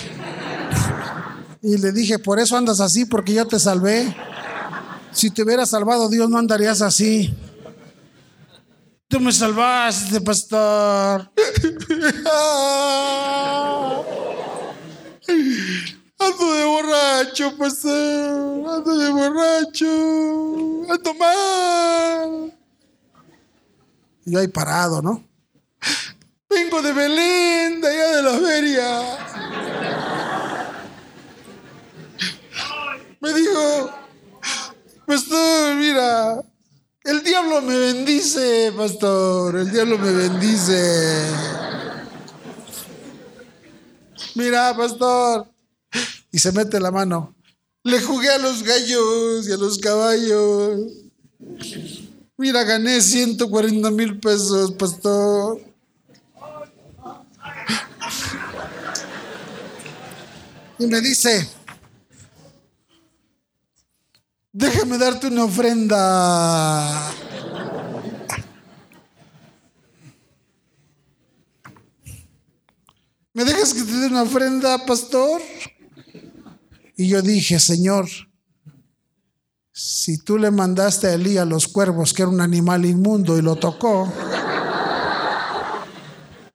Y 1.61 1.77
le 1.77 1.91
dije, 1.91 2.19
por 2.19 2.39
eso 2.39 2.55
andas 2.55 2.79
así, 2.79 3.03
porque 3.03 3.33
yo 3.33 3.45
te 3.45 3.59
salvé. 3.59 4.15
Si 5.11 5.29
te 5.29 5.43
hubiera 5.43 5.65
salvado 5.65 6.07
Dios, 6.07 6.29
no 6.29 6.37
andarías 6.37 6.81
así. 6.81 7.35
Tú 9.09 9.19
me 9.19 9.33
salvaste, 9.33 10.21
pastor. 10.21 11.29
Ando 16.25 16.53
de 16.53 16.65
borracho, 16.65 17.57
pastor. 17.57 18.69
Ando 18.69 18.97
de 18.97 19.09
borracho. 19.09 19.85
Ando 20.89 21.13
mal. 21.15 22.57
Y 24.25 24.37
ahí 24.37 24.47
parado, 24.47 25.01
¿no? 25.01 25.23
Vengo 26.49 26.81
de 26.81 26.93
Belén, 26.93 27.81
de 27.81 27.87
allá 27.87 28.15
de 28.15 28.21
la 28.21 28.37
feria. 28.39 29.17
Me 33.19 33.33
dijo, 33.33 33.89
pastor, 35.05 35.75
mira, 35.75 36.41
el 37.03 37.23
diablo 37.23 37.61
me 37.61 37.77
bendice, 37.77 38.71
pastor, 38.77 39.57
el 39.57 39.71
diablo 39.71 39.97
me 39.97 40.11
bendice. 40.11 41.31
Mira, 44.35 44.75
pastor. 44.75 45.52
Y 46.33 46.39
se 46.39 46.51
mete 46.51 46.79
la 46.79 46.89
mano. 46.89 47.35
Le 47.83 48.01
jugué 48.01 48.27
a 48.29 48.39
los 48.39 48.63
gallos 48.63 49.47
y 49.47 49.51
a 49.51 49.57
los 49.57 49.77
caballos. 49.77 50.91
Mira, 52.37 52.63
gané 52.63 52.99
140 52.99 53.91
mil 53.91 54.19
pesos, 54.19 54.71
pastor. 54.71 55.61
Y 60.79 60.87
me 60.87 61.01
dice, 61.01 61.47
déjame 64.51 64.97
darte 64.97 65.27
una 65.27 65.43
ofrenda. 65.43 67.11
¿Me 73.33 73.45
dejas 73.45 73.73
que 73.75 73.83
te 73.83 73.91
dé 73.91 74.07
una 74.07 74.23
ofrenda, 74.23 74.83
pastor? 74.83 75.39
Y 77.03 77.09
yo 77.09 77.21
dije, 77.21 77.59
Señor, 77.59 78.07
si 79.73 80.17
tú 80.17 80.37
le 80.37 80.51
mandaste 80.51 81.07
a 81.07 81.15
Elías 81.15 81.45
los 81.45 81.67
cuervos, 81.67 82.13
que 82.13 82.21
era 82.21 82.31
un 82.31 82.39
animal 82.39 82.85
inmundo, 82.85 83.37
y 83.37 83.41
lo 83.41 83.57
tocó, 83.57 84.09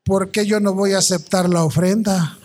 ¿por 0.06 0.30
qué 0.30 0.46
yo 0.46 0.58
no 0.58 0.72
voy 0.72 0.94
a 0.94 1.00
aceptar 1.00 1.50
la 1.50 1.64
ofrenda? 1.64 2.38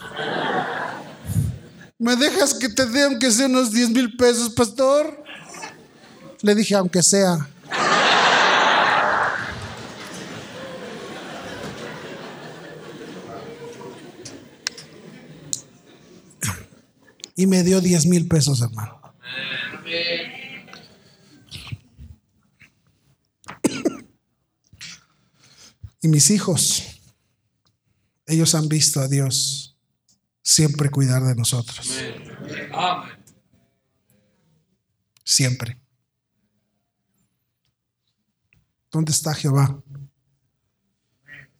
¿Me 1.98 2.14
dejas 2.16 2.52
que 2.52 2.68
te 2.68 2.84
dé 2.84 3.04
aunque 3.04 3.30
sea 3.30 3.46
unos 3.46 3.72
10 3.72 3.88
mil 3.92 4.14
pesos, 4.18 4.50
pastor? 4.50 5.24
Le 6.42 6.54
dije, 6.54 6.74
aunque 6.74 7.02
sea. 7.02 7.48
Y 17.36 17.46
me 17.46 17.62
dio 17.62 17.80
10 17.80 18.06
mil 18.06 18.28
pesos, 18.28 18.60
hermano. 18.60 19.00
Y 26.00 26.08
mis 26.08 26.30
hijos, 26.30 26.82
ellos 28.26 28.54
han 28.54 28.68
visto 28.68 29.00
a 29.00 29.08
Dios 29.08 29.76
siempre 30.42 30.90
cuidar 30.90 31.22
de 31.22 31.34
nosotros. 31.34 31.90
Siempre. 35.24 35.80
¿Dónde 38.90 39.12
está 39.12 39.34
Jehová? 39.34 39.82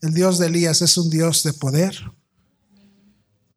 El 0.02 0.12
Dios 0.12 0.38
de 0.38 0.46
Elías 0.48 0.82
es 0.82 0.98
un 0.98 1.08
Dios 1.08 1.42
de 1.42 1.54
poder. 1.54 1.96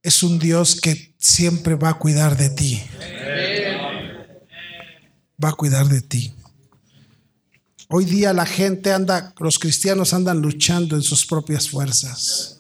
Es 0.08 0.24
un 0.24 0.40
Dios 0.40 0.80
que 0.80 1.14
siempre 1.18 1.76
va 1.76 1.90
a 1.90 1.94
cuidar 1.96 2.38
de 2.38 2.50
ti. 2.50 2.82
Va 5.44 5.50
a 5.50 5.52
cuidar 5.52 5.90
de 5.90 6.00
ti. 6.00 6.34
Hoy 7.90 8.06
día 8.06 8.32
la 8.32 8.46
gente 8.46 8.94
anda, 8.94 9.34
los 9.38 9.60
cristianos 9.60 10.14
andan 10.14 10.40
luchando 10.40 10.96
en 10.96 11.02
sus 11.02 11.26
propias 11.26 11.70
fuerzas. 11.70 12.56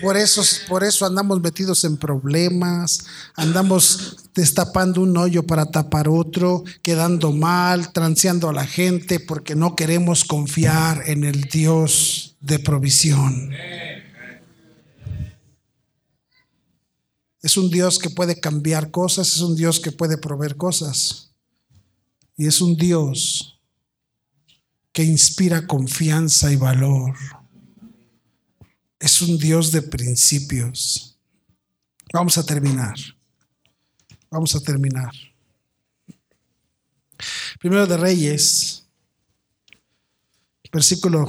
Por 0.00 0.16
eso, 0.16 0.42
por 0.66 0.82
eso 0.82 1.06
andamos 1.06 1.40
metidos 1.40 1.84
en 1.84 1.96
problemas, 1.96 3.04
andamos 3.36 4.16
destapando 4.34 5.02
un 5.02 5.16
hoyo 5.16 5.46
para 5.46 5.66
tapar 5.66 6.08
otro, 6.08 6.64
quedando 6.82 7.30
mal, 7.30 7.92
transeando 7.92 8.48
a 8.48 8.52
la 8.52 8.66
gente 8.66 9.20
porque 9.20 9.54
no 9.54 9.76
queremos 9.76 10.24
confiar 10.24 11.04
en 11.06 11.22
el 11.22 11.42
Dios 11.42 12.34
de 12.40 12.58
provisión. 12.58 13.52
Es 17.42 17.56
un 17.56 17.70
Dios 17.70 17.98
que 17.98 18.08
puede 18.08 18.40
cambiar 18.40 18.90
cosas, 18.90 19.28
es 19.28 19.40
un 19.40 19.56
Dios 19.56 19.80
que 19.80 19.92
puede 19.92 20.16
proveer 20.16 20.56
cosas. 20.56 21.32
Y 22.36 22.46
es 22.46 22.60
un 22.60 22.76
Dios 22.76 23.60
que 24.92 25.02
inspira 25.04 25.66
confianza 25.66 26.52
y 26.52 26.56
valor 26.56 27.14
es 29.02 29.20
un 29.20 29.36
Dios 29.36 29.72
de 29.72 29.82
principios. 29.82 31.18
Vamos 32.12 32.38
a 32.38 32.46
terminar. 32.46 32.94
Vamos 34.30 34.54
a 34.54 34.60
terminar. 34.60 35.10
Primero 37.58 37.84
de 37.84 37.96
Reyes, 37.96 38.86
versículo, 40.72 41.26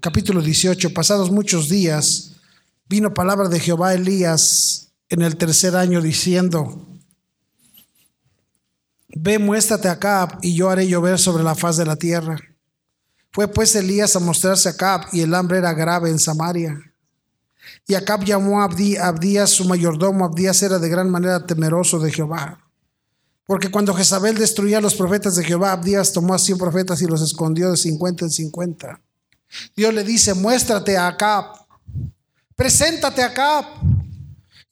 capítulo 0.00 0.40
18. 0.40 0.94
Pasados 0.94 1.30
muchos 1.30 1.68
días, 1.68 2.32
vino 2.88 3.12
palabra 3.12 3.50
de 3.50 3.60
Jehová 3.60 3.90
a 3.90 3.94
Elías 3.94 4.85
en 5.08 5.22
el 5.22 5.36
tercer 5.36 5.76
año 5.76 6.00
diciendo, 6.00 6.86
ve, 9.08 9.38
muéstrate 9.38 9.88
acá 9.88 10.38
y 10.42 10.54
yo 10.54 10.68
haré 10.70 10.88
llover 10.88 11.18
sobre 11.18 11.44
la 11.44 11.54
faz 11.54 11.76
de 11.76 11.86
la 11.86 11.96
tierra. 11.96 12.36
Fue 13.32 13.48
pues 13.48 13.74
Elías 13.74 14.16
a 14.16 14.20
mostrarse 14.20 14.68
a 14.68 14.72
Acab 14.72 15.08
y 15.12 15.20
el 15.20 15.34
hambre 15.34 15.58
era 15.58 15.74
grave 15.74 16.10
en 16.10 16.18
Samaria. 16.18 16.80
Y 17.86 17.94
Acab 17.94 18.24
llamó 18.24 18.62
a 18.62 18.64
Abdías, 18.64 19.50
su 19.50 19.64
mayordomo. 19.66 20.24
Abdías 20.24 20.62
era 20.62 20.78
de 20.78 20.88
gran 20.88 21.10
manera 21.10 21.44
temeroso 21.44 21.98
de 21.98 22.12
Jehová. 22.12 22.58
Porque 23.44 23.70
cuando 23.70 23.94
Jezabel 23.94 24.38
destruía 24.38 24.78
a 24.78 24.80
los 24.80 24.94
profetas 24.94 25.36
de 25.36 25.44
Jehová, 25.44 25.72
Abdías 25.72 26.12
tomó 26.12 26.34
a 26.34 26.38
cien 26.38 26.58
profetas 26.58 27.00
y 27.02 27.06
los 27.06 27.22
escondió 27.22 27.70
de 27.70 27.76
cincuenta 27.76 28.24
en 28.24 28.30
cincuenta. 28.30 29.00
Dios 29.76 29.94
le 29.94 30.02
dice, 30.02 30.34
muéstrate 30.34 30.96
a 30.96 31.08
Acab, 31.08 31.44
preséntate 32.56 33.22
a 33.22 33.26
Acab. 33.26 33.64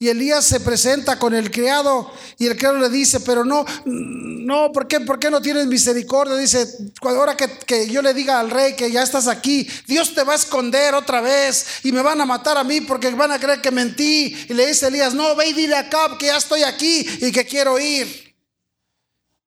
Y 0.05 0.09
Elías 0.09 0.45
se 0.45 0.59
presenta 0.59 1.17
con 1.17 1.33
el 1.33 1.49
criado 1.49 2.11
y 2.37 2.45
el 2.45 2.55
criado 2.55 2.77
le 2.77 2.89
dice, 2.89 3.21
pero 3.21 3.43
no, 3.43 3.65
no, 3.85 4.71
¿por 4.71 4.87
qué, 4.87 4.99
¿por 4.99 5.17
qué 5.17 5.31
no 5.31 5.41
tienes 5.41 5.65
misericordia? 5.65 6.35
Dice, 6.35 6.67
ahora 7.01 7.35
que, 7.35 7.89
yo 7.89 8.03
le 8.03 8.13
diga 8.13 8.39
al 8.39 8.51
rey 8.51 8.75
que 8.75 8.91
ya 8.91 9.01
estás 9.01 9.27
aquí, 9.27 9.67
Dios 9.87 10.13
te 10.13 10.23
va 10.23 10.33
a 10.33 10.35
esconder 10.35 10.93
otra 10.93 11.21
vez 11.21 11.65
y 11.81 11.91
me 11.91 12.03
van 12.03 12.21
a 12.21 12.25
matar 12.27 12.55
a 12.55 12.63
mí 12.63 12.81
porque 12.81 13.09
van 13.09 13.31
a 13.31 13.39
creer 13.39 13.61
que 13.61 13.71
mentí. 13.71 14.45
Y 14.47 14.53
le 14.53 14.67
dice 14.67 14.89
Elías, 14.89 15.15
no, 15.15 15.35
ve 15.35 15.47
y 15.47 15.53
dile 15.53 15.75
a 15.75 15.89
que 16.19 16.27
ya 16.27 16.37
estoy 16.37 16.61
aquí 16.61 17.03
y 17.21 17.31
que 17.31 17.43
quiero 17.43 17.79
ir. 17.79 18.35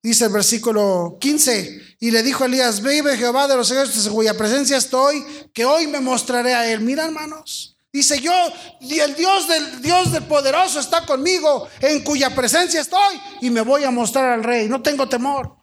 Dice 0.03 0.25
el 0.25 0.33
versículo 0.33 1.17
15, 1.21 1.95
y 2.01 2.11
le 2.11 2.21
dijo 2.21 2.43
Elías, 2.43 2.81
vive 2.81 3.15
Jehová 3.15 3.47
de 3.47 3.55
los 3.55 3.71
ejércitos 3.71 4.07
en 4.07 4.13
cuya 4.13 4.35
presencia 4.35 4.75
estoy, 4.75 5.25
que 5.53 5.63
hoy 5.63 5.87
me 5.87 6.01
mostraré 6.01 6.53
a 6.53 6.69
él. 6.69 6.81
Mira 6.81 7.05
hermanos, 7.05 7.77
Dice 7.91 8.21
yo, 8.21 8.33
el 8.81 9.15
Dios 9.15 9.47
del 9.47 9.81
Dios 9.81 10.11
del 10.11 10.23
poderoso 10.23 10.79
está 10.79 11.05
conmigo, 11.05 11.67
en 11.79 12.03
cuya 12.03 12.35
presencia 12.35 12.81
estoy 12.81 13.19
y 13.41 13.49
me 13.49 13.61
voy 13.61 13.83
a 13.83 13.91
mostrar 13.91 14.31
al 14.31 14.43
rey. 14.43 14.69
No 14.69 14.81
tengo 14.81 15.09
temor. 15.09 15.57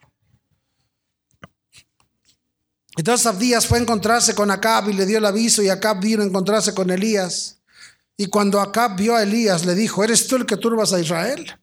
Entonces 2.97 3.27
Abdías 3.27 3.67
fue 3.67 3.79
a 3.79 3.83
encontrarse 3.83 4.35
con 4.35 4.51
Acab 4.51 4.89
y 4.89 4.95
le 4.95 5.07
dio 5.07 5.19
el 5.19 5.27
aviso 5.27 5.63
y 5.63 5.69
Acab 5.69 6.01
vino 6.01 6.23
a 6.23 6.27
encontrarse 6.27 6.75
con 6.75 6.91
Elías. 6.91 7.61
Y 8.17 8.27
cuando 8.27 8.61
Acab 8.61 8.97
vio 8.97 9.15
a 9.15 9.23
Elías 9.23 9.65
le 9.65 9.75
dijo, 9.75 10.03
¿eres 10.03 10.27
tú 10.27 10.37
el 10.37 10.47
que 10.47 10.57
turbas 10.57 10.93
a 10.93 11.01
Israel? 11.01 11.61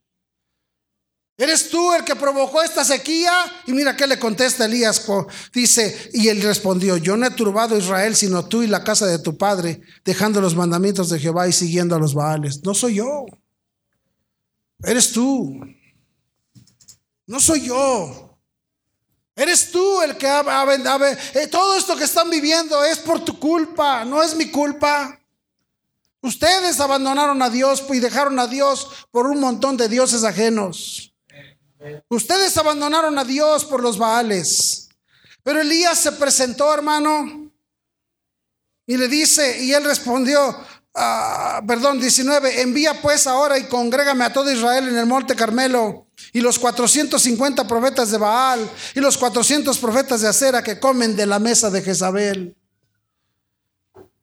¿Eres 1.43 1.69
tú 1.69 1.93
el 1.93 2.05
que 2.05 2.15
provocó 2.15 2.63
esta 2.63 2.85
sequía? 2.85 3.33
Y 3.67 3.73
mira 3.73 3.97
qué 3.97 4.07
le 4.07 4.17
contesta 4.17 4.63
Elías. 4.63 5.05
Dice, 5.53 6.09
y 6.13 6.29
él 6.29 6.41
respondió, 6.41 6.95
yo 6.95 7.17
no 7.17 7.25
he 7.25 7.31
turbado 7.31 7.75
a 7.75 7.79
Israel, 7.79 8.15
sino 8.15 8.45
tú 8.45 8.63
y 8.63 8.67
la 8.67 8.85
casa 8.85 9.07
de 9.07 9.19
tu 9.19 9.37
padre, 9.37 9.81
dejando 10.05 10.39
los 10.39 10.55
mandamientos 10.55 11.09
de 11.09 11.19
Jehová 11.19 11.49
y 11.49 11.51
siguiendo 11.51 11.97
a 11.97 11.99
los 11.99 12.13
Baales. 12.13 12.63
No 12.63 12.73
soy 12.73 12.95
yo. 12.95 13.25
Eres 14.85 15.11
tú. 15.11 15.59
No 17.27 17.41
soy 17.41 17.65
yo. 17.65 18.39
Eres 19.35 19.69
tú 19.69 20.01
el 20.01 20.15
que 20.15 20.27
eh, 20.27 21.47
todo 21.47 21.75
esto 21.75 21.97
que 21.97 22.05
están 22.05 22.29
viviendo 22.29 22.85
es 22.85 22.99
por 22.99 23.19
tu 23.19 23.37
culpa, 23.37 24.05
no 24.05 24.23
es 24.23 24.33
mi 24.33 24.49
culpa. 24.49 25.19
Ustedes 26.21 26.79
abandonaron 26.79 27.41
a 27.41 27.49
Dios 27.49 27.83
y 27.89 27.99
dejaron 27.99 28.39
a 28.39 28.47
Dios 28.47 28.87
por 29.11 29.27
un 29.27 29.41
montón 29.41 29.75
de 29.75 29.89
dioses 29.89 30.23
ajenos. 30.23 31.12
Ustedes 32.09 32.57
abandonaron 32.57 33.17
a 33.17 33.23
Dios 33.23 33.65
por 33.65 33.81
los 33.81 33.97
Baales. 33.97 34.89
Pero 35.43 35.61
Elías 35.61 35.99
se 35.99 36.13
presentó, 36.13 36.73
hermano, 36.73 37.51
y 38.85 38.97
le 38.97 39.07
dice, 39.07 39.63
y 39.63 39.73
él 39.73 39.83
respondió, 39.83 40.57
ah, 40.95 41.61
perdón, 41.67 41.99
19, 41.99 42.61
envía 42.61 43.01
pues 43.01 43.27
ahora 43.27 43.57
y 43.57 43.67
congrégame 43.67 44.23
a 44.23 44.33
todo 44.33 44.51
Israel 44.51 44.87
en 44.87 44.97
el 44.97 45.05
monte 45.05 45.35
Carmelo, 45.35 46.07
y 46.31 46.39
los 46.39 46.57
450 46.59 47.67
profetas 47.67 48.11
de 48.11 48.17
Baal, 48.17 48.69
y 48.95 48.99
los 48.99 49.17
400 49.17 49.77
profetas 49.79 50.21
de 50.21 50.29
Acera 50.29 50.63
que 50.63 50.79
comen 50.79 51.15
de 51.15 51.25
la 51.25 51.39
mesa 51.39 51.69
de 51.69 51.81
Jezabel. 51.81 52.55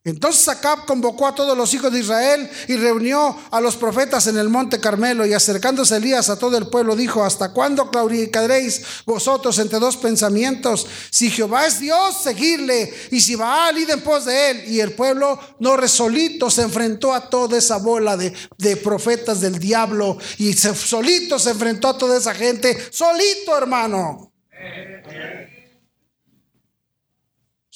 Entonces 0.03 0.49
Acab 0.49 0.87
convocó 0.87 1.27
a 1.27 1.35
todos 1.35 1.55
los 1.55 1.75
hijos 1.75 1.93
de 1.93 2.01
Israel 2.01 2.51
y 2.69 2.77
reunió 2.77 3.37
a 3.51 3.61
los 3.61 3.77
profetas 3.77 4.27
en 4.29 4.39
el 4.39 4.49
monte 4.49 4.81
Carmelo 4.81 5.27
y 5.27 5.35
acercándose 5.35 5.97
Elías 5.97 6.31
a 6.31 6.39
todo 6.39 6.57
el 6.57 6.69
pueblo 6.69 6.97
dijo, 6.97 7.23
¿hasta 7.23 7.53
cuándo 7.53 7.91
claudicaréis 7.91 8.81
vosotros 9.05 9.59
entre 9.59 9.79
dos 9.79 9.99
pensamientos? 9.99 10.87
Si 11.11 11.31
Jehová 11.31 11.67
es 11.67 11.81
Dios, 11.81 12.17
seguirle 12.23 12.91
y 13.11 13.21
si 13.21 13.35
Baal, 13.35 13.77
id 13.77 13.91
en 13.91 14.01
pos 14.01 14.25
de 14.25 14.51
él. 14.51 14.65
Y 14.69 14.81
el 14.81 14.93
pueblo 14.93 15.39
no 15.59 15.77
resolito 15.77 16.51
se 16.51 16.63
enfrentó 16.63 17.13
a 17.13 17.29
toda 17.29 17.59
esa 17.59 17.77
bola 17.77 18.17
de, 18.17 18.33
de 18.57 18.77
profetas 18.79 19.43
del 19.43 19.59
diablo 19.59 20.17
y 20.39 20.55
se, 20.55 20.75
solito 20.75 21.39
se 21.39 21.51
enfrentó 21.51 21.89
a 21.89 21.99
toda 21.99 22.17
esa 22.17 22.35
gente, 22.35 22.89
solito 22.91 23.55
hermano. 23.55 24.30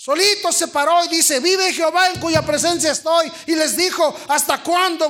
Solito 0.05 0.53
se 0.53 0.69
paró 0.69 1.03
y 1.07 1.09
dice, 1.09 1.41
vive 1.41 1.73
Jehová 1.73 2.11
en 2.11 2.21
cuya 2.21 2.43
presencia 2.45 2.93
estoy. 2.93 3.33
Y 3.47 3.55
les 3.55 3.75
dijo, 3.75 4.15
¿hasta 4.29 4.63
cuándo 4.63 5.09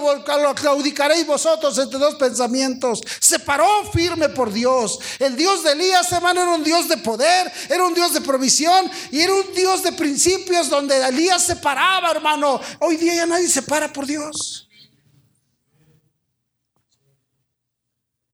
claudicaréis 0.54 1.26
vosotros 1.26 1.76
entre 1.78 1.98
dos 1.98 2.14
pensamientos? 2.14 3.00
Se 3.18 3.40
paró 3.40 3.90
firme 3.90 4.28
por 4.28 4.52
Dios. 4.52 5.00
El 5.18 5.34
Dios 5.34 5.64
de 5.64 5.72
Elías, 5.72 6.12
hermano, 6.12 6.42
era 6.42 6.50
un 6.52 6.62
Dios 6.62 6.88
de 6.88 6.96
poder, 6.98 7.52
era 7.68 7.84
un 7.84 7.92
Dios 7.92 8.14
de 8.14 8.20
provisión 8.20 8.88
y 9.10 9.20
era 9.20 9.34
un 9.34 9.52
Dios 9.52 9.82
de 9.82 9.90
principios 9.90 10.70
donde 10.70 10.96
Elías 11.08 11.44
se 11.44 11.56
paraba, 11.56 12.12
hermano. 12.12 12.60
Hoy 12.78 12.96
día 12.96 13.16
ya 13.16 13.26
nadie 13.26 13.48
se 13.48 13.62
para 13.62 13.92
por 13.92 14.06
Dios. 14.06 14.68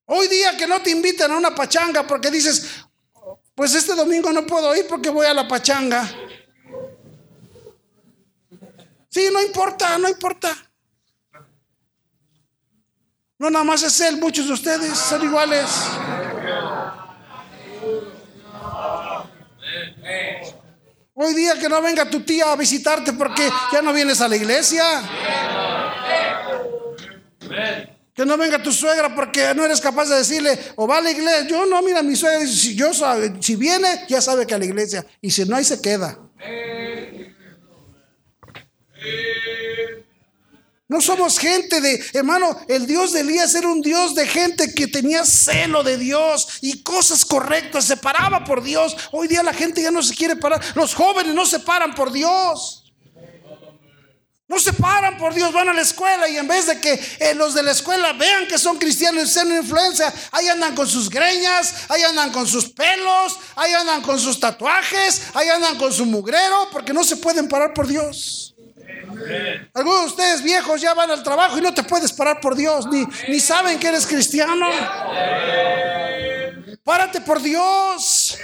Hoy 0.04 0.28
día 0.28 0.58
que 0.58 0.66
no 0.66 0.82
te 0.82 0.90
invitan 0.90 1.32
a 1.32 1.38
una 1.38 1.54
pachanga 1.54 2.06
porque 2.06 2.30
dices, 2.30 2.66
pues 3.54 3.74
este 3.74 3.94
domingo 3.94 4.30
no 4.30 4.44
puedo 4.44 4.76
ir 4.76 4.86
porque 4.86 5.08
voy 5.08 5.24
a 5.24 5.32
la 5.32 5.48
pachanga. 5.48 6.19
Sí, 9.10 9.28
no 9.32 9.42
importa, 9.42 9.98
no 9.98 10.08
importa. 10.08 10.56
No, 13.38 13.50
nada 13.50 13.64
más 13.64 13.82
es 13.82 14.00
él, 14.02 14.18
muchos 14.18 14.46
de 14.46 14.52
ustedes 14.52 14.96
son 14.96 15.24
iguales. 15.24 15.66
Hoy 21.14 21.34
día 21.34 21.58
que 21.58 21.68
no 21.68 21.82
venga 21.82 22.08
tu 22.08 22.20
tía 22.20 22.52
a 22.52 22.56
visitarte 22.56 23.12
porque 23.12 23.50
ya 23.72 23.82
no 23.82 23.92
vienes 23.92 24.20
a 24.20 24.28
la 24.28 24.36
iglesia. 24.36 24.84
Que 28.14 28.24
no 28.24 28.36
venga 28.36 28.62
tu 28.62 28.72
suegra 28.72 29.14
porque 29.14 29.54
no 29.54 29.64
eres 29.64 29.80
capaz 29.80 30.08
de 30.08 30.16
decirle, 30.16 30.58
o 30.76 30.86
va 30.86 30.98
a 30.98 31.00
la 31.00 31.10
iglesia. 31.10 31.48
Yo 31.48 31.66
no, 31.66 31.82
mira, 31.82 32.02
mi 32.02 32.14
suegra 32.14 32.46
si, 32.46 32.76
yo, 32.76 32.90
si 33.40 33.56
viene, 33.56 34.04
ya 34.08 34.20
sabe 34.20 34.46
que 34.46 34.54
a 34.54 34.58
la 34.58 34.66
iglesia. 34.66 35.04
Y 35.20 35.30
si 35.30 35.44
no, 35.46 35.56
ahí 35.56 35.64
se 35.64 35.80
queda. 35.80 36.16
No 40.90 41.00
somos 41.00 41.38
gente 41.38 41.80
de, 41.80 42.04
hermano, 42.14 42.58
el 42.66 42.84
Dios 42.84 43.12
de 43.12 43.20
Elías 43.20 43.54
era 43.54 43.68
un 43.68 43.80
Dios 43.80 44.12
de 44.16 44.26
gente 44.26 44.74
que 44.74 44.88
tenía 44.88 45.24
celo 45.24 45.84
de 45.84 45.96
Dios 45.96 46.58
y 46.62 46.82
cosas 46.82 47.24
correctas, 47.24 47.84
se 47.84 47.96
paraba 47.96 48.44
por 48.44 48.60
Dios. 48.60 48.96
Hoy 49.12 49.28
día 49.28 49.44
la 49.44 49.54
gente 49.54 49.80
ya 49.80 49.92
no 49.92 50.02
se 50.02 50.16
quiere 50.16 50.34
parar, 50.34 50.60
los 50.74 50.94
jóvenes 50.94 51.32
no 51.32 51.46
se 51.46 51.60
paran 51.60 51.94
por 51.94 52.10
Dios. 52.10 52.92
No 54.48 54.58
se 54.58 54.72
paran 54.72 55.16
por 55.16 55.32
Dios, 55.32 55.52
van 55.52 55.68
a 55.68 55.72
la 55.72 55.82
escuela 55.82 56.28
y 56.28 56.36
en 56.36 56.48
vez 56.48 56.66
de 56.66 56.80
que 56.80 57.00
eh, 57.20 57.34
los 57.36 57.54
de 57.54 57.62
la 57.62 57.70
escuela 57.70 58.12
vean 58.14 58.48
que 58.48 58.58
son 58.58 58.76
cristianos 58.76 59.22
y 59.22 59.32
sean 59.32 59.56
influencia, 59.56 60.12
ahí 60.32 60.48
andan 60.48 60.74
con 60.74 60.88
sus 60.88 61.08
greñas, 61.08 61.72
ahí 61.88 62.02
andan 62.02 62.32
con 62.32 62.48
sus 62.48 62.68
pelos, 62.68 63.38
ahí 63.54 63.72
andan 63.74 64.02
con 64.02 64.18
sus 64.18 64.40
tatuajes, 64.40 65.22
ahí 65.34 65.48
andan 65.50 65.78
con 65.78 65.92
su 65.92 66.04
mugrero, 66.04 66.68
porque 66.72 66.92
no 66.92 67.04
se 67.04 67.14
pueden 67.18 67.46
parar 67.46 67.72
por 67.72 67.86
Dios. 67.86 68.56
Algunos 69.74 70.00
de 70.00 70.06
ustedes 70.06 70.42
viejos 70.42 70.80
ya 70.80 70.94
van 70.94 71.10
al 71.10 71.22
trabajo 71.22 71.58
y 71.58 71.60
no 71.60 71.72
te 71.72 71.82
puedes 71.82 72.12
parar 72.12 72.40
por 72.40 72.56
Dios, 72.56 72.86
ni, 72.86 73.04
ni 73.28 73.40
saben 73.40 73.78
que 73.78 73.88
eres 73.88 74.06
cristiano. 74.06 74.66
Párate 76.82 77.20
por 77.20 77.40
Dios. 77.40 78.38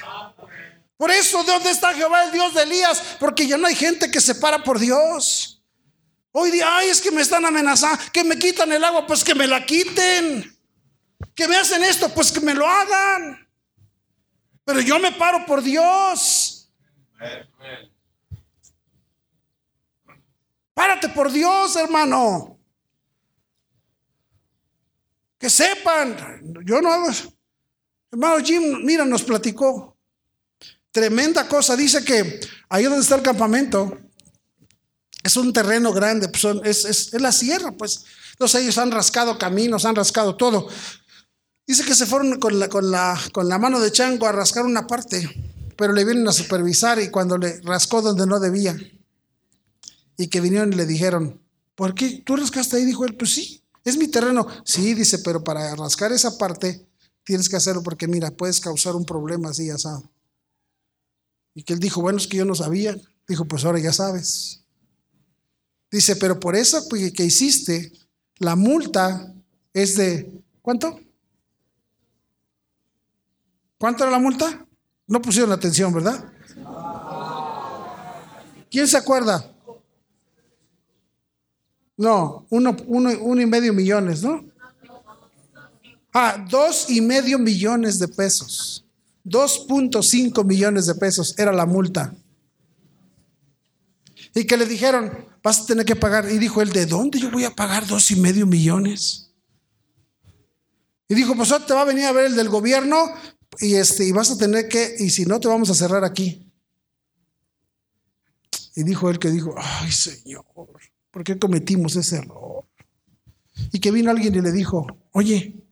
Por 0.97 1.11
eso, 1.11 1.43
¿de 1.43 1.53
dónde 1.53 1.71
está 1.71 1.93
Jehová, 1.93 2.25
el 2.25 2.33
Dios 2.33 2.55
de 2.55 2.63
Elías? 2.63 3.17
Porque 3.21 3.47
ya 3.47 3.59
no 3.59 3.67
hay 3.67 3.75
gente 3.75 4.11
que 4.11 4.21
se 4.21 4.35
para 4.35 4.63
por 4.63 4.79
Dios. 4.79 5.63
Hoy 6.33 6.51
día, 6.51 6.67
ay, 6.71 6.89
es 6.89 7.01
que 7.01 7.11
me 7.11 7.23
están 7.23 7.45
amenazando, 7.45 7.99
que 8.13 8.25
me 8.25 8.39
quitan 8.39 8.71
el 8.73 8.85
agua, 8.85 9.07
pues 9.07 9.25
que 9.25 9.35
me 9.35 9.47
la 9.47 9.65
quiten. 9.65 10.55
Que 11.35 11.49
me 11.49 11.57
hacen 11.57 11.83
esto, 11.85 12.09
pues 12.11 12.31
que 12.33 12.41
me 12.41 12.55
lo 12.55 12.67
hagan. 12.67 13.47
Pero 14.65 14.81
yo 14.81 14.99
me 14.99 15.13
paro 15.13 15.45
por 15.47 15.63
Dios. 15.63 16.71
Párate 20.77 21.09
por 21.09 21.33
Dios, 21.33 21.75
hermano. 21.77 22.61
Que 25.39 25.49
sepan, 25.49 26.43
yo 26.67 26.83
no 26.83 26.93
hago. 26.93 27.09
Hermano 28.13 28.45
Jim, 28.45 28.85
mira, 28.85 29.07
nos 29.07 29.23
platicó. 29.23 29.97
Tremenda 30.93 31.49
cosa. 31.49 31.77
Dice 31.77 32.05
que 32.05 32.41
ahí 32.69 32.85
donde 32.85 33.01
está 33.01 33.15
el 33.15 33.23
campamento 33.23 33.97
es 35.25 35.35
un 35.39 35.51
terreno 35.55 35.95
grande, 35.95 36.29
pues 36.29 36.45
es, 36.85 37.13
la 37.15 37.33
sierra, 37.33 37.73
pues. 37.73 38.05
Entonces 38.33 38.61
ellos 38.61 38.77
han 38.77 38.91
rascado 38.91 39.39
caminos, 39.39 39.87
han 39.87 39.97
rascado 39.97 40.37
todo. 40.37 40.69
Dice 41.67 41.87
que 41.87 41.95
se 41.95 42.05
fueron 42.05 42.39
con, 42.39 42.61
la, 42.61 42.69
con 43.33 43.49
la 43.49 43.59
mano 43.59 43.81
de 43.81 43.93
chango 43.93 44.27
a 44.27 44.33
rascar 44.33 44.67
una 44.67 44.87
parte, 44.87 45.27
pero 45.75 45.95
le 45.95 46.05
vienen 46.05 46.29
a 46.29 46.33
supervisar 46.33 47.01
y 47.01 47.11
cuando 47.11 47.39
le 47.39 47.63
rascó 47.63 48.03
donde 48.03 48.27
no 48.27 48.39
debía, 48.39 48.77
y 50.17 50.29
que 50.29 50.41
vinieron 50.41 50.73
y 50.73 50.77
le 50.77 50.87
dijeron, 50.87 51.41
¿por 51.75 51.95
qué 51.95 52.23
tú 52.25 52.37
rascaste 52.37 52.77
ahí? 52.77 52.85
Dijo 52.85 53.05
él, 53.05 53.17
pues 53.17 53.35
sí, 53.35 53.63
es 53.85 53.97
mi 53.97 54.09
terreno. 54.09 54.47
Sí, 54.65 54.95
dice, 54.95 55.19
pero 55.19 55.45
para 55.45 55.75
rascar 55.77 56.13
esa 56.13 56.37
parte 56.39 56.87
tienes 57.25 57.49
que 57.49 57.57
hacerlo 57.57 57.83
porque 57.83 58.07
mira, 58.09 58.31
puedes 58.31 58.61
causar 58.61 58.95
un 58.97 59.05
problema 59.05 59.51
así 59.51 59.71
asado. 59.71 60.11
Y 61.55 61.63
que 61.63 61.73
él 61.73 61.81
dijo, 61.81 62.01
bueno, 62.01 62.19
es 62.19 62.27
que 62.27 62.37
yo 62.37 62.45
no 62.45 62.55
sabía. 62.55 62.97
Dijo, 63.27 63.45
pues 63.47 63.65
ahora 63.65 63.79
ya 63.79 63.93
sabes. 63.93 64.63
Dice, 65.91 66.17
pero 66.17 66.39
por 66.39 66.55
eso 66.55 66.87
que 66.89 67.25
hiciste, 67.25 67.93
la 68.39 68.57
multa 68.57 69.33
es 69.73 69.97
de, 69.97 70.43
¿cuánto? 70.63 71.01
¿Cuánto 73.79 74.05
era 74.05 74.13
la 74.13 74.19
multa? 74.19 74.67
No 75.07 75.23
pusieron 75.23 75.53
atención, 75.53 75.93
¿verdad? 75.93 76.33
¿Quién 78.71 78.89
se 78.89 78.97
acuerda? 78.97 79.56
No, 81.97 82.47
uno, 82.51 82.77
uno, 82.87 83.11
uno 83.21 83.41
y 83.41 83.47
medio 83.47 83.73
millones, 83.73 84.23
¿no? 84.23 84.45
Ah, 86.13 86.45
dos 86.49 86.89
y 86.89 87.01
medio 87.01 87.39
millones 87.39 87.99
de 87.99 88.09
pesos. 88.09 88.85
2.5 89.25 90.45
millones 90.45 90.87
de 90.87 90.95
pesos 90.95 91.35
era 91.39 91.53
la 91.53 91.67
multa. 91.67 92.15
Y 94.35 94.45
que 94.45 94.57
le 94.57 94.67
dijeron, 94.67 95.11
vas 95.43 95.61
a 95.61 95.67
tener 95.67 95.85
que 95.85 95.97
pagar. 95.97 96.31
Y 96.31 96.39
dijo 96.39 96.63
él, 96.63 96.71
¿de 96.73 96.87
dónde 96.87 97.19
yo 97.19 97.31
voy 97.31 97.45
a 97.45 97.55
pagar 97.55 97.87
dos 97.87 98.11
y 98.11 98.17
medio 98.17 98.47
millones? 98.47 99.31
Y 101.09 101.15
dijo, 101.15 101.35
pues 101.35 101.53
te 101.67 101.75
va 101.75 101.83
a 101.83 101.87
venir 101.87 102.05
a 102.05 102.13
ver 102.13 102.27
el 102.27 102.37
del 102.37 102.49
gobierno 102.49 102.97
y, 103.61 103.75
este, 103.75 104.05
y 104.05 104.13
vas 104.13 104.31
a 104.31 104.39
tener 104.39 104.69
que, 104.69 104.97
y 104.99 105.11
si 105.11 105.25
no, 105.25 105.41
te 105.41 105.49
vamos 105.49 105.71
a 105.71 105.75
cerrar 105.75 106.05
aquí. 106.05 106.51
Y 108.75 108.83
dijo 108.83 109.09
él 109.09 109.19
que 109.19 109.31
dijo, 109.31 109.55
ay 109.57 109.91
Señor, 109.91 110.45
¿por 111.17 111.25
qué 111.25 111.39
cometimos 111.39 111.97
ese 111.97 112.17
error? 112.17 112.63
Y 113.73 113.81
que 113.81 113.91
vino 113.91 114.11
alguien 114.11 114.35
y 114.35 114.43
le 114.43 114.53
dijo, 114.53 114.87
oye, 115.13 115.65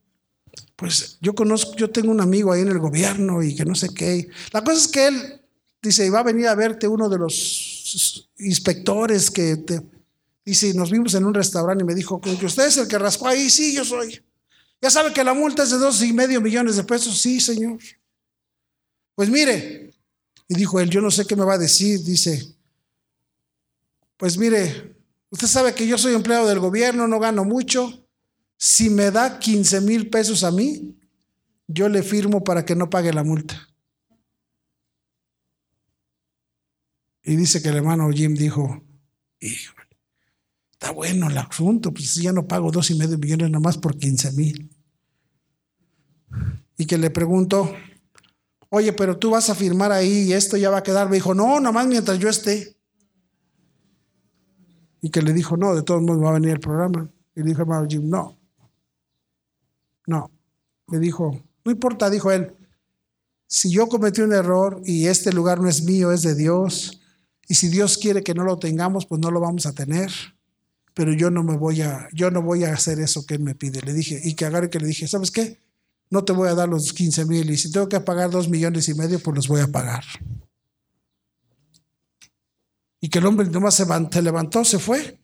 pues 0.75 1.19
yo 1.21 1.35
conozco, 1.35 1.77
yo 1.77 1.91
tengo 1.91 2.11
un 2.13 2.23
amigo 2.23 2.51
ahí 2.51 2.63
en 2.63 2.69
el 2.69 2.79
gobierno 2.79 3.43
y 3.43 3.55
que 3.55 3.67
no 3.67 3.75
sé 3.75 3.91
qué. 3.93 4.27
La 4.53 4.65
cosa 4.65 4.79
es 4.79 4.89
que 4.89 5.07
él 5.07 5.43
dice, 5.83 6.09
va 6.09 6.21
a 6.21 6.23
venir 6.23 6.47
a 6.49 6.55
verte 6.55 6.89
uno 6.89 7.11
de 7.11 7.19
los 7.19 8.31
inspectores 8.39 9.31
que 9.31 9.59
te... 9.59 9.83
Dice, 10.47 10.73
nos 10.73 10.91
vimos 10.91 11.13
en 11.13 11.27
un 11.27 11.35
restaurante 11.35 11.85
y 11.85 11.87
me 11.87 11.95
dijo, 11.95 12.23
usted 12.25 12.67
es 12.67 12.79
el 12.79 12.89
que 12.89 12.99
raspó 12.99 13.29
ahí, 13.29 13.51
sí, 13.51 13.75
yo 13.75 13.85
soy. 13.85 14.23
Ya 14.81 14.89
sabe 14.89 15.13
que 15.13 15.23
la 15.23 15.35
multa 15.35 15.65
es 15.65 15.73
de 15.73 15.77
dos 15.77 16.03
y 16.03 16.15
medio 16.15 16.41
millones 16.41 16.77
de 16.77 16.85
pesos. 16.85 17.21
Sí, 17.21 17.39
señor. 17.39 17.81
Pues 19.15 19.29
mire, 19.29 19.93
y 20.49 20.55
dijo 20.55 20.81
él, 20.81 20.89
yo 20.89 21.03
no 21.03 21.11
sé 21.11 21.27
qué 21.27 21.37
me 21.37 21.45
va 21.45 21.57
a 21.57 21.59
decir. 21.59 22.03
Dice, 22.03 22.49
pues 24.17 24.39
mire, 24.39 24.94
usted 25.35 25.49
sabe 25.49 25.75
que 25.75 25.87
yo 25.89 25.99
soy 25.99 26.15
empleado 26.15 26.47
del 26.47 26.61
gobierno, 26.61 27.09
no 27.09 27.19
gano 27.19 27.45
mucho. 27.45 28.07
Si 28.57 28.89
me 28.89 29.11
da 29.11 29.41
15 29.41 29.81
mil 29.81 30.09
pesos 30.09 30.45
a 30.45 30.53
mí, 30.53 30.97
yo 31.67 31.89
le 31.89 32.05
firmo 32.05 32.45
para 32.45 32.65
que 32.65 32.77
no 32.77 32.89
pague 32.89 33.13
la 33.13 33.25
multa. 33.25 33.69
Y 37.25 37.35
dice 37.35 37.61
que 37.61 37.71
el 37.71 37.77
hermano 37.77 38.09
Jim 38.11 38.35
dijo, 38.35 38.85
está 39.41 40.93
bueno 40.93 41.29
el 41.29 41.37
asunto, 41.37 41.93
pues 41.93 42.15
ya 42.15 42.33
no 42.33 42.47
pago 42.47 42.71
dos 42.71 42.91
y 42.91 42.95
medio 42.95 43.19
millones 43.19 43.51
nomás 43.51 43.77
por 43.77 43.99
15 43.99 44.33
mil 44.33 44.71
y 46.77 46.87
que 46.87 46.99
le 46.99 47.11
pregunto, 47.11 47.75
oye, 48.69 48.93
pero 48.93 49.19
tú 49.19 49.31
vas 49.31 49.51
a 49.51 49.55
firmar 49.55 49.93
ahí 49.93 50.29
y 50.29 50.33
esto 50.33 50.57
ya 50.57 50.71
va 50.71 50.79
a 50.79 50.83
quedar. 50.83 51.09
Me 51.09 51.17
dijo, 51.17 51.35
no, 51.35 51.61
nomás 51.61 51.87
mientras 51.87 52.19
yo 52.19 52.29
esté. 52.29 52.77
Y 55.05 55.11
que 55.11 55.21
le 55.21 55.35
dijo, 55.35 55.57
no, 55.57 55.75
de 55.75 55.83
todos 55.83 56.01
modos 56.01 56.23
va 56.23 56.31
a 56.31 56.35
venir 56.35 56.53
el 56.53 56.61
programa. 56.61 57.11
Y 57.37 57.41
le 57.41 57.49
dijo, 57.49 57.61
hermano 57.61 57.87
Jim, 57.89 58.09
no. 58.09 58.39
No. 60.07 60.31
Le 60.89 60.99
dijo, 60.99 61.43
no 61.65 61.73
importa, 61.73 62.09
dijo 62.09 62.33
él, 62.33 62.55
si 63.47 63.71
yo 63.71 63.87
cometí 63.89 64.23
un 64.23 64.33
error 64.33 64.81
y 64.85 65.07
este 65.07 65.33
lugar 65.33 65.61
no 65.61 65.69
es 65.69 65.83
mío, 65.83 66.11
es 66.11 66.23
de 66.23 66.35
Dios, 66.35 67.03
y 67.47 67.55
si 67.55 67.69
Dios 67.69 67.99
quiere 67.99 68.23
que 68.23 68.33
no 68.33 68.45
lo 68.45 68.59
tengamos, 68.59 69.05
pues 69.05 69.21
no 69.21 69.31
lo 69.31 69.41
vamos 69.41 69.67
a 69.67 69.75
tener. 69.75 70.11
Pero 70.95 71.13
yo 71.13 71.31
no 71.31 71.43
me 71.43 71.57
voy 71.57 71.83
a, 71.83 72.09
yo 72.13 72.31
no 72.31 72.41
voy 72.41 72.65
a 72.65 72.73
hacer 72.73 73.01
eso 73.01 73.27
que 73.27 73.35
él 73.35 73.41
me 73.43 73.55
pide. 73.55 73.83
Le 73.83 73.93
dije, 73.93 74.21
y 74.25 74.35
que 74.35 74.47
agarre 74.47 74.71
que 74.71 74.81
le 74.81 74.87
dije, 74.87 75.07
¿sabes 75.07 75.31
qué? 75.31 75.59
no 76.15 76.25
te 76.25 76.33
voy 76.33 76.49
a 76.49 76.55
dar 76.55 76.69
los 76.69 76.93
15 76.93 77.25
mil 77.27 77.51
y 77.51 77.57
si 77.57 77.71
tengo 77.71 77.89
que 77.89 78.01
pagar 78.01 78.31
dos 78.31 78.49
millones 78.49 78.89
y 78.89 78.95
medio, 78.95 79.19
pues 79.19 79.35
los 79.35 79.49
voy 79.49 79.61
a 79.61 79.67
pagar. 79.67 80.05
Y 83.05 83.11
que 83.11 83.19
el 83.19 83.27
hombre 83.27 83.47
nomás 83.51 83.75
se 83.75 84.23
levantó, 84.23 84.65
se 84.65 84.79
fue 84.79 85.21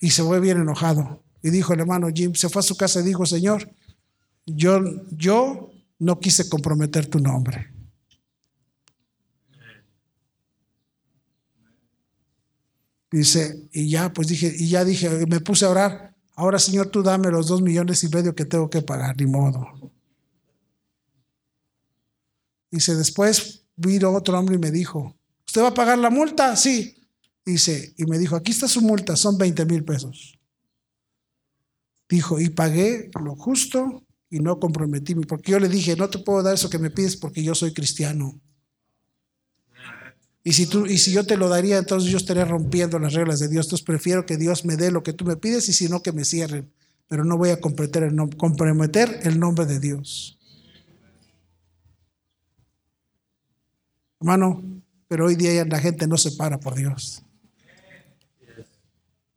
y 0.00 0.10
se 0.10 0.24
fue 0.24 0.40
bien 0.40 0.60
enojado. 0.60 1.22
Y 1.40 1.50
dijo 1.50 1.72
el 1.72 1.78
hermano 1.78 2.08
Jim, 2.12 2.34
se 2.34 2.48
fue 2.48 2.58
a 2.58 2.62
su 2.64 2.76
casa 2.76 2.98
y 2.98 3.04
dijo, 3.04 3.24
Señor, 3.24 3.72
yo, 4.44 4.80
yo 5.12 5.70
no 6.00 6.18
quise 6.18 6.48
comprometer 6.48 7.06
tu 7.06 7.20
nombre. 7.20 7.72
Dice, 13.08 13.68
y 13.70 13.88
ya, 13.88 14.12
pues 14.12 14.26
dije, 14.26 14.52
y 14.58 14.68
ya 14.68 14.84
dije, 14.84 15.26
me 15.28 15.38
puse 15.38 15.66
a 15.66 15.70
orar. 15.70 16.16
Ahora, 16.34 16.58
Señor, 16.58 16.88
tú 16.88 17.04
dame 17.04 17.30
los 17.30 17.46
dos 17.46 17.62
millones 17.62 18.02
y 18.02 18.08
medio 18.08 18.34
que 18.34 18.46
tengo 18.46 18.68
que 18.68 18.82
pagar, 18.82 19.16
ni 19.16 19.26
modo. 19.26 19.92
Dice, 22.68 22.96
después 22.96 23.64
vino 23.76 24.10
otro 24.10 24.36
hombre 24.36 24.56
y 24.56 24.58
me 24.58 24.72
dijo, 24.72 25.14
¿usted 25.54 25.62
va 25.62 25.68
a 25.68 25.74
pagar 25.74 25.98
la 25.98 26.10
multa? 26.10 26.56
Sí. 26.56 26.96
Dice, 27.46 27.94
y 27.96 28.06
me 28.06 28.18
dijo, 28.18 28.34
aquí 28.34 28.50
está 28.50 28.66
su 28.66 28.80
multa, 28.80 29.14
son 29.14 29.38
20 29.38 29.64
mil 29.66 29.84
pesos. 29.84 30.36
Dijo, 32.08 32.40
y 32.40 32.48
pagué 32.48 33.08
lo 33.22 33.36
justo 33.36 34.02
y 34.28 34.40
no 34.40 34.58
comprometí, 34.58 35.14
porque 35.14 35.52
yo 35.52 35.60
le 35.60 35.68
dije, 35.68 35.94
no 35.94 36.10
te 36.10 36.18
puedo 36.18 36.42
dar 36.42 36.54
eso 36.54 36.68
que 36.68 36.80
me 36.80 36.90
pides 36.90 37.16
porque 37.16 37.44
yo 37.44 37.54
soy 37.54 37.72
cristiano. 37.72 38.40
Y 40.42 40.54
si, 40.54 40.66
tú, 40.66 40.86
y 40.86 40.98
si 40.98 41.12
yo 41.12 41.24
te 41.24 41.36
lo 41.36 41.48
daría, 41.48 41.78
entonces 41.78 42.10
yo 42.10 42.16
estaría 42.16 42.44
rompiendo 42.44 42.98
las 42.98 43.12
reglas 43.12 43.38
de 43.38 43.46
Dios. 43.46 43.66
Entonces 43.66 43.86
prefiero 43.86 44.26
que 44.26 44.36
Dios 44.36 44.64
me 44.64 44.76
dé 44.76 44.90
lo 44.90 45.04
que 45.04 45.12
tú 45.12 45.24
me 45.24 45.36
pides 45.36 45.68
y 45.68 45.72
si 45.72 45.88
no, 45.88 46.02
que 46.02 46.10
me 46.10 46.24
cierren. 46.24 46.72
Pero 47.06 47.24
no 47.24 47.38
voy 47.38 47.50
a 47.50 47.60
comprometer 47.60 48.02
el, 48.02 48.16
comprometer 48.36 49.20
el 49.22 49.38
nombre 49.38 49.66
de 49.66 49.78
Dios. 49.78 50.36
Hermano, 54.18 54.83
pero 55.14 55.26
hoy 55.26 55.36
día 55.36 55.64
la 55.64 55.78
gente 55.78 56.08
no 56.08 56.18
se 56.18 56.32
para 56.32 56.58
por 56.58 56.74
Dios. 56.74 57.22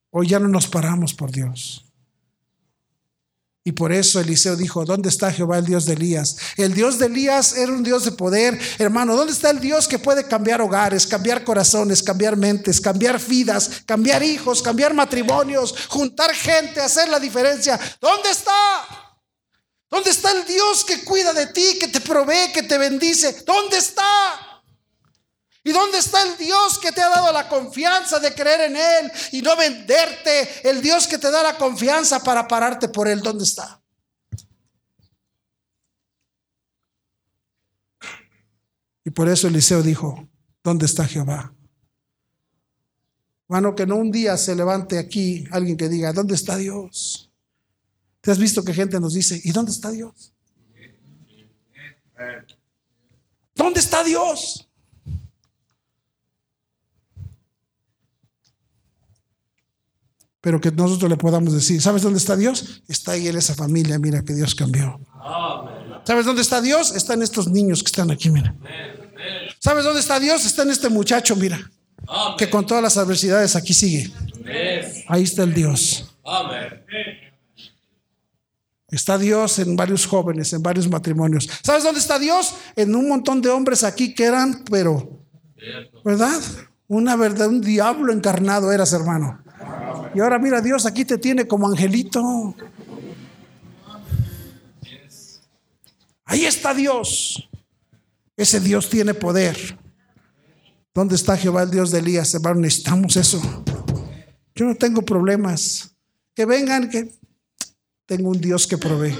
Hoy 0.09 0.27
ya 0.27 0.39
no 0.39 0.47
nos 0.47 0.65
paramos 0.65 1.13
por 1.13 1.31
Dios. 1.31 1.85
Y 3.63 3.73
por 3.73 3.91
eso 3.91 4.19
Eliseo 4.19 4.55
dijo, 4.55 4.85
¿dónde 4.85 5.09
está 5.09 5.31
Jehová 5.31 5.59
el 5.59 5.67
Dios 5.67 5.85
de 5.85 5.93
Elías? 5.93 6.37
El 6.57 6.73
Dios 6.73 6.97
de 6.97 7.05
Elías 7.05 7.55
era 7.55 7.71
un 7.71 7.83
Dios 7.83 8.05
de 8.05 8.11
poder. 8.11 8.59
Hermano, 8.79 9.15
¿dónde 9.15 9.33
está 9.33 9.51
el 9.51 9.59
Dios 9.59 9.87
que 9.87 9.99
puede 9.99 10.27
cambiar 10.27 10.61
hogares, 10.61 11.05
cambiar 11.05 11.43
corazones, 11.43 12.01
cambiar 12.01 12.35
mentes, 12.37 12.81
cambiar 12.81 13.23
vidas, 13.23 13.83
cambiar 13.85 14.23
hijos, 14.23 14.63
cambiar 14.63 14.95
matrimonios, 14.95 15.75
juntar 15.89 16.33
gente, 16.33 16.81
hacer 16.81 17.07
la 17.07 17.19
diferencia? 17.19 17.79
¿Dónde 18.01 18.31
está? 18.31 19.13
¿Dónde 19.91 20.09
está 20.09 20.31
el 20.31 20.43
Dios 20.43 20.83
que 20.83 21.03
cuida 21.03 21.33
de 21.33 21.45
ti, 21.45 21.77
que 21.79 21.87
te 21.87 22.01
provee, 22.01 22.51
que 22.51 22.63
te 22.63 22.79
bendice? 22.79 23.43
¿Dónde 23.45 23.77
está? 23.77 24.46
¿Y 25.67 25.73
dónde 25.73 25.97
está 25.97 26.23
el 26.23 26.37
Dios 26.37 26.79
que 26.79 26.93
te 26.93 27.01
ha 27.01 27.09
dado 27.09 27.29
la 27.33 27.49
confianza 27.49 28.21
de 28.21 28.33
creer 28.33 28.71
en 28.71 28.77
Él 28.77 29.11
y 29.33 29.41
no 29.41 29.53
venderte? 29.57 30.47
El 30.63 30.81
Dios 30.81 31.05
que 31.07 31.17
te 31.17 31.29
da 31.29 31.43
la 31.43 31.57
confianza 31.57 32.23
para 32.23 32.47
pararte 32.47 32.87
por 32.87 33.05
Él. 33.05 33.19
¿Dónde 33.19 33.43
está? 33.43 33.81
Y 39.03 39.09
por 39.09 39.27
eso 39.27 39.49
Eliseo 39.49 39.83
dijo, 39.83 40.29
¿dónde 40.63 40.85
está 40.85 41.05
Jehová? 41.05 41.53
Bueno, 43.49 43.75
que 43.75 43.85
no 43.85 43.97
un 43.97 44.09
día 44.09 44.37
se 44.37 44.55
levante 44.55 44.97
aquí 44.97 45.43
alguien 45.51 45.75
que 45.75 45.89
diga, 45.89 46.13
¿dónde 46.13 46.35
está 46.35 46.55
Dios? 46.55 47.29
¿Te 48.21 48.31
has 48.31 48.39
visto 48.39 48.63
que 48.63 48.73
gente 48.73 49.01
nos 49.01 49.15
dice, 49.15 49.41
¿y 49.43 49.51
dónde 49.51 49.73
está 49.73 49.91
Dios? 49.91 50.33
¿Dónde 53.53 53.81
está 53.81 54.01
Dios? 54.05 54.66
Pero 60.47 60.61
que 60.61 60.71
nosotros 60.71 61.09
le 61.09 61.17
podamos 61.17 61.53
decir, 61.53 61.81
¿sabes 61.81 62.03
dónde 62.03 62.19
está 62.19 62.37
Dios? 62.37 62.81
Está 62.87 63.11
ahí 63.11 63.27
en 63.27 63.35
esa 63.35 63.53
familia, 63.53 63.99
mira 63.99 64.23
que 64.23 64.33
Dios 64.33 64.55
cambió. 64.55 64.97
¿Sabes 66.05 66.25
dónde 66.25 66.41
está 66.41 66.61
Dios? 66.61 66.95
Está 66.95 67.15
en 67.15 67.23
estos 67.23 67.49
niños 67.49 67.83
que 67.83 67.87
están 67.87 68.09
aquí, 68.11 68.29
mira. 68.29 68.55
¿Sabes 69.59 69.83
dónde 69.83 69.99
está 69.99 70.21
Dios? 70.21 70.45
Está 70.45 70.63
en 70.63 70.69
este 70.69 70.87
muchacho, 70.87 71.35
mira, 71.35 71.59
que 72.37 72.49
con 72.49 72.65
todas 72.65 72.81
las 72.81 72.95
adversidades 72.95 73.57
aquí 73.57 73.73
sigue. 73.73 74.09
Ahí 75.09 75.23
está 75.23 75.43
el 75.43 75.53
Dios. 75.53 76.15
Está 78.89 79.17
Dios 79.17 79.59
en 79.59 79.75
varios 79.75 80.05
jóvenes, 80.05 80.53
en 80.53 80.63
varios 80.63 80.87
matrimonios. 80.89 81.49
¿Sabes 81.61 81.83
dónde 81.83 81.99
está 81.99 82.17
Dios? 82.17 82.55
En 82.77 82.95
un 82.95 83.09
montón 83.09 83.41
de 83.41 83.49
hombres 83.49 83.83
aquí 83.83 84.15
que 84.15 84.23
eran, 84.23 84.63
pero, 84.71 85.11
¿verdad? 86.05 86.39
Una 86.87 87.17
verdad, 87.17 87.49
un 87.49 87.59
diablo 87.59 88.13
encarnado 88.13 88.71
eras, 88.71 88.93
hermano. 88.93 89.43
Y 90.17 90.19
ahora 90.19 90.39
mira, 90.39 90.61
Dios 90.61 90.87
aquí 90.87 91.05
te 91.05 91.19
tiene 91.19 91.45
como 91.45 91.67
angelito. 91.67 92.55
Ahí 96.25 96.43
está 96.43 96.73
Dios. 96.73 97.47
Ese 98.35 98.59
Dios 98.59 98.89
tiene 98.89 99.13
poder. 99.13 99.77
¿Dónde 100.91 101.13
está 101.13 101.37
Jehová, 101.37 101.61
el 101.61 101.69
Dios 101.69 101.91
de 101.91 101.99
Elías? 101.99 102.33
Hermano, 102.33 102.61
necesitamos 102.61 103.15
eso. 103.15 103.63
Yo 104.55 104.65
no 104.65 104.73
tengo 104.73 105.03
problemas. 105.03 105.95
Que 106.33 106.47
vengan, 106.47 106.89
que 106.89 107.13
tengo 108.07 108.31
un 108.31 108.41
Dios 108.41 108.65
que 108.65 108.79
provee. 108.79 109.15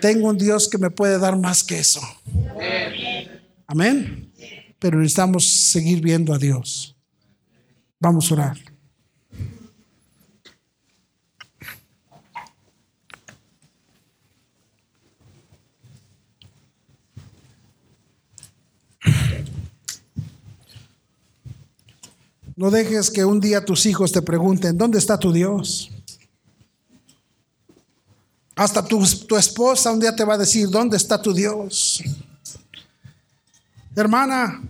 Tengo 0.00 0.28
un 0.28 0.38
Dios 0.38 0.68
que 0.68 0.78
me 0.78 0.90
puede 0.90 1.18
dar 1.18 1.36
más 1.36 1.64
que 1.64 1.80
eso. 1.80 2.00
Amén. 3.66 4.32
Pero 4.78 5.00
necesitamos 5.00 5.44
seguir 5.44 6.00
viendo 6.00 6.32
a 6.32 6.38
Dios. 6.38 6.96
Vamos 7.98 8.30
a 8.30 8.34
orar. 8.34 8.73
No 22.56 22.70
dejes 22.70 23.10
que 23.10 23.24
un 23.24 23.40
día 23.40 23.64
tus 23.64 23.84
hijos 23.86 24.12
te 24.12 24.22
pregunten, 24.22 24.78
¿dónde 24.78 24.98
está 24.98 25.18
tu 25.18 25.32
Dios? 25.32 25.90
Hasta 28.54 28.84
tu, 28.84 29.04
tu, 29.26 29.36
esposa 29.36 29.90
un 29.90 29.98
día 29.98 30.14
te 30.14 30.24
va 30.24 30.34
a 30.34 30.38
decir, 30.38 30.68
¿dónde 30.68 30.96
está 30.96 31.20
tu 31.20 31.34
Dios? 31.34 32.02
Hermana, 33.96 34.62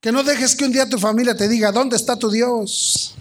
que 0.00 0.10
no 0.10 0.22
dejes 0.22 0.56
que 0.56 0.64
un 0.64 0.72
día 0.72 0.88
tu 0.88 0.98
familia 0.98 1.36
te 1.36 1.48
diga, 1.48 1.70
¿dónde 1.70 1.96
está 1.96 2.16
tu 2.16 2.30
Dios? 2.30 3.14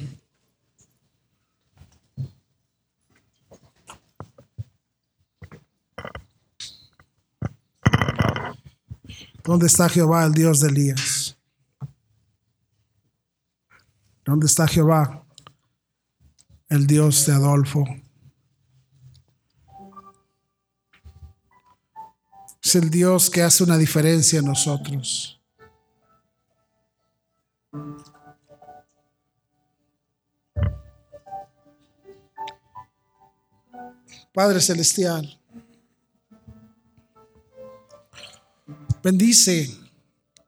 ¿Dónde 9.44 9.68
está 9.68 9.90
Jehová, 9.90 10.26
el 10.26 10.34
Dios 10.34 10.60
de 10.60 10.68
Elías? 10.68 11.27
¿Dónde 14.28 14.46
está 14.46 14.68
Jehová, 14.68 15.26
el 16.68 16.86
Dios 16.86 17.26
de 17.26 17.32
Adolfo? 17.32 17.86
Es 22.62 22.76
el 22.76 22.90
Dios 22.90 23.30
que 23.30 23.42
hace 23.42 23.64
una 23.64 23.78
diferencia 23.78 24.40
en 24.40 24.46
nosotros. 24.46 25.42
Padre 34.34 34.60
Celestial, 34.60 35.40
bendice 39.02 39.74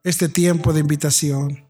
este 0.04 0.28
tiempo 0.28 0.74
de 0.74 0.82
invitación. 0.82 1.69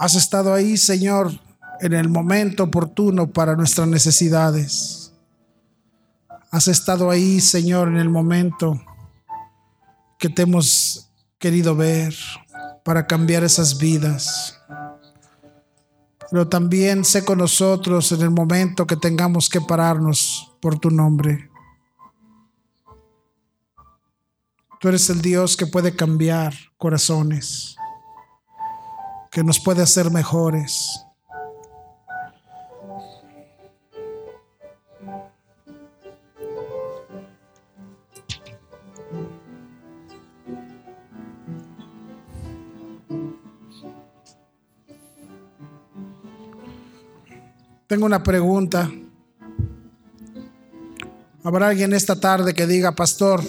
Has 0.00 0.14
estado 0.14 0.54
ahí, 0.54 0.76
Señor, 0.76 1.32
en 1.80 1.92
el 1.92 2.08
momento 2.08 2.62
oportuno 2.62 3.32
para 3.32 3.56
nuestras 3.56 3.88
necesidades. 3.88 5.12
Has 6.52 6.68
estado 6.68 7.10
ahí, 7.10 7.40
Señor, 7.40 7.88
en 7.88 7.96
el 7.96 8.08
momento 8.08 8.80
que 10.16 10.28
te 10.28 10.42
hemos 10.42 11.10
querido 11.40 11.74
ver 11.74 12.14
para 12.84 13.08
cambiar 13.08 13.42
esas 13.42 13.76
vidas. 13.76 14.60
Pero 16.30 16.46
también 16.46 17.04
sé 17.04 17.24
con 17.24 17.38
nosotros 17.38 18.12
en 18.12 18.20
el 18.20 18.30
momento 18.30 18.86
que 18.86 18.96
tengamos 18.96 19.48
que 19.48 19.60
pararnos 19.60 20.52
por 20.60 20.78
tu 20.78 20.90
nombre. 20.90 21.50
Tú 24.78 24.88
eres 24.88 25.10
el 25.10 25.20
Dios 25.20 25.56
que 25.56 25.66
puede 25.66 25.96
cambiar 25.96 26.54
corazones 26.76 27.77
que 29.38 29.44
nos 29.44 29.60
puede 29.60 29.82
hacer 29.82 30.10
mejores. 30.10 31.00
Tengo 47.86 48.06
una 48.06 48.24
pregunta. 48.24 48.90
¿Habrá 51.44 51.68
alguien 51.68 51.92
esta 51.92 52.18
tarde 52.18 52.54
que 52.54 52.66
diga, 52.66 52.90
pastor, 52.96 53.40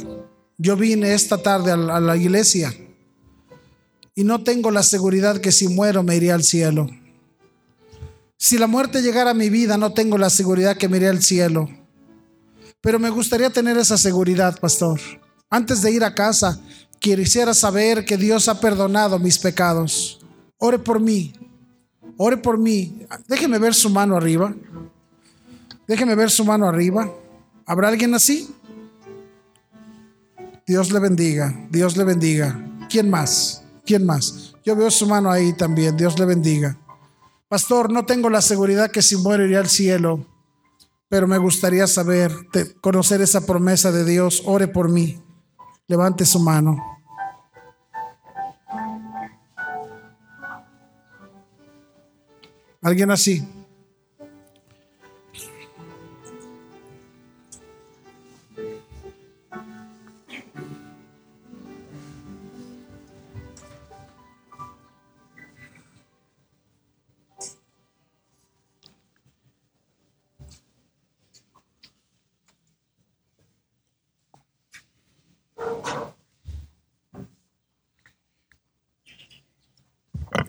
yo 0.59 0.77
vine 0.77 1.15
esta 1.15 1.39
tarde 1.39 1.71
a 1.71 1.99
la 1.99 2.15
iglesia? 2.15 2.71
Y 4.19 4.25
no 4.25 4.43
tengo 4.43 4.69
la 4.69 4.83
seguridad 4.83 5.39
que 5.39 5.49
si 5.49 5.69
muero 5.69 6.03
me 6.03 6.17
iré 6.17 6.33
al 6.33 6.43
cielo. 6.43 6.89
Si 8.35 8.57
la 8.57 8.67
muerte 8.67 9.01
llegara 9.01 9.31
a 9.31 9.33
mi 9.33 9.49
vida, 9.49 9.77
no 9.77 9.93
tengo 9.93 10.17
la 10.17 10.29
seguridad 10.29 10.75
que 10.75 10.89
me 10.89 10.97
iré 10.97 11.07
al 11.07 11.23
cielo. 11.23 11.69
Pero 12.81 12.99
me 12.99 13.11
gustaría 13.11 13.49
tener 13.49 13.77
esa 13.77 13.97
seguridad, 13.97 14.59
pastor. 14.59 14.99
Antes 15.49 15.81
de 15.81 15.91
ir 15.93 16.03
a 16.03 16.13
casa, 16.13 16.59
quisiera 16.99 17.53
saber 17.53 18.03
que 18.03 18.17
Dios 18.17 18.49
ha 18.49 18.59
perdonado 18.59 19.19
mis 19.19 19.39
pecados. 19.39 20.19
Ore 20.57 20.79
por 20.79 20.99
mí. 20.99 21.31
Ore 22.17 22.35
por 22.35 22.57
mí. 22.57 23.05
Déjeme 23.25 23.57
ver 23.57 23.73
su 23.73 23.89
mano 23.89 24.17
arriba. 24.17 24.53
Déjeme 25.87 26.13
ver 26.15 26.29
su 26.29 26.43
mano 26.43 26.67
arriba. 26.67 27.09
¿Habrá 27.65 27.87
alguien 27.87 28.13
así? 28.13 28.53
Dios 30.67 30.91
le 30.91 30.99
bendiga. 30.99 31.55
Dios 31.71 31.95
le 31.95 32.03
bendiga. 32.03 32.59
¿Quién 32.89 33.09
más? 33.09 33.63
¿Quién 33.89 34.05
más? 34.05 34.53
Yo 34.63 34.75
veo 34.75 34.91
su 34.91 35.07
mano 35.07 35.31
ahí 35.31 35.51
también. 35.53 35.97
Dios 35.97 36.19
le 36.19 36.25
bendiga. 36.25 36.77
Pastor, 37.47 37.91
no 37.91 38.05
tengo 38.05 38.29
la 38.29 38.39
seguridad 38.39 38.91
que 38.91 39.01
si 39.01 39.17
muero 39.17 39.43
iré 39.43 39.57
al 39.57 39.67
cielo, 39.67 40.27
pero 41.07 41.25
me 41.25 41.39
gustaría 41.39 41.87
saber, 41.87 42.31
conocer 42.81 43.19
esa 43.21 43.47
promesa 43.47 43.91
de 43.91 44.05
Dios. 44.05 44.43
Ore 44.45 44.67
por 44.67 44.89
mí. 44.89 45.19
Levante 45.87 46.23
su 46.27 46.39
mano. 46.39 46.77
¿Alguien 52.83 53.09
así? 53.09 53.58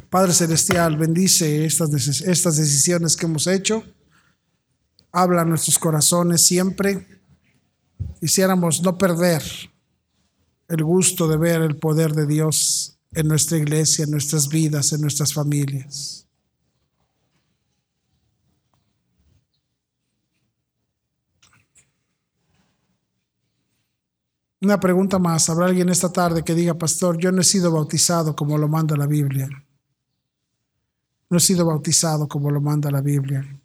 Padre 0.09 0.33
Celestial, 0.33 0.97
bendice 0.97 1.65
estas, 1.65 1.91
estas 2.21 2.57
decisiones 2.57 3.17
que 3.17 3.27
hemos 3.27 3.47
hecho. 3.47 3.85
Habla 5.13 5.43
a 5.43 5.45
nuestros 5.45 5.79
corazones 5.79 6.45
siempre. 6.45 7.07
Quisiéramos 8.21 8.83
no 8.83 8.97
perder 8.97 9.43
el 10.69 10.85
gusto 10.85 11.27
de 11.29 11.37
ver 11.37 11.63
el 11.63 11.77
poder 11.77 12.13
de 12.13 12.27
Dios 12.27 12.99
en 13.13 13.29
nuestra 13.29 13.59
iglesia, 13.59 14.05
en 14.05 14.11
nuestras 14.11 14.49
vidas, 14.49 14.93
en 14.93 15.01
nuestras 15.01 15.33
familias. 15.33 16.27
Una 24.63 24.79
pregunta 24.79 25.19
más. 25.19 25.49
¿Habrá 25.49 25.67
alguien 25.67 25.89
esta 25.89 26.13
tarde 26.13 26.45
que 26.45 26.55
diga, 26.55 26.75
pastor, 26.75 27.17
yo 27.17 27.33
no 27.33 27.41
he 27.41 27.45
sido 27.45 27.73
bautizado 27.73 28.37
como 28.37 28.59
lo 28.59 28.69
manda 28.69 28.95
la 28.97 29.07
Biblia? 29.07 29.49
No 31.31 31.37
he 31.37 31.41
sido 31.41 31.65
bautizado 31.65 32.27
como 32.27 32.51
lo 32.51 32.61
manda 32.61 32.91
la 32.91 33.01
Biblia. 33.01 33.60